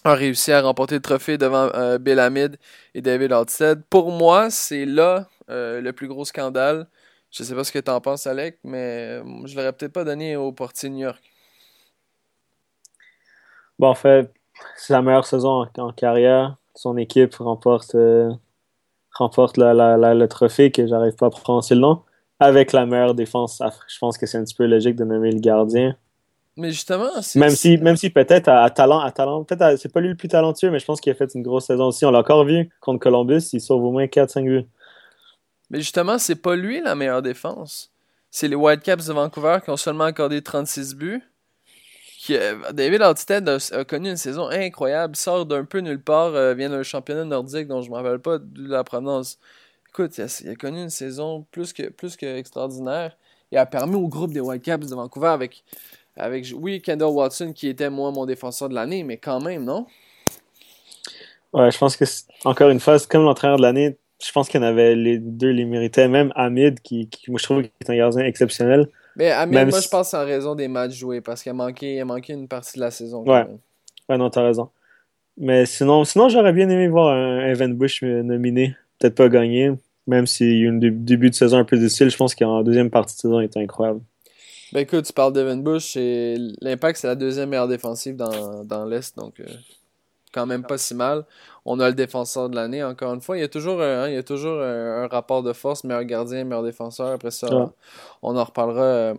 a 0.03 0.13
réussi 0.13 0.51
à 0.51 0.61
remporter 0.61 0.95
le 0.95 1.01
trophée 1.01 1.39
devant 1.39 1.71
Bill 1.97 2.19
Hamid 2.19 2.57
et 2.93 3.01
David 3.01 3.31
Altsted. 3.31 3.81
Pour 3.89 4.11
moi, 4.11 4.51
c'est 4.51 4.85
là 4.85 5.27
le 5.47 5.91
plus 5.91 6.07
gros 6.07 6.23
scandale. 6.23 6.87
Je 7.31 7.43
sais 7.43 7.55
pas 7.55 7.63
ce 7.63 7.71
que 7.71 7.79
tu 7.79 7.91
en 7.91 7.99
penses, 7.99 8.27
Alec, 8.27 8.59
mais 8.63 9.21
je 9.45 9.55
l'aurais 9.55 9.73
peut-être 9.73 9.93
pas 9.93 10.03
donné 10.03 10.35
au 10.35 10.51
portier 10.51 10.89
New 10.89 10.99
York. 10.99 11.21
Bon, 13.79 13.87
en 13.87 13.95
fait, 13.95 14.31
la 14.89 15.01
meilleure 15.01 15.25
saison 15.25 15.67
en, 15.77 15.91
carrière. 15.91 16.55
Son 16.75 16.97
équipe 16.97 17.35
remporte, 17.35 17.95
remporte 19.13 19.57
le 19.57 20.25
trophée 20.27 20.71
que 20.71 20.87
j'arrive 20.87 21.15
pas 21.15 21.27
à 21.27 21.29
prononcer 21.29 21.75
le 21.75 21.81
nom 21.81 22.01
avec 22.39 22.71
la 22.71 22.85
meilleure 22.85 23.15
défense, 23.15 23.61
je 23.87 23.97
pense 23.99 24.17
que 24.17 24.25
c'est 24.25 24.37
un 24.37 24.43
petit 24.43 24.55
peu 24.55 24.65
logique 24.65 24.95
de 24.95 25.03
nommer 25.03 25.31
le 25.31 25.39
gardien. 25.39 25.95
Mais 26.55 26.71
justement, 26.71 27.09
même 27.35 27.51
si, 27.51 27.77
même 27.77 27.97
si 27.97 28.09
peut-être 28.09 28.47
à, 28.47 28.69
talent, 28.71 28.99
à 28.99 29.11
talent, 29.11 29.43
peut-être 29.43 29.77
c'est 29.79 29.91
pas 29.91 30.01
lui 30.01 30.09
le 30.09 30.15
plus 30.15 30.27
talentueux, 30.27 30.71
mais 30.71 30.79
je 30.79 30.85
pense 30.85 30.99
qu'il 30.99 31.11
a 31.11 31.15
fait 31.15 31.31
une 31.35 31.43
grosse 31.43 31.65
saison 31.65 31.85
aussi. 31.85 32.03
On 32.05 32.11
l'a 32.11 32.19
encore 32.19 32.45
vu 32.45 32.69
contre 32.81 32.99
Columbus, 32.99 33.43
il 33.53 33.61
sauve 33.61 33.83
au 33.83 33.91
moins 33.91 34.05
4-5 34.05 34.43
buts. 34.43 34.65
Mais 35.69 35.79
justement, 35.79 36.17
c'est 36.17 36.35
pas 36.35 36.55
lui 36.55 36.81
la 36.81 36.95
meilleure 36.95 37.21
défense. 37.21 37.91
C'est 38.31 38.47
les 38.47 38.55
Whitecaps 38.55 39.05
de 39.05 39.13
Vancouver 39.13 39.59
qui 39.63 39.69
ont 39.69 39.77
seulement 39.77 40.05
accordé 40.05 40.41
36 40.41 40.95
buts. 40.95 41.21
David 42.73 43.01
Altstead 43.01 43.47
a, 43.49 43.85
connu 43.85 44.09
une 44.09 44.17
saison 44.17 44.49
incroyable, 44.49 45.15
sort 45.15 45.45
d'un 45.45 45.65
peu 45.65 45.79
nulle 45.79 46.01
part, 46.01 46.35
euh, 46.35 46.53
vient 46.53 46.69
d'un 46.69 46.83
championnat 46.83 47.25
nordique 47.25 47.67
dont 47.67 47.81
je 47.81 47.89
ne 47.89 47.95
me 47.95 48.01
rappelle 48.01 48.19
pas 48.19 48.37
de 48.37 48.67
la 48.67 48.83
provenance 48.83 49.39
écoute, 49.97 50.17
il 50.43 50.49
a, 50.49 50.55
connu 50.55 50.83
une 50.83 50.89
saison 50.89 51.45
plus 51.51 51.73
que, 51.73 51.89
plus 51.89 52.15
que 52.15 52.25
extraordinaire. 52.25 53.17
Il 53.51 53.57
a 53.57 53.65
permis 53.65 53.95
au 53.95 54.07
groupe 54.07 54.31
des 54.31 54.39
Whitecaps 54.39 54.89
de 54.89 54.95
Vancouver 54.95 55.29
avec, 55.29 55.63
avec, 56.15 56.45
oui, 56.55 56.81
Kendall 56.81 57.09
Watson 57.09 57.53
qui 57.53 57.67
était 57.67 57.89
moi 57.89 58.11
mon 58.11 58.25
défenseur 58.25 58.69
de 58.69 58.75
l'année, 58.75 59.03
mais 59.03 59.17
quand 59.17 59.39
même, 59.39 59.63
non? 59.63 59.87
Ouais, 61.53 61.71
je 61.71 61.77
pense 61.77 61.95
que, 61.95 62.05
encore 62.43 62.69
une 62.69 62.79
fois, 62.79 62.97
comme 63.09 63.23
l'entraîneur 63.23 63.57
de 63.57 63.61
l'année, 63.63 63.97
je 64.23 64.31
pense 64.31 64.49
qu'il 64.49 64.61
y 64.61 64.63
en 64.63 64.67
avait 64.67 64.95
les 64.95 65.17
deux 65.17 65.49
les 65.49 65.65
méritait. 65.65 66.07
Même 66.07 66.31
Hamid, 66.35 66.81
qui, 66.81 67.09
moi 67.27 67.39
je 67.39 67.43
trouve 67.43 67.61
est 67.61 67.89
un 67.89 67.95
gardien 67.95 68.25
exceptionnel. 68.25 68.89
Mais 69.17 69.65
moi 69.65 69.79
je 69.79 69.87
pense 69.87 70.13
en 70.13 70.23
raison 70.25 70.55
des 70.55 70.67
matchs 70.67 70.93
joués, 70.93 71.21
parce 71.21 71.41
qu'il 71.41 71.49
a 71.49 71.53
manqué, 71.53 71.99
a 71.99 72.05
manqué 72.05 72.33
une 72.33 72.47
partie 72.47 72.77
de 72.77 72.81
la 72.81 72.91
saison. 72.91 73.23
Ouais. 73.23 73.45
ouais, 74.09 74.17
non, 74.17 74.29
t'as 74.29 74.43
raison. 74.43 74.69
Mais 75.37 75.65
sinon, 75.65 76.03
sinon 76.03 76.29
j'aurais 76.29 76.53
bien 76.53 76.69
aimé 76.69 76.87
voir 76.87 77.15
un 77.15 77.47
Evan 77.47 77.73
Bush 77.73 78.01
nominé. 78.03 78.75
Peut-être 78.99 79.15
pas 79.15 79.29
gagné, 79.29 79.71
même 80.07 80.25
s'il 80.25 80.47
y 80.47 80.61
a 80.61 80.63
eu 80.65 80.69
un 80.69 80.73
début 80.73 81.29
de 81.29 81.35
saison 81.35 81.57
un 81.57 81.63
peu 81.65 81.77
difficile, 81.77 82.09
je 82.09 82.17
pense 82.17 82.33
qu'en 82.33 82.63
deuxième 82.63 82.89
partie 82.89 83.15
de 83.15 83.21
saison, 83.21 83.39
il 83.39 83.45
était 83.45 83.59
incroyable. 83.59 84.01
Ben 84.73 84.81
écoute, 84.81 85.05
tu 85.05 85.13
parles 85.13 85.33
d'Evan 85.33 85.61
Bush, 85.61 85.95
et 85.95 86.35
l'impact, 86.61 86.99
c'est 86.99 87.07
la 87.07 87.15
deuxième 87.15 87.49
meilleure 87.49 87.67
défensive 87.67 88.15
dans, 88.15 88.63
dans 88.63 88.85
l'Est, 88.85 89.15
donc 89.17 89.39
euh, 89.39 89.45
quand 90.33 90.45
même 90.45 90.63
pas 90.63 90.77
si 90.77 90.93
mal. 90.93 91.25
On 91.69 91.79
a 91.79 91.89
le 91.89 91.93
défenseur 91.93 92.49
de 92.49 92.55
l'année, 92.55 92.83
encore 92.83 93.13
une 93.13 93.21
fois. 93.21 93.37
Il 93.37 93.41
y 93.41 93.43
a 93.43 93.47
toujours, 93.47 93.81
un, 93.81 94.07
il 94.07 94.15
y 94.15 94.17
a 94.17 94.23
toujours 94.23 94.61
un, 94.61 95.07
rapport 95.07 95.43
de 95.43 95.53
force, 95.53 95.83
meilleur 95.83 96.05
gardien, 96.05 96.43
meilleur 96.43 96.63
défenseur. 96.63 97.07
Après 97.07 97.31
ça, 97.31 97.47
on 98.21 98.35
en 98.37 98.43
reparlera 98.43 98.83
euh, 98.83 99.13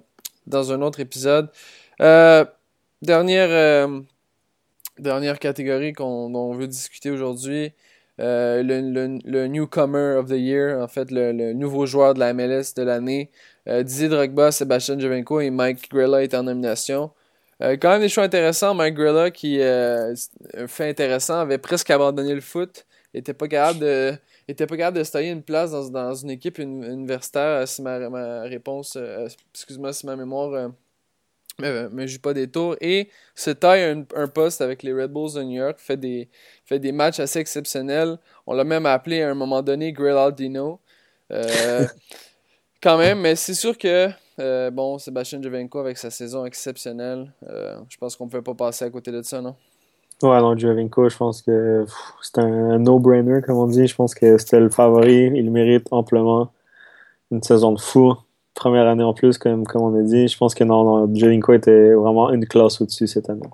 dans 0.46 0.72
un 0.72 0.82
autre 0.82 0.98
épisode. 1.00 1.50
Euh, 2.00 2.44
dernière, 3.02 3.88
dernière 4.98 5.38
catégorie 5.38 5.92
qu'on, 5.92 6.30
dont 6.30 6.50
on 6.50 6.54
veut 6.54 6.66
discuter 6.66 7.10
aujourd'hui. 7.10 7.72
Euh, 8.20 8.62
le, 8.64 9.20
le, 9.24 9.46
Newcomer 9.46 10.16
of 10.18 10.26
the 10.26 10.32
Year, 10.32 10.80
en 10.82 10.88
fait, 10.88 11.10
le, 11.10 11.52
nouveau 11.52 11.86
joueur 11.86 12.14
de 12.14 12.18
la 12.20 12.32
MLS 12.32 12.74
de 12.76 12.82
l'année. 12.82 13.30
Euh, 13.68 13.82
Didier 13.82 14.08
Drogba, 14.08 14.50
Sébastien 14.50 14.98
Jovenko 14.98 15.40
et 15.40 15.50
Mike 15.50 15.90
Grella 15.90 16.22
étaient 16.22 16.36
en 16.36 16.42
nomination. 16.44 17.10
Euh, 17.62 17.76
quand 17.76 17.90
même 17.90 18.00
des 18.00 18.08
choix 18.08 18.24
intéressants. 18.24 18.74
Mike 18.74 18.94
Grella, 18.94 19.30
qui, 19.30 19.60
un 19.62 20.14
fait 20.66 20.88
intéressant, 20.90 21.40
avait 21.40 21.58
presque 21.58 21.90
abandonné 21.90 22.34
le 22.34 22.40
foot. 22.40 22.86
Était 23.14 23.34
pas 23.34 23.48
capable 23.48 23.80
de, 23.80 24.14
était 24.46 24.66
pas 24.66 24.76
capable 24.76 24.98
de 24.98 25.04
se 25.04 25.12
tailler 25.12 25.30
une 25.30 25.42
place 25.42 25.70
dans, 25.70 25.88
dans 25.88 26.14
une 26.14 26.30
équipe 26.30 26.58
universitaire, 26.58 27.66
si 27.66 27.82
ma, 27.82 28.08
ma 28.10 28.42
réponse, 28.42 28.98
excuse-moi, 29.54 29.92
si 29.92 30.06
ma 30.06 30.14
mémoire 30.14 30.70
mais, 31.58 31.88
mais 31.90 32.08
joue 32.08 32.20
pas 32.20 32.34
des 32.34 32.48
tours. 32.48 32.76
Et 32.80 33.10
se 33.34 33.50
taille 33.50 33.82
un, 33.82 34.04
un, 34.14 34.28
poste 34.28 34.60
avec 34.60 34.82
les 34.82 34.92
Red 34.92 35.12
Bulls 35.12 35.34
de 35.34 35.42
New 35.42 35.58
York, 35.60 35.78
fait 35.78 35.96
des, 35.96 36.28
fait 36.64 36.78
des 36.78 36.92
matchs 36.92 37.20
assez 37.20 37.40
exceptionnels. 37.40 38.18
On 38.46 38.54
l'a 38.54 38.64
même 38.64 38.86
appelé 38.86 39.22
à 39.22 39.30
un 39.30 39.34
moment 39.34 39.62
donné 39.62 39.92
Grill 39.92 40.16
Aldino. 40.16 40.80
Euh, 41.32 41.86
quand 42.82 42.98
même, 42.98 43.20
mais 43.20 43.36
c'est 43.36 43.54
sûr 43.54 43.76
que 43.76 44.08
euh, 44.38 44.70
bon, 44.70 44.98
Sébastien 44.98 45.40
Jovenko 45.42 45.78
avec 45.78 45.98
sa 45.98 46.10
saison 46.10 46.44
exceptionnelle, 46.44 47.32
euh, 47.48 47.76
je 47.88 47.96
pense 47.96 48.16
qu'on 48.16 48.26
ne 48.26 48.30
peut 48.30 48.42
pas 48.42 48.54
passer 48.54 48.84
à 48.84 48.90
côté 48.90 49.10
de 49.10 49.22
ça, 49.22 49.40
non? 49.40 49.54
Ouais, 50.22 50.40
non, 50.40 50.56
Jovenko, 50.56 51.08
je 51.08 51.16
pense 51.16 51.42
que 51.42 51.86
c'est 52.22 52.38
un 52.38 52.78
no-brainer, 52.78 53.40
comme 53.46 53.56
on 53.56 53.68
dit. 53.68 53.86
Je 53.86 53.94
pense 53.94 54.14
que 54.14 54.36
c'était 54.36 54.58
le 54.58 54.68
favori. 54.68 55.30
Il 55.34 55.50
mérite 55.50 55.86
amplement 55.92 56.52
une 57.30 57.42
saison 57.42 57.72
de 57.72 57.80
fou 57.80 58.14
première 58.58 58.88
année 58.88 59.04
en 59.04 59.14
plus, 59.14 59.38
comme, 59.38 59.64
comme 59.64 59.82
on 59.82 59.98
a 59.98 60.02
dit. 60.02 60.28
Je 60.28 60.36
pense 60.36 60.54
que 60.54 60.64
non, 60.64 60.84
non 60.84 61.14
Jovinko 61.14 61.52
était 61.52 61.92
vraiment 61.94 62.30
une 62.30 62.46
classe 62.46 62.80
au-dessus 62.80 63.06
cette 63.06 63.30
année. 63.30 63.46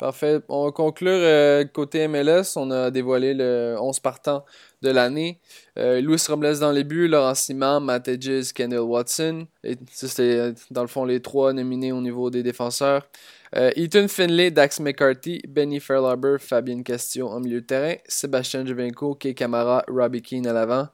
Parfait. 0.00 0.40
On 0.48 0.64
va 0.64 0.72
conclure 0.72 1.12
euh, 1.12 1.62
côté 1.66 2.08
MLS. 2.08 2.56
On 2.56 2.70
a 2.70 2.90
dévoilé 2.90 3.34
le 3.34 3.76
11 3.78 4.00
partant 4.00 4.46
de 4.80 4.88
l'année. 4.88 5.38
Euh, 5.78 6.00
Louis 6.00 6.16
Robles 6.26 6.58
dans 6.58 6.72
les 6.72 6.84
buts, 6.84 7.06
Laurent 7.06 7.34
Simon, 7.34 7.80
Matt 7.80 8.08
Edges, 8.08 8.54
Kendall 8.54 8.80
Watson. 8.80 9.46
Et 9.62 9.76
ça, 9.92 10.08
c'était 10.08 10.54
dans 10.70 10.80
le 10.80 10.88
fond 10.88 11.04
les 11.04 11.20
trois 11.20 11.52
nominés 11.52 11.92
au 11.92 12.00
niveau 12.00 12.30
des 12.30 12.42
défenseurs. 12.42 13.02
Euh, 13.54 13.72
Ethan 13.76 14.08
Finlay, 14.08 14.50
Dax 14.50 14.80
McCarthy, 14.80 15.42
Benny 15.46 15.80
Fairlarber, 15.80 16.36
Fabien 16.38 16.82
Castillo 16.82 17.28
en 17.28 17.40
milieu 17.40 17.60
de 17.60 17.66
terrain, 17.66 17.96
Sébastien 18.06 18.64
Jovenko, 18.64 19.16
Kay 19.16 19.34
Camara, 19.34 19.84
Robbie 19.86 20.22
Keane 20.22 20.46
à 20.46 20.54
l'avant. 20.54 20.88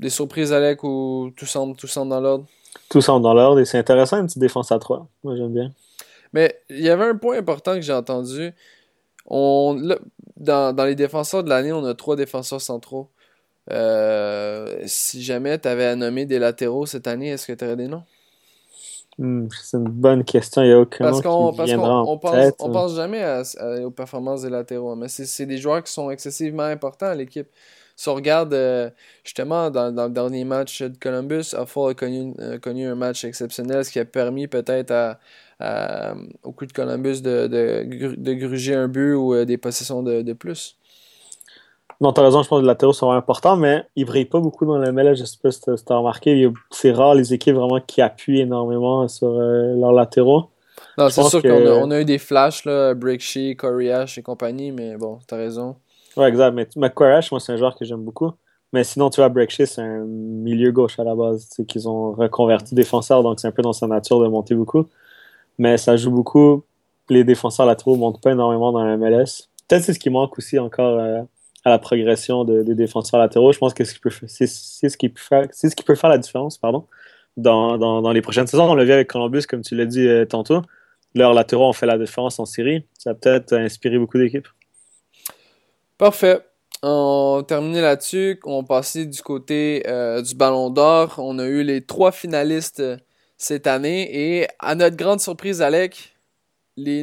Des 0.00 0.10
surprises, 0.10 0.52
Alec, 0.52 0.84
ou 0.84 1.32
tout 1.34 1.46
semble, 1.46 1.76
tout 1.76 1.86
semble 1.86 2.10
dans 2.10 2.20
l'ordre? 2.20 2.44
Tout 2.90 3.00
semble 3.00 3.22
dans 3.22 3.32
l'ordre 3.32 3.60
et 3.60 3.64
c'est 3.64 3.78
intéressant, 3.78 4.18
une 4.18 4.26
petite 4.26 4.38
défense 4.38 4.70
à 4.70 4.78
trois. 4.78 5.08
Moi, 5.24 5.34
j'aime 5.34 5.54
bien. 5.54 5.72
Mais 6.32 6.60
il 6.70 6.80
y 6.80 6.88
avait 6.90 7.06
un 7.06 7.16
point 7.16 7.38
important 7.38 7.74
que 7.74 7.80
j'ai 7.82 7.92
entendu. 7.92 8.52
On, 9.26 9.74
dans, 10.36 10.72
dans, 10.74 10.84
les 10.84 10.94
défenseurs 10.94 11.44
de 11.44 11.48
l'année, 11.50 11.72
on 11.72 11.84
a 11.84 11.94
trois 11.94 12.16
défenseurs 12.16 12.60
centraux. 12.60 13.10
Euh, 13.70 14.82
si 14.86 15.22
jamais 15.22 15.58
tu 15.58 15.68
avais 15.68 15.86
à 15.86 15.96
nommer 15.96 16.26
des 16.26 16.38
latéraux 16.38 16.86
cette 16.86 17.06
année, 17.06 17.28
est-ce 17.30 17.46
que 17.46 17.52
tu 17.52 17.64
aurais 17.64 17.76
des 17.76 17.88
noms? 17.88 18.04
Hmm, 19.18 19.48
c'est 19.50 19.76
une 19.76 19.88
bonne 19.88 20.24
question. 20.24 20.62
Il 20.62 20.68
n'y 20.68 20.72
a 20.72 20.80
aucun 20.80 21.10
Parce 21.10 21.20
qu'on 21.20 21.52
qui 21.52 21.64
viendra 21.64 22.02
en 22.02 22.16
pense, 22.18 22.32
tête. 22.32 22.56
on 22.60 22.70
pense 22.70 22.94
jamais 22.94 23.22
à- 23.22 23.42
à- 23.58 23.80
aux 23.80 23.90
performances 23.90 24.42
des 24.42 24.50
latéraux, 24.50 24.94
mais 24.94 25.08
c'est 25.08 25.26
c'est 25.26 25.46
des 25.46 25.58
joueurs 25.58 25.82
qui 25.82 25.92
sont 25.92 26.10
excessivement 26.10 26.62
importants 26.62 27.06
à 27.06 27.14
l'équipe. 27.14 27.48
Si 27.98 28.08
on 28.08 28.14
regarde 28.14 28.54
euh, 28.54 28.90
justement 29.24 29.70
dans, 29.70 29.92
dans 29.92 30.04
le 30.06 30.12
dernier 30.12 30.44
match 30.44 30.82
de 30.82 30.96
Columbus, 30.96 31.52
Huffle 31.54 31.90
a 31.90 31.94
connu, 31.94 32.32
a 32.40 32.58
connu 32.58 32.86
un 32.86 32.94
match 32.94 33.24
exceptionnel, 33.24 33.84
ce 33.84 33.90
qui 33.90 33.98
a 33.98 34.04
permis 34.04 34.46
peut-être 34.46 34.92
à, 34.92 35.18
à- 35.58 36.14
au 36.44 36.52
coup 36.52 36.64
de 36.66 36.72
Columbus 36.72 37.22
de, 37.22 37.48
de, 37.48 37.82
gru- 37.84 38.16
de 38.16 38.34
gruger 38.34 38.74
un 38.76 38.86
but 38.88 39.14
ou 39.14 39.34
euh, 39.34 39.44
des 39.44 39.58
possessions 39.58 40.04
de, 40.04 40.22
de 40.22 40.32
plus. 40.32 40.76
Non, 42.00 42.12
t'as 42.12 42.22
raison, 42.22 42.44
je 42.44 42.48
pense 42.48 42.58
que 42.58 42.62
les 42.62 42.68
latéraux 42.68 42.92
sont 42.92 43.10
importants, 43.10 43.56
mais 43.56 43.84
ils 43.96 44.04
brillent 44.04 44.24
pas 44.26 44.38
beaucoup 44.38 44.64
dans 44.64 44.78
le 44.78 44.86
MLS. 44.88 45.16
Je 45.16 45.24
sais 45.24 45.38
pas 45.42 45.50
si 45.50 45.60
t'as 45.84 45.96
remarqué. 45.96 46.48
C'est 46.70 46.92
rare 46.92 47.16
les 47.16 47.34
équipes 47.34 47.56
vraiment 47.56 47.80
qui 47.80 48.00
appuient 48.00 48.40
énormément 48.40 49.08
sur 49.08 49.26
euh, 49.28 49.74
leurs 49.74 49.92
latéraux. 49.92 50.50
Non, 50.96 51.10
c'est 51.10 51.22
sûr 51.24 51.44
qu'on 51.44 51.90
a, 51.90 52.00
eu 52.00 52.04
des 52.04 52.18
flashs, 52.18 52.64
là, 52.64 52.94
Shea, 53.18 53.54
Corey 53.56 53.90
Ash 53.90 54.18
et 54.18 54.22
compagnie, 54.22 54.70
mais 54.70 54.96
bon, 54.96 55.18
t'as 55.26 55.36
raison. 55.36 55.76
Ouais, 56.18 56.28
exact. 56.28 56.52
Mais 56.52 56.66
McQuarrie, 56.76 57.26
moi, 57.30 57.38
c'est 57.40 57.52
un 57.52 57.56
joueur 57.56 57.76
que 57.76 57.84
j'aime 57.84 58.04
beaucoup. 58.04 58.32
Mais 58.72 58.84
sinon, 58.84 59.08
tu 59.08 59.20
vois, 59.20 59.28
Breakshea, 59.28 59.66
c'est 59.66 59.80
un 59.82 60.04
milieu 60.04 60.72
gauche 60.72 60.98
à 60.98 61.04
la 61.04 61.14
base. 61.14 61.48
Qu'ils 61.68 61.88
ont 61.88 62.12
reconverti 62.12 62.74
défenseur, 62.74 63.22
donc 63.22 63.40
c'est 63.40 63.46
un 63.48 63.52
peu 63.52 63.62
dans 63.62 63.72
sa 63.72 63.86
nature 63.86 64.20
de 64.20 64.26
monter 64.28 64.54
beaucoup. 64.56 64.86
Mais 65.58 65.78
ça 65.78 65.96
joue 65.96 66.10
beaucoup. 66.10 66.64
Les 67.10 67.24
défenseurs 67.24 67.66
latéraux 67.66 67.96
ne 67.96 68.00
montent 68.00 68.22
pas 68.22 68.32
énormément 68.32 68.72
dans 68.72 68.84
la 68.84 68.96
MLS. 68.96 69.48
Peut-être 69.68 69.84
c'est 69.84 69.94
ce 69.94 70.00
qui 70.00 70.10
manque 70.10 70.36
aussi 70.38 70.58
encore 70.58 70.98
euh, 70.98 71.22
à 71.64 71.70
la 71.70 71.78
progression 71.78 72.44
de- 72.44 72.62
des 72.62 72.74
défenseurs 72.74 73.20
latéraux. 73.20 73.52
Je 73.52 73.58
pense 73.58 73.74
que 73.74 73.84
c'est 73.84 74.46
ce 74.88 74.96
qui 74.96 75.08
peut 75.08 75.94
faire, 75.94 76.10
la 76.10 76.18
différence, 76.18 76.58
pardon, 76.58 76.86
dans, 77.36 78.12
les 78.12 78.22
prochaines 78.22 78.46
saisons. 78.48 78.70
On 78.70 78.74
l'a 78.74 78.84
vu 78.84 78.92
avec 78.92 79.08
Columbus, 79.08 79.42
comme 79.48 79.62
tu 79.62 79.76
l'as 79.76 79.86
dit 79.86 80.06
euh, 80.06 80.24
tantôt. 80.26 80.62
Leurs 81.14 81.34
latéraux 81.34 81.68
ont 81.68 81.72
fait 81.72 81.86
la 81.86 81.98
différence 81.98 82.38
en 82.40 82.44
série. 82.46 82.84
Ça 82.98 83.10
a 83.10 83.14
peut-être 83.14 83.52
inspiré 83.54 83.98
beaucoup 83.98 84.18
d'équipes. 84.18 84.48
Parfait. 85.98 86.40
On 86.84 87.44
terminait 87.46 87.80
là-dessus. 87.80 88.38
On 88.44 88.62
passait 88.62 89.04
du 89.04 89.20
côté 89.20 89.82
euh, 89.88 90.22
du 90.22 90.36
Ballon 90.36 90.70
d'Or. 90.70 91.16
On 91.18 91.40
a 91.40 91.44
eu 91.44 91.64
les 91.64 91.80
trois 91.80 92.12
finalistes 92.12 92.78
euh, 92.78 92.96
cette 93.36 93.66
année. 93.66 94.08
Et 94.12 94.46
à 94.60 94.76
notre 94.76 94.96
grande 94.96 95.20
surprise, 95.20 95.60
Alec, 95.60 96.14
les, 96.76 97.02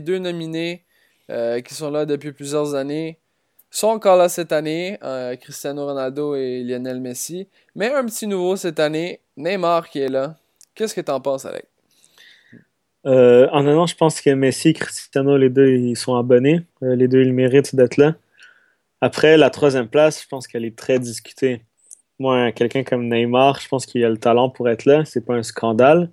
deux 0.00 0.18
nominés 0.18 0.84
euh, 1.30 1.62
qui 1.62 1.72
sont 1.72 1.90
là 1.90 2.04
depuis 2.04 2.32
plusieurs 2.32 2.74
années 2.74 3.18
sont 3.70 3.88
encore 3.88 4.16
là 4.16 4.28
cette 4.28 4.52
année. 4.52 4.98
Cristiano 5.40 5.86
Ronaldo 5.86 6.34
et 6.34 6.62
Lionel 6.62 7.00
Messi. 7.00 7.48
Mais 7.74 7.92
un 7.92 8.04
petit 8.04 8.26
nouveau 8.26 8.56
cette 8.56 8.80
année, 8.80 9.20
Neymar 9.36 9.88
qui 9.88 10.00
est 10.00 10.08
là. 10.08 10.36
Qu'est-ce 10.74 10.94
que 10.94 11.00
t'en 11.00 11.20
penses, 11.20 11.46
Alec? 11.46 11.64
En 13.04 13.66
un 13.66 13.76
an, 13.76 13.86
je 13.86 13.96
pense 13.96 14.20
que 14.20 14.30
Messi 14.30 14.68
et 14.68 14.72
Cristiano, 14.74 15.36
les 15.36 15.50
deux, 15.50 15.68
ils 15.68 15.96
sont 15.96 16.16
abonnés. 16.16 16.62
Les 16.80 17.08
deux, 17.08 17.22
ils 17.22 17.32
méritent 17.32 17.74
d'être 17.74 17.96
là. 17.96 18.14
Après, 19.00 19.36
la 19.36 19.50
troisième 19.50 19.88
place, 19.88 20.22
je 20.22 20.28
pense 20.28 20.46
qu'elle 20.46 20.64
est 20.64 20.76
très 20.76 20.98
discutée. 20.98 21.62
Moi, 22.18 22.50
quelqu'un 22.52 22.82
comme 22.82 23.08
Neymar, 23.08 23.60
je 23.60 23.68
pense 23.68 23.84
qu'il 23.84 24.02
a 24.04 24.08
le 24.08 24.16
talent 24.16 24.48
pour 24.48 24.68
être 24.68 24.86
là. 24.86 25.04
C'est 25.04 25.24
pas 25.24 25.34
un 25.34 25.42
scandale. 25.42 26.10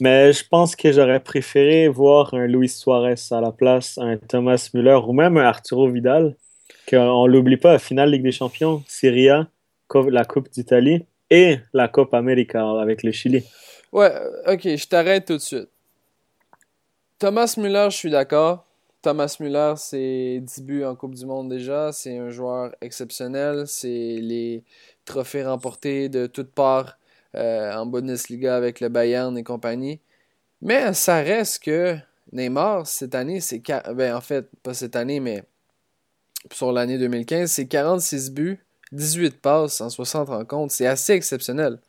Mais 0.00 0.32
je 0.32 0.44
pense 0.48 0.74
que 0.76 0.90
j'aurais 0.92 1.20
préféré 1.20 1.88
voir 1.88 2.34
un 2.34 2.46
Luis 2.46 2.68
Suarez 2.68 3.14
à 3.30 3.40
la 3.40 3.52
place, 3.52 3.98
un 3.98 4.16
Thomas 4.16 4.70
Müller 4.74 4.98
ou 5.06 5.12
même 5.12 5.36
un 5.36 5.44
Arturo 5.44 5.88
Vidal. 5.88 6.36
Qu'on 6.88 7.26
l'oublie 7.26 7.56
pas, 7.56 7.78
finale 7.78 8.10
Ligue 8.10 8.22
des 8.22 8.32
Champions, 8.32 8.82
Serie 8.88 9.28
A, 9.28 9.46
la 10.10 10.24
Coupe 10.24 10.50
d'Italie 10.50 11.04
et 11.30 11.58
la 11.72 11.88
Coupe 11.88 12.14
América 12.14 12.68
avec 12.80 13.02
le 13.02 13.12
Chili. 13.12 13.44
Ouais, 13.92 14.12
ok, 14.46 14.62
je 14.62 14.86
t'arrête 14.86 15.26
tout 15.26 15.34
de 15.34 15.38
suite. 15.38 15.68
Thomas 17.18 17.54
Müller, 17.56 17.88
je 17.90 17.96
suis 17.96 18.10
d'accord. 18.10 18.64
Thomas 19.02 19.36
Müller, 19.40 19.74
c'est 19.76 20.40
10 20.40 20.62
buts 20.62 20.84
en 20.84 20.94
Coupe 20.94 21.14
du 21.14 21.26
Monde 21.26 21.48
déjà. 21.48 21.90
C'est 21.92 22.16
un 22.18 22.30
joueur 22.30 22.72
exceptionnel. 22.80 23.64
C'est 23.66 23.88
les 24.20 24.62
trophées 25.04 25.44
remportés 25.44 26.08
de 26.08 26.26
toutes 26.26 26.52
parts 26.52 26.98
euh, 27.34 27.74
en 27.74 27.84
Bundesliga 27.84 28.56
avec 28.56 28.80
le 28.80 28.88
Bayern 28.88 29.36
et 29.36 29.42
compagnie. 29.42 30.00
Mais 30.60 30.94
ça 30.94 31.16
reste 31.16 31.64
que 31.64 31.96
Neymar, 32.32 32.86
cette 32.86 33.16
année, 33.16 33.40
c'est. 33.40 33.60
Ben, 33.94 34.20
pas 34.62 34.74
cette 34.74 34.94
année, 34.94 35.18
mais 35.18 35.42
sur 36.52 36.72
l'année 36.72 36.98
2015, 36.98 37.50
c'est 37.50 37.66
46 37.66 38.30
buts, 38.30 38.64
18 38.92 39.40
passes 39.40 39.80
en 39.80 39.90
60 39.90 40.28
rencontres. 40.28 40.72
C'est 40.72 40.86
assez 40.86 41.12
exceptionnel. 41.12 41.80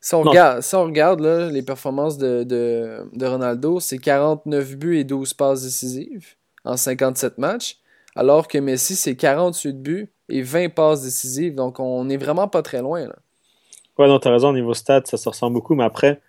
Si 0.00 0.14
on 0.14 0.22
regarde, 0.30 0.60
si 0.62 0.74
on 0.74 0.84
regarde 0.84 1.20
là, 1.20 1.50
les 1.50 1.62
performances 1.62 2.16
de, 2.16 2.42
de, 2.44 3.00
de 3.12 3.26
Ronaldo, 3.26 3.80
c'est 3.80 3.98
49 3.98 4.76
buts 4.76 4.96
et 4.98 5.04
12 5.04 5.34
passes 5.34 5.62
décisives 5.62 6.36
en 6.64 6.76
57 6.76 7.36
matchs, 7.38 7.78
alors 8.16 8.48
que 8.48 8.58
Messi, 8.58 8.96
c'est 8.96 9.14
48 9.16 9.82
buts 9.82 10.10
et 10.30 10.42
20 10.42 10.70
passes 10.74 11.02
décisives. 11.02 11.54
Donc, 11.54 11.80
on 11.80 12.04
n'est 12.04 12.16
vraiment 12.16 12.48
pas 12.48 12.62
très 12.62 12.80
loin. 12.80 13.06
Là. 13.06 13.16
Ouais, 13.98 14.08
non, 14.08 14.18
t'as 14.18 14.30
raison, 14.30 14.48
au 14.48 14.52
niveau 14.54 14.72
stade, 14.74 15.06
ça 15.06 15.16
se 15.18 15.28
ressemble 15.28 15.54
beaucoup, 15.54 15.74
mais 15.74 15.84
après, 15.84 16.20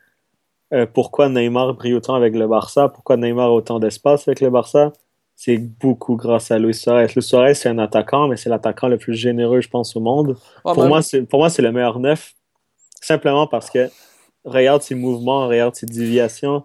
euh, 0.73 0.85
pourquoi 0.85 1.29
Neymar 1.29 1.73
brille 1.73 1.93
autant 1.93 2.15
avec 2.15 2.35
le 2.35 2.47
Barça? 2.47 2.89
Pourquoi 2.89 3.15
Neymar 3.17 3.47
a 3.47 3.51
autant 3.53 3.79
d'espace 3.79 4.27
avec 4.27 4.41
le 4.41 4.49
Barça? 4.49 4.91
C'est 5.35 5.57
beaucoup 5.57 6.17
grâce 6.17 6.51
à 6.51 6.59
Luis 6.59 6.73
Suarez. 6.75 7.07
Luis 7.15 7.23
Suarez, 7.23 7.53
c'est 7.55 7.69
un 7.69 7.79
attaquant, 7.79 8.27
mais 8.27 8.35
c'est 8.37 8.49
l'attaquant 8.49 8.87
le 8.89 8.97
plus 8.97 9.13
généreux, 9.15 9.61
je 9.61 9.69
pense, 9.69 9.95
au 9.95 10.01
monde. 10.01 10.37
Pour, 10.73 10.83
même- 10.83 10.89
moi, 10.89 11.01
c'est, 11.01 11.21
pour 11.23 11.39
moi, 11.39 11.49
c'est 11.49 11.61
le 11.61 11.71
meilleur 11.71 11.99
neuf, 11.99 12.33
simplement 13.01 13.47
parce 13.47 13.69
que 13.69 13.89
regarde 14.45 14.81
ses 14.81 14.95
mouvements, 14.95 15.47
regarde 15.47 15.75
ses 15.75 15.85
déviations. 15.85 16.63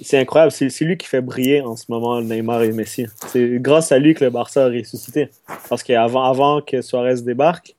C'est 0.00 0.18
incroyable. 0.18 0.52
C'est, 0.52 0.84
lui 0.84 0.96
qui 0.96 1.06
fait 1.06 1.20
briller 1.20 1.62
en 1.62 1.76
ce 1.76 1.84
moment 1.88 2.20
Neymar 2.20 2.62
et 2.62 2.72
Messi. 2.72 3.06
C'est 3.28 3.58
grâce 3.60 3.92
à 3.92 3.98
lui 3.98 4.14
que 4.14 4.24
le 4.24 4.30
Barça 4.30 4.64
a 4.64 4.68
ressuscité. 4.68 5.30
Parce 5.68 5.82
qu'avant 5.82 6.24
avant 6.24 6.60
que 6.60 6.82
Suarez 6.82 7.22
débarque, 7.22 7.76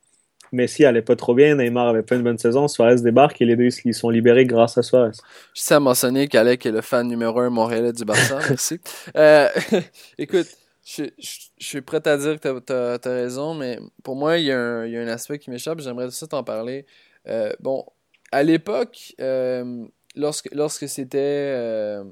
Messi 0.51 0.85
allait 0.85 1.01
pas 1.01 1.15
trop 1.15 1.33
bien, 1.33 1.55
Neymar 1.55 1.87
avait 1.87 2.03
pas 2.03 2.15
une 2.15 2.23
bonne 2.23 2.37
saison, 2.37 2.67
Suarez 2.67 3.01
débarque 3.01 3.41
et 3.41 3.45
les 3.45 3.55
deux 3.55 3.69
ils 3.83 3.93
sont 3.93 4.09
libérés 4.09 4.45
grâce 4.45 4.77
à 4.77 4.83
Suarez. 4.83 5.11
Je 5.53 5.61
tiens 5.61 5.77
à 5.77 5.79
mentionner 5.81 6.27
qu'Alec 6.27 6.65
est 6.65 6.71
le 6.71 6.81
fan 6.81 7.07
numéro 7.07 7.39
un 7.39 7.49
montréalais 7.49 7.91
du 7.91 8.05
Barça. 8.05 8.39
Merci. 8.49 8.79
Euh, 9.17 9.49
écoute, 10.17 10.47
je, 10.85 11.03
je- 11.17 11.39
suis 11.59 11.81
prêt 11.81 12.07
à 12.07 12.17
dire 12.17 12.39
que 12.39 12.59
tu 12.59 12.73
as, 12.73 13.11
raison, 13.11 13.55
mais 13.55 13.79
pour 14.03 14.15
moi, 14.15 14.37
il 14.37 14.45
y, 14.45 14.51
a 14.51 14.59
un, 14.59 14.85
il 14.85 14.93
y 14.93 14.97
a 14.97 15.01
un 15.01 15.07
aspect 15.07 15.39
qui 15.39 15.49
m'échappe. 15.49 15.79
J'aimerais 15.79 16.11
ça 16.11 16.27
t'en 16.27 16.43
parler. 16.43 16.85
Euh, 17.27 17.51
bon, 17.59 17.85
à 18.31 18.43
l'époque, 18.43 19.15
euh, 19.21 19.85
lorsque, 20.15 20.53
lorsque 20.53 20.87
c'était 20.87 21.19
euh, 21.19 22.03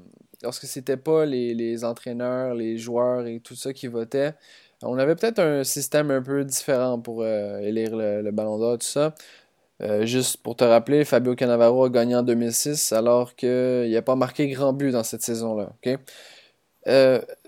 lorsque 0.42 0.66
c'était 0.66 0.96
pas 0.96 1.26
les, 1.26 1.54
les 1.54 1.84
entraîneurs, 1.84 2.54
les 2.54 2.78
joueurs 2.78 3.26
et 3.26 3.40
tout 3.40 3.54
ça 3.54 3.72
qui 3.72 3.86
votaient, 3.86 4.34
on 4.82 4.98
avait 4.98 5.14
peut-être 5.14 5.38
un 5.40 5.64
système 5.64 6.10
un 6.10 6.22
peu 6.22 6.44
différent 6.44 7.00
pour 7.00 7.26
élire 7.26 7.96
le, 7.96 8.22
le 8.22 8.30
Ballon 8.32 8.58
d'Or, 8.58 8.78
tout 8.78 8.86
ça. 8.86 9.14
Juste 10.02 10.38
pour 10.38 10.56
te 10.56 10.64
rappeler, 10.64 11.04
Fabio 11.04 11.34
Cannavaro 11.34 11.84
a 11.84 11.90
gagné 11.90 12.16
en 12.16 12.22
2006 12.22 12.92
alors 12.92 13.34
qu'il 13.34 13.90
n'a 13.90 14.02
pas 14.02 14.16
marqué 14.16 14.48
grand 14.48 14.72
but 14.72 14.92
dans 14.92 15.02
cette 15.02 15.22
saison-là. 15.22 15.72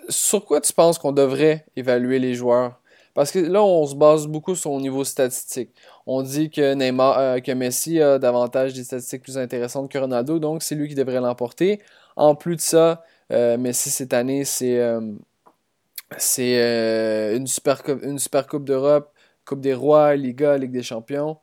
sur 0.08 0.44
quoi 0.44 0.60
tu 0.60 0.72
penses 0.72 0.98
qu'on 0.98 1.12
devrait 1.12 1.66
évaluer 1.76 2.18
les 2.18 2.34
joueurs? 2.34 2.80
Parce 3.16 3.30
que 3.32 3.38
là, 3.38 3.62
on 3.62 3.86
se 3.86 3.94
base 3.94 4.26
beaucoup 4.26 4.54
sur 4.54 4.72
au 4.72 4.80
niveau 4.80 5.02
statistique. 5.02 5.70
On 6.06 6.22
dit 6.22 6.50
que 6.50 6.74
Neymar, 6.74 7.18
euh, 7.18 7.54
Messi 7.56 8.00
a 8.00 8.18
davantage 8.18 8.72
des 8.74 8.84
statistiques 8.84 9.22
plus 9.22 9.38
intéressantes 9.38 9.90
que 9.90 9.98
Ronaldo, 9.98 10.38
donc 10.38 10.62
c'est 10.62 10.76
lui 10.76 10.88
qui 10.88 10.94
devrait 10.94 11.20
l'emporter. 11.20 11.80
En 12.14 12.36
plus 12.36 12.56
de 12.56 12.60
ça, 12.60 13.04
euh, 13.32 13.58
Messi 13.58 13.90
cette 13.90 14.14
année, 14.14 14.44
c'est 14.44 14.78
euh, 14.78 15.00
une 17.36 17.46
super 17.48 17.82
coupe, 17.82 18.04
une 18.04 18.20
super 18.20 18.46
coupe 18.46 18.64
d'Europe, 18.64 19.12
Coupe 19.44 19.60
des 19.60 19.74
Rois, 19.74 20.14
Liga, 20.14 20.56
Ligue 20.56 20.72
des 20.72 20.82
Champions. 20.82 21.38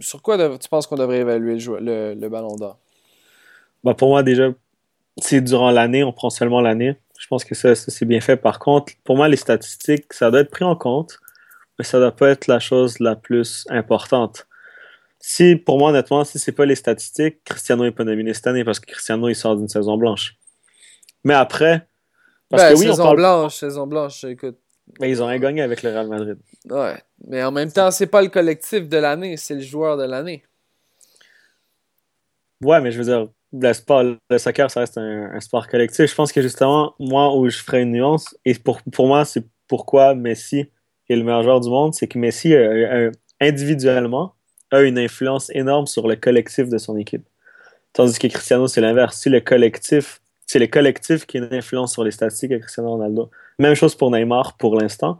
Sur 0.00 0.22
quoi 0.22 0.58
tu 0.58 0.68
penses 0.68 0.86
qu'on 0.86 0.96
devrait 0.96 1.18
évaluer 1.18 1.56
le, 1.56 2.28
Ballon 2.28 2.56
d'Or? 2.56 2.78
Bah, 3.82 3.94
pour 3.94 4.10
moi, 4.10 4.22
déjà, 4.22 4.50
c'est 5.16 5.40
durant 5.40 5.70
l'année, 5.70 6.04
on 6.04 6.12
prend 6.12 6.30
seulement 6.30 6.60
l'année. 6.60 6.96
Je 7.18 7.26
pense 7.26 7.44
que 7.44 7.56
ça, 7.56 7.74
c'est 7.74 8.04
bien 8.04 8.20
fait. 8.20 8.36
Par 8.36 8.60
contre, 8.60 8.92
pour 9.02 9.16
moi, 9.16 9.26
les 9.28 9.36
statistiques, 9.36 10.12
ça 10.12 10.30
doit 10.30 10.40
être 10.40 10.50
pris 10.50 10.64
en 10.64 10.76
compte, 10.76 11.18
mais 11.78 11.84
ça 11.84 11.98
doit 11.98 12.12
pas 12.14 12.30
être 12.30 12.46
la 12.46 12.58
chose 12.60 12.98
la 13.00 13.16
plus 13.16 13.66
importante. 13.70 14.46
Si, 15.20 15.56
pour 15.56 15.78
moi, 15.78 15.90
honnêtement, 15.90 16.24
si 16.24 16.38
c'est 16.38 16.52
pas 16.52 16.64
les 16.66 16.76
statistiques, 16.76 17.42
Cristiano 17.44 17.84
est 17.84 17.90
pas 17.90 18.04
nominé 18.04 18.34
cette 18.34 18.46
année 18.46 18.64
parce 18.64 18.78
que 18.80 18.86
Cristiano, 18.90 19.28
il 19.28 19.34
sort 19.34 19.56
d'une 19.56 19.68
saison 19.68 19.96
blanche. 19.96 20.36
Mais 21.24 21.34
après, 21.34 21.86
parce 22.48 22.62
Ben, 22.62 22.74
que 22.74 22.78
oui, 22.78 22.86
on 22.88 22.90
saison 22.92 23.02
parle, 23.02 23.16
blanche, 23.16 23.56
saison 23.56 23.86
blanche, 23.86 24.24
écoute. 24.24 24.58
mais 25.00 25.10
ils 25.10 25.22
ont 25.22 25.26
rien 25.26 25.38
gagné 25.38 25.62
avec 25.62 25.82
le 25.82 25.90
Real 25.90 26.08
Madrid. 26.08 26.38
Ouais. 26.70 27.02
Mais 27.26 27.42
en 27.42 27.50
même 27.52 27.72
temps, 27.72 27.90
c'est 27.90 28.06
pas 28.06 28.22
le 28.22 28.28
collectif 28.28 28.88
de 28.88 28.96
l'année, 28.96 29.36
c'est 29.36 29.54
le 29.54 29.60
joueur 29.60 29.96
de 29.96 30.04
l'année. 30.04 30.44
Ouais, 32.62 32.80
mais 32.80 32.90
je 32.92 32.98
veux 32.98 33.04
dire, 33.04 33.28
le 33.52 33.72
sport, 33.72 34.02
le 34.30 34.38
soccer, 34.38 34.70
ça 34.70 34.80
reste 34.80 34.98
un, 34.98 35.30
un 35.32 35.40
sport 35.40 35.68
collectif. 35.68 36.06
Je 36.10 36.14
pense 36.14 36.32
que 36.32 36.42
justement, 36.42 36.94
moi, 36.98 37.34
où 37.36 37.48
je 37.48 37.58
ferais 37.58 37.82
une 37.82 37.92
nuance, 37.92 38.36
et 38.44 38.54
pour, 38.54 38.82
pour 38.92 39.06
moi, 39.06 39.24
c'est 39.24 39.44
pourquoi 39.68 40.14
Messi 40.14 40.70
est 41.08 41.16
le 41.16 41.24
meilleur 41.24 41.42
joueur 41.42 41.60
du 41.60 41.70
monde, 41.70 41.94
c'est 41.94 42.06
que 42.06 42.18
Messi, 42.18 42.54
euh, 42.54 43.08
euh, 43.08 43.12
individuellement, 43.40 44.34
a 44.70 44.80
une 44.82 44.98
influence 44.98 45.50
énorme 45.54 45.86
sur 45.86 46.08
le 46.08 46.16
collectif 46.16 46.68
de 46.68 46.78
son 46.78 46.96
équipe. 46.96 47.26
Tandis 47.92 48.18
que 48.18 48.26
Cristiano, 48.26 48.68
c'est 48.68 48.80
l'inverse. 48.80 49.18
Si 49.18 49.28
le 49.30 49.40
collectif, 49.40 50.20
c'est 50.46 50.58
le 50.58 50.66
collectif 50.66 51.26
qui 51.26 51.38
a 51.38 51.40
une 51.40 51.54
influence 51.54 51.92
sur 51.92 52.04
les 52.04 52.10
statistiques 52.10 52.50
de 52.50 52.58
Cristiano 52.58 52.90
Ronaldo. 52.90 53.30
Même 53.58 53.74
chose 53.74 53.94
pour 53.94 54.10
Neymar 54.10 54.56
pour 54.56 54.76
l'instant. 54.78 55.18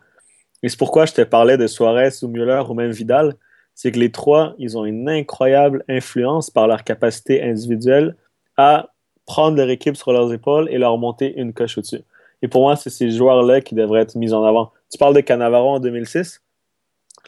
Et 0.63 0.69
c'est 0.69 0.79
pourquoi 0.79 1.07
je 1.07 1.13
te 1.13 1.23
parlais 1.23 1.57
de 1.57 1.67
Suarez 1.67 2.11
ou 2.23 2.29
Müller 2.29 2.63
ou 2.69 2.75
même 2.75 2.91
Vidal. 2.91 3.35
C'est 3.75 3.93
que 3.93 3.99
les 3.99 4.11
trois, 4.11 4.55
ils 4.59 4.77
ont 4.77 4.85
une 4.85 5.09
incroyable 5.09 5.85
influence 5.89 6.51
par 6.51 6.67
leur 6.67 6.85
capacité 6.85 7.43
individuelle 7.43 8.17
à 8.57 8.91
prendre 9.25 9.57
leur 9.57 9.71
équipe 9.71 9.97
sur 9.97 10.13
leurs 10.13 10.33
épaules 10.33 10.69
et 10.71 10.79
leur 10.79 10.99
monter 10.99 11.39
une 11.39 11.53
coche 11.53 11.79
au-dessus. 11.79 12.01
Et 12.43 12.49
pour 12.49 12.63
moi, 12.63 12.77
c'est 12.77 12.91
ces 12.91 13.11
joueurs-là 13.11 13.61
qui 13.61 13.75
devraient 13.75 14.01
être 14.01 14.17
mis 14.17 14.33
en 14.33 14.43
avant. 14.43 14.73
Tu 14.91 14.99
parles 14.99 15.15
de 15.15 15.21
Cannavaro 15.21 15.71
en 15.71 15.81
2006, 15.81 16.43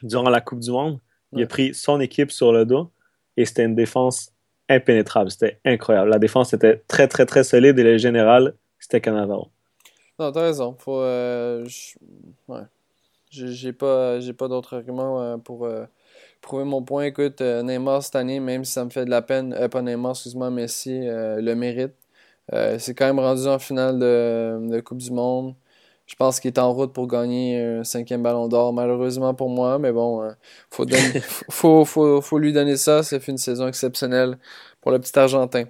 durant 0.02 0.30
la 0.30 0.40
Coupe 0.40 0.60
du 0.60 0.70
Monde. 0.70 0.98
Il 1.32 1.42
a 1.42 1.46
pris 1.46 1.74
son 1.74 2.00
équipe 2.00 2.32
sur 2.32 2.52
le 2.52 2.64
dos 2.64 2.90
et 3.36 3.44
c'était 3.44 3.64
une 3.64 3.74
défense 3.74 4.32
impénétrable. 4.68 5.30
C'était 5.30 5.60
incroyable. 5.64 6.10
La 6.10 6.18
défense 6.18 6.52
était 6.54 6.82
très, 6.88 7.06
très, 7.06 7.26
très 7.26 7.44
solide 7.44 7.78
et 7.78 7.82
le 7.82 7.98
général, 7.98 8.54
c'était 8.78 9.00
Cannavaro. 9.00 9.50
Non, 10.18 10.32
t'as 10.32 10.42
raison. 10.42 10.74
Faut, 10.78 11.00
euh, 11.00 11.66
ouais. 12.48 12.62
J'ai 13.30 13.72
pas, 13.72 14.18
pas 14.36 14.48
d'autres 14.48 14.76
arguments 14.76 15.22
euh, 15.22 15.36
pour 15.36 15.64
euh, 15.66 15.84
prouver 16.40 16.64
mon 16.64 16.82
point. 16.82 17.04
Écoute, 17.04 17.40
Neymar 17.40 18.02
cette 18.02 18.16
année, 18.16 18.40
même 18.40 18.64
si 18.64 18.72
ça 18.72 18.84
me 18.84 18.90
fait 18.90 19.04
de 19.04 19.10
la 19.10 19.22
peine, 19.22 19.56
pas 19.70 19.82
Neymar, 19.82 20.12
excuse-moi, 20.12 20.50
Messi 20.50 21.00
le 21.04 21.54
mérite. 21.54 21.94
c'est 22.78 22.94
quand 22.94 23.06
même 23.06 23.20
rendu 23.20 23.46
en 23.46 23.58
finale 23.58 23.98
de 23.98 24.80
Coupe 24.80 24.98
du 24.98 25.10
Monde. 25.10 25.54
Je 26.10 26.16
pense 26.16 26.40
qu'il 26.40 26.48
est 26.48 26.58
en 26.58 26.72
route 26.72 26.92
pour 26.92 27.06
gagner 27.06 27.60
un 27.60 27.84
cinquième 27.84 28.24
ballon 28.24 28.48
d'or, 28.48 28.72
malheureusement 28.72 29.32
pour 29.32 29.48
moi, 29.48 29.78
mais 29.78 29.92
bon, 29.92 30.24
euh, 30.24 30.30
faut, 30.68 30.84
faut, 31.50 31.84
faut, 31.84 32.20
faut, 32.20 32.38
lui 32.40 32.52
donner 32.52 32.76
ça. 32.76 33.04
C'est 33.04 33.28
une 33.28 33.38
saison 33.38 33.68
exceptionnelle 33.68 34.36
pour 34.80 34.90
le 34.90 34.98
petit 34.98 35.16
Argentin. 35.16 35.66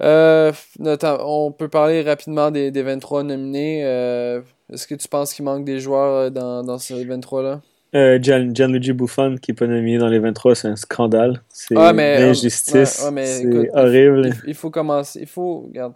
Euh, 0.00 0.52
on 0.78 1.50
peut 1.50 1.66
parler 1.66 2.02
rapidement 2.02 2.52
des, 2.52 2.70
des 2.70 2.82
23 2.84 3.24
nominés. 3.24 3.84
Euh, 3.84 4.42
est-ce 4.72 4.86
que 4.86 4.94
tu 4.94 5.08
penses 5.08 5.34
qu'il 5.34 5.44
manque 5.44 5.64
des 5.64 5.80
joueurs 5.80 6.30
dans, 6.30 6.62
dans 6.62 6.78
ces 6.78 7.04
23-là? 7.04 7.60
Gian, 7.92 8.50
Gianluigi 8.54 8.92
Buffon 8.92 9.38
qui 9.42 9.50
n'est 9.50 9.56
pas 9.56 9.66
nominé 9.66 9.98
dans 9.98 10.06
les 10.06 10.20
23, 10.20 10.54
c'est 10.54 10.68
un 10.68 10.76
scandale. 10.76 11.42
C'est 11.48 11.74
ah, 11.76 11.90
une 11.90 11.98
injustice. 11.98 13.10
c'est 13.12 13.70
horrible. 13.74 14.26
Il, 14.26 14.50
il, 14.50 14.54
faut 14.54 14.70
commencer. 14.70 15.18
Il 15.20 15.26
faut. 15.26 15.62
Regarde, 15.62 15.94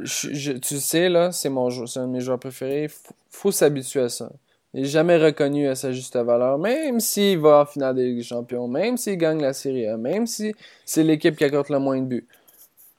je, 0.00 0.52
tu 0.52 0.78
sais, 0.78 1.08
là, 1.08 1.32
c'est 1.32 1.48
mon 1.48 1.70
c'est 1.86 2.00
un 2.00 2.06
de 2.06 2.12
mes 2.12 2.20
joueurs 2.20 2.38
préférés. 2.38 2.88
Faut, 2.88 3.14
faut 3.30 3.52
s'habituer 3.52 4.00
à 4.00 4.08
ça. 4.08 4.30
Il 4.74 4.82
n'est 4.82 4.88
jamais 4.88 5.18
reconnu 5.18 5.68
à 5.68 5.74
sa 5.74 5.92
juste 5.92 6.16
valeur, 6.16 6.58
même 6.58 6.98
s'il 6.98 7.38
va 7.38 7.60
en 7.60 7.66
finale 7.66 7.94
des 7.94 8.22
Champions, 8.22 8.68
même 8.68 8.96
s'il 8.96 9.18
gagne 9.18 9.40
la 9.40 9.52
Série 9.52 9.86
A, 9.86 9.98
même 9.98 10.26
si 10.26 10.54
c'est 10.86 11.02
l'équipe 11.02 11.36
qui 11.36 11.44
accorde 11.44 11.68
le 11.68 11.78
moins 11.78 11.98
de 12.00 12.06
buts. 12.06 12.26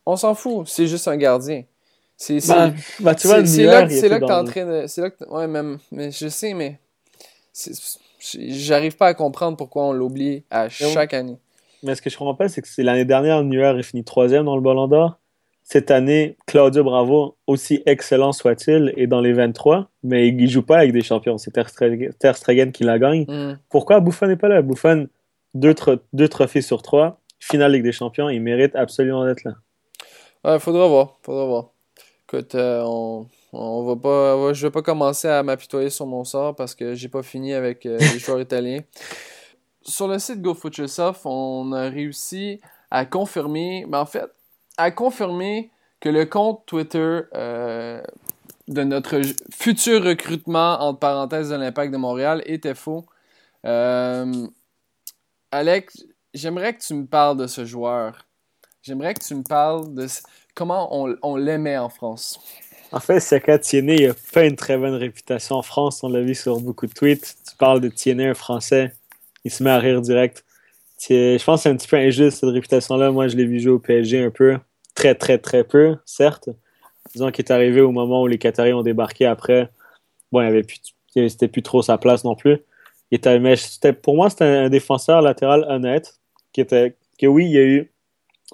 On 0.05 0.15
s'en 0.15 0.35
fout, 0.35 0.67
c'est 0.67 0.85
juste 0.85 1.07
un 1.07 1.17
gardien. 1.17 1.63
C'est 2.15 2.39
tu 2.39 2.47
vois, 2.47 3.45
c'est 3.45 3.63
là, 3.63 3.81
là 3.81 3.87
que 3.87 4.25
t'es 4.25 4.31
en 4.31 4.43
train 4.43 4.65
de. 4.65 4.87
C'est 4.87 5.01
là 5.01 5.09
que 5.09 5.27
ouais, 5.27 5.47
même, 5.47 5.79
mais 5.91 6.11
je 6.11 6.27
sais, 6.27 6.53
mais. 6.53 6.79
J'arrive 8.19 8.95
pas 8.95 9.07
à 9.07 9.13
comprendre 9.13 9.57
pourquoi 9.57 9.83
on 9.83 9.91
l'oublie 9.91 10.43
à 10.49 10.69
chaque 10.69 11.13
année. 11.13 11.37
Mais 11.81 11.95
ce 11.95 12.01
que 12.01 12.09
je 12.09 12.17
comprends 12.17 12.35
pas, 12.35 12.47
c'est 12.47 12.61
que 12.61 12.67
c'est 12.67 12.83
l'année 12.83 13.03
dernière, 13.03 13.43
Neuer 13.43 13.77
est 13.77 13.83
fini 13.83 14.03
troisième 14.03 14.45
dans 14.45 14.55
le 14.55 14.61
Ballon 14.61 14.87
d'Or 14.87 15.19
cette 15.63 15.91
année, 15.91 16.37
Claudio 16.45 16.83
Bravo, 16.83 17.37
aussi 17.47 17.81
excellent 17.85 18.33
soit-il, 18.33 18.93
est 18.97 19.07
dans 19.07 19.21
les 19.21 19.33
23, 19.33 19.89
mais 20.03 20.27
il 20.27 20.35
ne 20.35 20.47
joue 20.47 20.61
pas 20.61 20.79
avec 20.79 20.91
des 20.91 21.01
champions. 21.01 21.37
C'est 21.37 21.51
Ter 21.51 22.37
Stegen 22.37 22.71
qui 22.71 22.83
la 22.83 22.99
gagne. 22.99 23.25
Mm. 23.27 23.59
Pourquoi 23.69 24.01
Buffon 24.01 24.27
n'est 24.27 24.35
pas 24.35 24.49
là? 24.49 24.61
Buffon, 24.61 25.07
deux, 25.53 25.73
deux, 26.11 26.27
trophées 26.27 26.61
sur 26.61 26.81
trois, 26.81 27.21
finale 27.39 27.71
Ligue 27.71 27.83
des 27.83 27.91
Champions, 27.91 28.29
il 28.29 28.41
mérite 28.41 28.75
absolument 28.75 29.25
d'être 29.25 29.43
là. 29.45 29.53
Ouais, 30.43 30.59
faudra 30.59 30.87
voir. 30.87 31.17
Faudra 31.21 31.45
voir. 31.45 31.69
Écoute, 32.27 32.55
euh, 32.55 32.83
on, 32.85 33.27
on 33.53 33.85
va 33.85 33.95
pas, 33.95 34.53
je 34.53 34.67
vais 34.67 34.71
pas 34.71 34.81
commencer 34.81 35.27
à 35.27 35.43
m'apitoyer 35.43 35.89
sur 35.89 36.05
mon 36.05 36.25
sort 36.25 36.55
parce 36.55 36.75
que 36.75 36.93
j'ai 36.93 37.07
pas 37.07 37.23
fini 37.23 37.53
avec 37.53 37.85
euh, 37.85 37.97
les 37.99 38.19
joueurs 38.19 38.41
italiens. 38.41 38.81
Sur 39.83 40.07
le 40.07 40.19
site 40.19 40.41
GoFootYourself, 40.41 41.25
on 41.25 41.71
a 41.71 41.89
réussi 41.89 42.59
à 42.89 43.05
confirmer, 43.05 43.85
mais 43.87 43.97
en 43.97 44.05
fait, 44.05 44.29
a 44.77 44.91
confirmé 44.91 45.71
que 45.99 46.09
le 46.09 46.25
compte 46.25 46.65
Twitter 46.65 47.21
euh, 47.33 48.01
de 48.67 48.83
notre 48.83 49.21
futur 49.51 50.03
recrutement, 50.03 50.81
entre 50.81 50.99
parenthèses, 50.99 51.49
de 51.49 51.55
l'Impact 51.55 51.93
de 51.93 51.97
Montréal 51.97 52.41
était 52.45 52.75
faux. 52.75 53.05
Euh, 53.65 54.47
Alex, 55.51 56.05
j'aimerais 56.33 56.75
que 56.75 56.81
tu 56.81 56.93
me 56.93 57.05
parles 57.05 57.37
de 57.37 57.47
ce 57.47 57.65
joueur. 57.65 58.25
J'aimerais 58.81 59.13
que 59.13 59.23
tu 59.23 59.35
me 59.35 59.43
parles 59.43 59.93
de 59.93 60.07
comment 60.55 60.89
on, 60.91 61.35
l'aimait 61.35 61.77
en 61.77 61.89
France. 61.89 62.39
En 62.91 62.99
fait, 62.99 63.19
Saka 63.19 63.57
Tiennet, 63.57 64.07
n'a 64.07 64.13
pas 64.33 64.45
une 64.45 64.55
très 64.55 64.77
bonne 64.77 64.95
réputation 64.95 65.55
en 65.55 65.61
France. 65.61 66.03
On 66.03 66.09
l'a 66.09 66.21
vu 66.21 66.35
sur 66.35 66.59
beaucoup 66.59 66.85
de 66.85 66.93
tweets. 66.93 67.37
Tu 67.49 67.55
parles 67.55 67.79
de 67.79 67.89
Tiennet, 67.89 68.27
un 68.27 68.33
Français. 68.33 68.93
Il 69.45 69.51
se 69.51 69.63
met 69.63 69.69
à 69.69 69.79
rire 69.79 70.01
direct 70.01 70.43
je 71.09 71.43
pense 71.43 71.59
que 71.59 71.63
c'est 71.63 71.69
un 71.69 71.75
petit 71.75 71.87
peu 71.87 71.97
injuste 71.97 72.39
cette 72.39 72.49
réputation-là. 72.49 73.11
Moi, 73.11 73.27
je 73.27 73.35
l'ai 73.35 73.45
vu 73.45 73.59
jouer 73.59 73.71
au 73.73 73.79
PSG 73.79 74.23
un 74.23 74.31
peu, 74.31 74.57
très, 74.95 75.15
très, 75.15 75.37
très 75.37 75.63
peu, 75.63 75.97
certes. 76.05 76.49
Disons 77.13 77.31
qu'il 77.31 77.45
est 77.45 77.51
arrivé 77.51 77.81
au 77.81 77.91
moment 77.91 78.21
où 78.21 78.27
les 78.27 78.37
Qataris 78.37 78.73
ont 78.73 78.83
débarqué 78.83 79.25
après. 79.25 79.69
Bon, 80.31 80.41
il 80.41 80.47
avait 80.47 80.63
plus, 80.63 80.79
plus 81.47 81.61
trop 81.61 81.81
sa 81.81 81.97
place 81.97 82.23
non 82.23 82.35
plus. 82.35 82.59
Mais 83.11 83.93
pour 84.01 84.15
moi, 84.15 84.29
c'était 84.29 84.45
un 84.45 84.69
défenseur 84.69 85.21
latéral 85.21 85.65
honnête, 85.69 86.19
qui 86.51 86.61
était, 86.61 86.95
que 87.19 87.27
oui, 87.27 87.45
il 87.45 87.51
y 87.51 87.57
a 87.57 87.63
eu, 87.63 87.91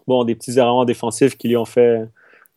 bon, 0.07 0.23
des 0.25 0.35
petits 0.35 0.57
erreurs 0.57 0.85
défensifs 0.85 1.37
qui 1.37 1.47
lui 1.47 1.55
ont 1.55 1.65
fait 1.65 2.03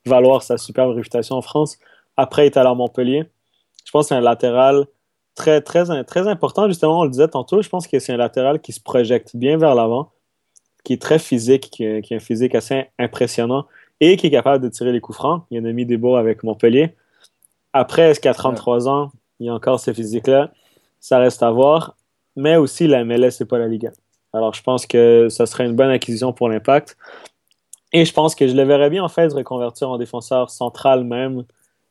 valoir 0.05 0.43
sa 0.43 0.59
superbe 0.59 0.97
réputation 0.97 1.37
en 1.37 1.43
France. 1.43 1.79
Après, 2.17 2.45
il 2.45 2.47
est 2.47 2.57
allé 2.57 2.69
à 2.69 2.75
Montpellier. 2.75 3.25
Je 3.85 3.91
pense 3.93 4.07
que 4.07 4.09
c'est 4.09 4.15
un 4.15 4.21
latéral 4.21 4.87
très, 5.35 5.61
très, 5.61 6.05
très 6.05 6.29
important. 6.29 6.69
Justement, 6.69 7.01
on 7.01 7.05
le 7.05 7.11
disait 7.11 7.29
tantôt, 7.29 7.63
je 7.63 7.69
pense 7.69 7.87
que 7.87 7.99
c'est 7.99 8.13
un 8.13 8.17
latéral 8.17 8.61
qui 8.61 8.73
se 8.73 8.81
projette 8.81 9.37
bien 9.37 9.57
vers 9.57 9.75
l'avant, 9.75 10.11
qui 10.85 10.95
est 10.95 11.03
très 11.03 11.19
physique, 11.19 11.71
qui 11.71 11.87
a, 11.87 12.01
un 12.11 12.19
physique 12.19 12.55
assez 12.55 12.87
impressionnant 12.99 13.67
et 14.01 14.17
qui 14.17 14.27
est 14.27 14.31
capable 14.31 14.63
de 14.63 14.69
tirer 14.69 14.93
les 14.93 15.01
coups 15.01 15.17
francs. 15.17 15.45
Il 15.51 15.61
en 15.61 15.65
a 15.65 15.73
mis 15.73 15.87
des 15.87 15.97
beaux 15.97 16.17
avec 16.17 16.43
Montpellier. 16.43 16.95
Après, 17.73 18.11
est-ce 18.11 18.21
qu'à 18.21 18.35
33 18.35 18.89
ans, 18.89 19.13
il 19.41 19.47
y 19.47 19.49
a 19.49 19.55
encore 19.55 19.81
ce 19.81 19.93
physique-là? 19.93 20.53
Ça 21.01 21.19
reste 21.19 21.43
à 21.43 21.51
voir. 21.51 21.97
Mais 22.37 22.57
aussi, 22.57 22.87
la 22.87 23.05
MLS, 23.05 23.31
c'est 23.31 23.45
pas 23.45 23.59
la 23.59 23.69
Ligue 23.69 23.87
1. 23.87 23.93
Alors, 24.33 24.55
je 24.55 24.63
pense 24.63 24.87
que 24.87 25.29
ça 25.29 25.47
serait 25.47 25.67
une 25.67 25.77
bonne 25.77 25.91
acquisition 25.91 26.33
pour 26.33 26.49
l'impact. 26.49 26.97
Et 27.93 28.05
je 28.05 28.13
pense 28.13 28.35
que 28.35 28.49
je 28.49 28.55
le 28.55 28.63
verrais 28.63 28.89
bien, 28.89 29.05
en 29.05 29.09
fait, 29.09 29.31
se 29.31 29.35
reconvertir 29.35 29.91
en 29.91 29.99
défenseur 29.99 30.51
central 30.51 31.05
même. 31.05 31.45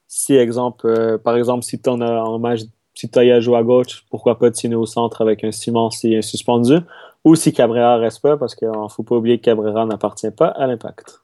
Si, 0.07 0.35
exemple, 0.35 0.87
euh, 0.87 1.17
par 1.17 1.37
exemple, 1.37 1.63
si 1.63 1.79
tu 1.79 1.89
en 1.89 2.01
as 2.01 2.23
en 2.23 2.39
match 2.39 2.61
si 3.01 3.09
Toya 3.09 3.39
joue 3.39 3.55
à 3.55 3.63
gauche, 3.63 4.05
pourquoi 4.11 4.37
pas 4.37 4.51
Tino 4.51 4.79
au 4.79 4.85
centre 4.85 5.21
avec 5.21 5.43
un 5.43 5.51
Simon 5.51 5.89
si 5.89 6.15
un 6.15 6.21
suspendu, 6.21 6.75
ou 7.23 7.33
si 7.35 7.51
Cabrera 7.51 7.97
reste 7.97 8.21
pas, 8.21 8.37
parce 8.37 8.53
qu'il 8.53 8.67
ne 8.67 8.87
faut 8.89 9.01
pas 9.01 9.15
oublier 9.15 9.39
que 9.39 9.45
Cabrera 9.45 9.87
n'appartient 9.87 10.29
pas 10.29 10.49
à 10.49 10.67
l'impact. 10.67 11.23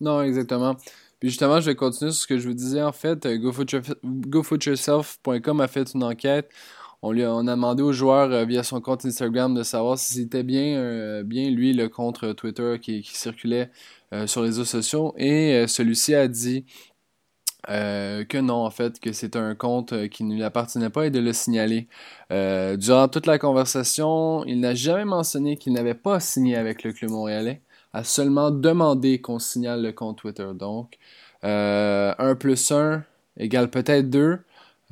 Non, 0.00 0.22
exactement. 0.22 0.76
Puis 1.18 1.30
justement, 1.30 1.60
je 1.60 1.66
vais 1.66 1.74
continuer 1.74 2.12
sur 2.12 2.22
ce 2.22 2.28
que 2.28 2.38
je 2.38 2.46
vous 2.46 2.54
disais. 2.54 2.80
En 2.80 2.92
fait, 2.92 3.26
euh, 3.26 3.36
GoFootYourself.com 4.04 5.60
a 5.60 5.66
fait 5.66 5.92
une 5.92 6.04
enquête. 6.04 6.48
On, 7.02 7.10
lui 7.10 7.24
a, 7.24 7.42
demandé 7.42 7.82
aux 7.82 7.92
joueurs 7.92 8.30
euh, 8.30 8.44
via 8.44 8.62
son 8.62 8.80
compte 8.80 9.04
Instagram 9.04 9.54
de 9.54 9.64
savoir 9.64 9.98
si 9.98 10.14
c'était 10.14 10.44
bien, 10.44 10.76
euh, 10.78 11.24
bien 11.24 11.50
lui 11.50 11.72
le 11.72 11.88
compte 11.88 12.36
Twitter 12.36 12.78
qui, 12.80 13.02
circulait 13.02 13.72
sur 14.26 14.42
les 14.42 14.48
réseaux 14.48 14.64
sociaux. 14.64 15.14
Et 15.16 15.66
celui-ci 15.66 16.14
a 16.14 16.28
dit 16.28 16.64
euh, 17.68 18.24
que 18.24 18.38
non, 18.38 18.64
en 18.64 18.70
fait, 18.70 19.00
que 19.00 19.12
c'est 19.12 19.36
un 19.36 19.54
compte 19.54 19.92
euh, 19.92 20.08
qui 20.08 20.24
ne 20.24 20.34
lui 20.34 20.42
appartenait 20.42 20.90
pas 20.90 21.06
et 21.06 21.10
de 21.10 21.20
le 21.20 21.32
signaler. 21.32 21.88
Euh, 22.32 22.76
durant 22.76 23.08
toute 23.08 23.26
la 23.26 23.38
conversation, 23.38 24.44
il 24.44 24.60
n'a 24.60 24.74
jamais 24.74 25.04
mentionné 25.04 25.56
qu'il 25.56 25.72
n'avait 25.72 25.94
pas 25.94 26.20
signé 26.20 26.56
avec 26.56 26.82
le 26.82 26.92
club 26.92 27.10
montréalais, 27.10 27.60
a 27.92 28.04
seulement 28.04 28.50
demandé 28.50 29.20
qu'on 29.20 29.38
signale 29.38 29.82
le 29.82 29.92
compte 29.92 30.18
Twitter. 30.18 30.48
Donc, 30.54 30.98
1 31.42 32.34
plus 32.38 32.70
1 32.72 33.04
égale 33.36 33.70
peut-être 33.70 34.08
2, 34.10 34.38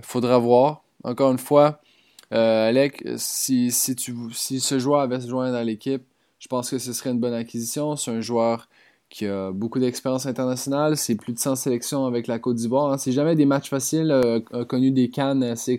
faudra 0.03 0.39
voir. 0.39 0.83
Encore 1.05 1.31
une 1.33 1.39
fois, 1.39 1.81
Alec, 2.31 3.05
si, 3.16 3.71
si, 3.71 3.97
tu, 3.97 4.14
si 4.33 4.61
ce 4.61 4.79
joueur 4.79 5.01
avait 5.01 5.21
se 5.21 5.29
joindre 5.29 5.57
à 5.57 5.64
l'équipe, 5.64 6.03
je 6.39 6.49
pense 6.49 6.71
que 6.71 6.79
ce 6.79 6.93
serait 6.93 7.11
une 7.11 7.21
bonne 7.21 7.35
acquisition. 7.35 7.97
C'est 7.97 8.11
un 8.11 8.21
joueur 8.21 8.69
qui 9.11 9.26
a 9.26 9.52
beaucoup 9.52 9.78
d'expérience 9.78 10.26
internationale. 10.26 10.96
C'est 10.96 11.14
plus 11.14 11.32
de 11.32 11.38
100 11.38 11.56
sélections 11.56 12.06
avec 12.06 12.26
la 12.26 12.38
Côte 12.38 12.56
d'Ivoire. 12.56 12.92
Hein. 12.92 12.98
C'est 12.98 13.12
jamais 13.12 13.34
des 13.36 13.46
matchs 13.46 13.70
faciles. 13.70 14.11
Euh, 14.11 14.40
a 14.52 14.64
connu 14.64 14.90
des 14.90 15.09
cannes. 15.09 15.54
C'est 15.56 15.78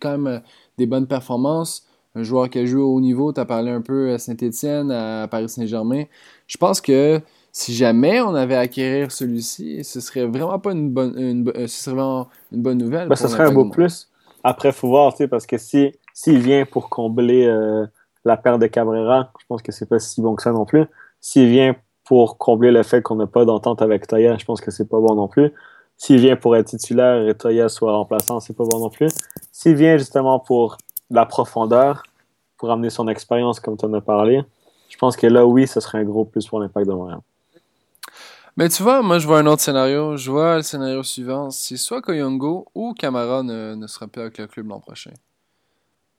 quand 0.00 0.10
même 0.10 0.26
euh, 0.26 0.38
des 0.78 0.86
bonnes 0.86 1.06
performances. 1.06 1.86
Un 2.14 2.22
joueur 2.22 2.48
qui 2.50 2.58
a 2.58 2.64
joué 2.64 2.80
au 2.80 2.94
haut 2.94 3.00
niveau. 3.00 3.32
Tu 3.32 3.40
as 3.40 3.44
parlé 3.44 3.70
un 3.70 3.80
peu 3.80 4.12
à 4.12 4.18
Saint-Etienne, 4.18 4.90
à 4.90 5.28
Paris 5.28 5.48
Saint-Germain. 5.48 6.04
Je 6.46 6.56
pense 6.56 6.80
que 6.80 7.20
si 7.52 7.74
jamais 7.74 8.20
on 8.20 8.34
avait 8.34 8.54
à 8.54 8.60
acquérir 8.60 9.12
celui-ci, 9.12 9.84
ce 9.84 10.00
serait 10.00 10.26
vraiment 10.26 10.58
pas 10.58 10.72
une 10.72 10.90
bonne, 10.90 11.18
une, 11.18 11.48
euh, 11.50 11.66
ce 11.66 11.84
serait 11.84 11.96
vraiment 11.96 12.28
une 12.50 12.62
bonne 12.62 12.78
nouvelle. 12.78 13.08
Ben, 13.08 13.16
ce 13.16 13.28
serait 13.28 13.44
un 13.44 13.52
beau 13.52 13.68
plus. 13.68 14.08
Après, 14.44 14.70
il 14.70 14.74
faut 14.74 14.88
voir, 14.88 15.14
parce 15.30 15.46
que 15.46 15.58
si 15.58 15.92
s'il 16.14 16.38
vient 16.38 16.66
pour 16.66 16.90
combler 16.90 17.46
la 18.24 18.36
perte 18.36 18.60
de 18.60 18.66
Cabrera, 18.66 19.32
je 19.40 19.46
pense 19.46 19.62
que 19.62 19.72
c'est 19.72 19.86
pas 19.86 19.98
si 19.98 20.20
bon 20.20 20.34
que 20.34 20.42
ça 20.42 20.52
non 20.52 20.64
plus. 20.64 20.84
S'il 21.20 21.48
vient 21.48 21.76
pour 22.12 22.36
combler 22.36 22.72
le 22.72 22.82
fait 22.82 23.00
qu'on 23.00 23.14
n'a 23.14 23.26
pas 23.26 23.46
d'entente 23.46 23.80
avec 23.80 24.06
Toya, 24.06 24.36
je 24.36 24.44
pense 24.44 24.60
que 24.60 24.70
c'est 24.70 24.86
pas 24.86 25.00
bon 25.00 25.14
non 25.14 25.28
plus. 25.28 25.50
S'il 25.96 26.20
vient 26.20 26.36
pour 26.36 26.54
être 26.56 26.66
titulaire 26.66 27.26
et 27.26 27.34
Toya 27.34 27.70
soit 27.70 27.90
remplaçant, 27.90 28.38
c'est 28.38 28.54
pas 28.54 28.66
bon 28.70 28.80
non 28.80 28.90
plus. 28.90 29.08
S'il 29.50 29.76
vient 29.76 29.96
justement 29.96 30.38
pour 30.38 30.76
la 31.08 31.24
profondeur, 31.24 32.02
pour 32.58 32.70
amener 32.70 32.90
son 32.90 33.08
expérience 33.08 33.60
comme 33.60 33.78
tu 33.78 33.86
en 33.86 33.94
as 33.94 34.02
parlé, 34.02 34.42
je 34.90 34.98
pense 34.98 35.16
que 35.16 35.26
là, 35.26 35.46
oui, 35.46 35.66
ce 35.66 35.80
serait 35.80 36.00
un 36.00 36.04
gros 36.04 36.26
plus 36.26 36.46
pour 36.46 36.60
l'impact 36.60 36.86
de 36.86 36.92
Montréal. 36.92 37.20
Mais 38.58 38.68
tu 38.68 38.82
vois, 38.82 39.00
moi 39.00 39.18
je 39.18 39.26
vois 39.26 39.38
un 39.38 39.46
autre 39.46 39.62
scénario. 39.62 40.18
Je 40.18 40.30
vois 40.30 40.56
le 40.56 40.62
scénario 40.62 41.02
suivant. 41.02 41.48
C'est 41.48 41.78
soit 41.78 42.02
Koyongo 42.02 42.66
ou 42.74 42.92
Camara 42.92 43.42
ne, 43.42 43.74
ne 43.74 43.86
sera 43.86 44.06
plus 44.06 44.20
avec 44.20 44.36
le 44.36 44.46
club 44.48 44.68
l'an 44.68 44.80
prochain. 44.80 45.12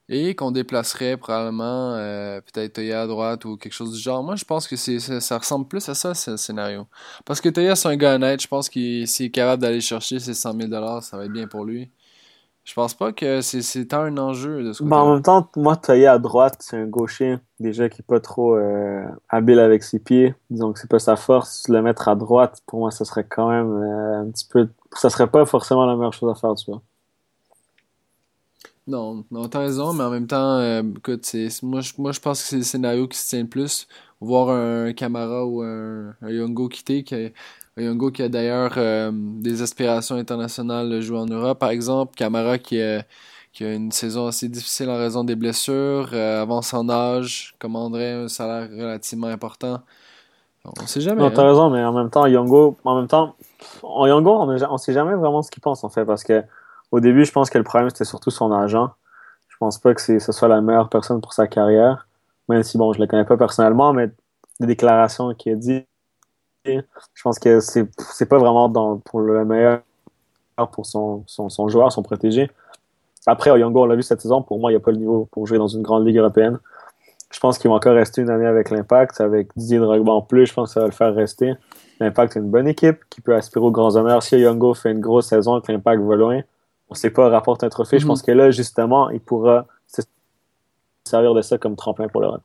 Et 0.10 0.36
qu'on 0.36 0.52
déplacerait 0.52 1.16
probablement 1.18 1.94
euh, 1.94 2.42
peut-être 2.42 2.74
Toya 2.74 3.04
à 3.04 3.08
droite 3.08 3.46
ou 3.46 3.56
quelque 3.56 3.74
chose 3.74 3.94
du 3.94 4.00
genre. 4.00 4.24
Moi 4.24 4.36
je 4.36 4.46
pense 4.46 4.68
que 4.68 4.76
c'est, 4.76 5.00
ça, 5.00 5.38
ressemble 5.38 5.68
plus 5.68 5.88
à 5.90 5.96
ça, 5.96 6.14
ce 6.14 6.36
scénario. 6.38 6.88
Parce 7.26 7.40
que 7.40 7.50
Toya 7.50 7.76
c'est 7.76 7.88
un 7.88 7.96
gars 7.96 8.16
honnête. 8.16 8.42
Je 8.42 8.48
pense 8.48 8.70
qu'il 8.70 9.08
s'il 9.08 9.28
est 9.28 9.32
capable 9.32 9.62
d'aller 9.62 9.82
chercher 9.82 10.20
ses 10.20 10.34
100 10.34 10.60
000 10.70 11.02
ça 11.02 11.18
va 11.18 11.26
être 11.26 11.32
bien 11.32 11.48
pour 11.48 11.64
lui. 11.64 11.90
Je 12.64 12.74
pense 12.74 12.94
pas 12.94 13.12
que 13.12 13.42
c'est 13.42 13.86
tant 13.88 14.04
un 14.04 14.18
enjeu 14.18 14.64
de 14.64 14.72
ce 14.72 14.82
côté. 14.82 14.96
en 14.96 15.14
même 15.14 15.22
temps, 15.22 15.50
moi, 15.58 15.76
tailler 15.76 16.08
à 16.08 16.18
droite, 16.18 16.56
c'est 16.60 16.78
un 16.78 16.86
gaucher 16.86 17.38
déjà 17.60 17.90
qui 17.90 18.02
est 18.02 18.06
pas 18.06 18.22
trop 18.22 18.56
euh, 18.56 19.04
habile 19.28 19.60
avec 19.60 19.84
ses 19.84 20.00
pieds. 20.00 20.34
Disons 20.50 20.72
que 20.72 20.80
c'est 20.80 20.90
pas 20.90 21.00
sa 21.00 21.18
force. 21.18 21.68
Le 21.68 21.82
mettre 21.82 22.08
à 22.08 22.16
droite, 22.16 22.62
pour 22.66 22.80
moi, 22.80 22.92
ça 22.92 23.04
serait 23.04 23.26
quand 23.26 23.50
même 23.50 23.70
euh, 23.70 24.22
un 24.22 24.32
petit 24.32 24.48
peu. 24.48 24.70
Ça 24.94 25.10
serait 25.10 25.28
pas 25.28 25.46
forcément 25.46 25.86
la 25.86 25.98
meilleure 25.98 26.14
chose 26.14 26.32
à 26.32 26.36
faire, 26.36 26.56
tu 26.56 26.72
vois. 26.72 26.82
Non, 28.86 29.24
non, 29.32 29.48
t'as 29.48 29.60
raison, 29.60 29.94
mais 29.94 30.04
en 30.04 30.10
même 30.10 30.28
temps, 30.28 30.58
euh, 30.58 30.84
écoute, 30.98 31.26
moi, 31.64 31.80
je, 31.80 31.94
moi 31.98 32.12
je 32.12 32.20
pense 32.20 32.42
que 32.42 32.48
c'est 32.50 32.58
le 32.58 32.64
scénario 32.64 33.08
qui 33.08 33.18
se 33.18 33.30
tient 33.30 33.42
le 33.42 33.48
plus. 33.48 33.88
Voir 34.20 34.50
un 34.50 34.94
Camara 34.94 35.46
ou 35.46 35.62
un, 35.62 36.16
un 36.22 36.30
Yongo 36.30 36.68
quitter, 36.68 37.04
qui 37.04 37.32
Yongo 37.78 38.12
qui 38.12 38.22
a 38.22 38.30
d'ailleurs 38.30 38.74
euh, 38.78 39.12
des 39.14 39.62
aspirations 39.62 40.16
internationales 40.16 40.90
de 40.90 41.02
jouer 41.02 41.18
en 41.18 41.26
Europe, 41.26 41.60
par 41.60 41.70
exemple. 41.70 42.14
Camara 42.16 42.58
qui, 42.58 42.82
a 42.82 43.04
une 43.60 43.92
saison 43.92 44.28
assez 44.28 44.50
difficile 44.50 44.90
en 44.90 44.98
raison 44.98 45.24
des 45.24 45.36
blessures, 45.36 46.10
euh, 46.14 46.42
avance 46.42 46.74
en 46.74 46.90
âge, 46.90 47.56
commanderait 47.60 48.12
un 48.12 48.28
salaire 48.28 48.70
relativement 48.70 49.28
important. 49.28 49.80
On 50.66 50.86
sait 50.86 51.02
jamais. 51.02 51.22
Non, 51.22 51.32
t'as 51.32 51.44
hein. 51.44 51.48
raison, 51.48 51.70
mais 51.70 51.84
en 51.84 51.94
même 51.94 52.10
temps, 52.10 52.26
Yongo, 52.26 52.78
en 52.86 52.98
même 52.98 53.08
temps, 53.08 53.36
en 53.82 54.08
Yongo, 54.08 54.32
on 54.42 54.46
ne 54.48 54.78
sait 54.78 54.94
jamais 54.94 55.14
vraiment 55.16 55.42
ce 55.42 55.52
qu'il 55.52 55.62
pense, 55.62 55.84
en 55.84 55.90
fait, 55.90 56.06
parce 56.06 56.24
que 56.24 56.44
au 56.94 57.00
début, 57.00 57.26
je 57.26 57.32
pense 57.32 57.50
que 57.50 57.58
le 57.58 57.64
problème, 57.64 57.90
c'était 57.90 58.06
surtout 58.06 58.30
son 58.30 58.52
agent. 58.52 58.88
Je 59.50 59.58
pense 59.58 59.80
pas 59.80 59.96
que 59.96 60.02
ce 60.02 60.32
soit 60.32 60.48
la 60.48 60.62
meilleure 60.62 60.90
personne 60.90 61.22
pour 61.22 61.34
sa 61.34 61.48
carrière, 61.48 62.08
même 62.50 62.62
si, 62.62 62.78
bon, 62.78 62.94
je 62.94 63.00
le 63.00 63.08
connais 63.08 63.26
pas 63.26 63.36
personnellement, 63.36 63.94
mais 63.94 64.12
des 64.60 64.68
déclarations 64.68 65.34
qu'il 65.34 65.54
a 65.54 65.56
dit 65.56 65.86
je 66.66 67.22
pense 67.24 67.40
que 67.40 67.60
c'est, 67.60 67.90
c'est 67.98 68.28
pas 68.28 68.38
vraiment 68.38 68.70
pour 69.00 69.22
le 69.22 69.44
meilleur 69.44 69.82
pour 70.72 70.86
son, 70.86 71.24
son, 71.26 71.68
joueur, 71.68 71.92
son 71.92 72.04
protégé. 72.04 72.50
Après, 73.26 73.50
Oyongo, 73.50 73.82
on 73.82 73.86
l'a 73.86 73.96
vu 73.96 74.04
cette 74.04 74.22
saison, 74.22 74.44
pour 74.44 74.60
moi, 74.60 74.72
il 74.72 74.76
n'y 74.76 74.78
a 74.78 74.80
pas 74.80 74.92
le 74.92 74.98
niveau 74.98 75.28
pour 75.32 75.48
jouer 75.48 75.58
dans 75.58 75.68
une 75.68 75.82
grande 75.82 76.06
ligue 76.06 76.18
européenne. 76.18 76.60
Je 77.32 77.40
pense 77.40 77.58
qu'il 77.58 77.72
va 77.72 77.78
encore 77.78 77.96
rester 77.96 78.22
une 78.22 78.30
année 78.30 78.46
avec 78.46 78.70
l'Impact. 78.70 79.20
Avec 79.20 79.50
Didier 79.56 79.80
Drogba 79.80 80.12
en 80.12 80.22
plus, 80.22 80.46
je 80.46 80.54
pense 80.54 80.70
que 80.70 80.74
ça 80.76 80.82
va 80.82 80.86
le 80.86 80.92
faire 80.92 81.14
rester. 81.14 81.56
L'Impact 82.00 82.38
est 82.38 82.40
une 82.40 82.52
bonne 82.52 82.68
équipe 82.68 83.00
qui 83.10 83.20
peut 83.20 83.36
aspirer 83.36 83.66
aux 83.66 83.72
grands 83.72 83.96
honneurs. 83.96 84.22
Si 84.22 84.36
Oyongo 84.36 84.76
fait 84.76 84.92
une 84.92 85.02
grosse 85.02 85.28
saison 85.28 85.60
que 85.60 85.72
l'Impact 85.72 86.04
va 86.04 86.16
loin, 86.16 86.42
on 86.94 86.96
sait 86.96 87.10
pas, 87.10 87.28
rapporte 87.30 87.64
un 87.64 87.70
trophée. 87.70 87.98
Je 87.98 88.06
mhm. 88.06 88.10
pense 88.10 88.22
que 88.22 88.32
là, 88.32 88.52
justement, 88.52 89.10
il 89.10 89.20
pourra 89.20 89.66
se 89.88 90.04
servir 91.04 91.34
de 91.34 91.42
ça 91.42 91.58
comme 91.58 91.76
tremplin 91.76 92.08
pour 92.08 92.22
l'Europe. 92.22 92.44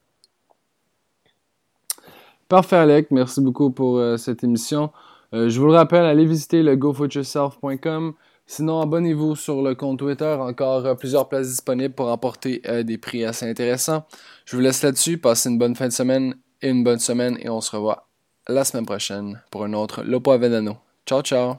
Parfait, 2.49 2.76
Alec. 2.76 3.09
Merci 3.11 3.42
beaucoup 3.42 3.70
pour 3.70 3.99
euh, 3.99 4.16
cette 4.16 4.42
émission. 4.42 4.90
Euh, 5.34 5.51
je 5.51 5.61
vous 5.61 5.66
le 5.66 5.74
rappelle, 5.74 6.07
allez 6.07 6.24
visiter 6.24 6.62
le 6.62 6.76
gofootyourself.com. 6.76 8.14
Sinon, 8.46 8.80
abonnez-vous 8.80 9.36
sur 9.36 9.61
le 9.61 9.74
compte 9.74 9.99
Twitter. 9.99 10.34
Encore 10.40 10.86
euh, 10.86 10.94
plusieurs 10.94 11.28
places 11.28 11.49
disponibles 11.49 11.94
pour 11.94 12.09
emporter 12.09 12.62
des 12.84 12.96
prix 12.96 13.26
assez 13.26 13.44
intéressants. 13.44 14.07
Je 14.46 14.57
vous 14.57 14.62
laisse 14.62 14.82
là-dessus. 14.82 15.18
Passez 15.18 15.51
une 15.51 15.59
bonne 15.59 15.76
fin 15.76 15.88
de 15.88 15.92
semaine 15.92 16.36
et 16.62 16.70
une 16.70 16.82
bonne 16.82 17.01
semaine. 17.01 17.36
Et 17.42 17.51
on 17.51 17.61
se 17.61 17.76
revoit 17.76 18.07
la 18.49 18.64
semaine 18.64 18.86
prochaine 18.86 19.42
pour 19.51 19.64
un 19.64 19.74
autre 19.74 20.03
Lopo 20.03 20.30
Avenano. 20.30 20.78
Ciao, 21.05 21.20
ciao. 21.20 21.57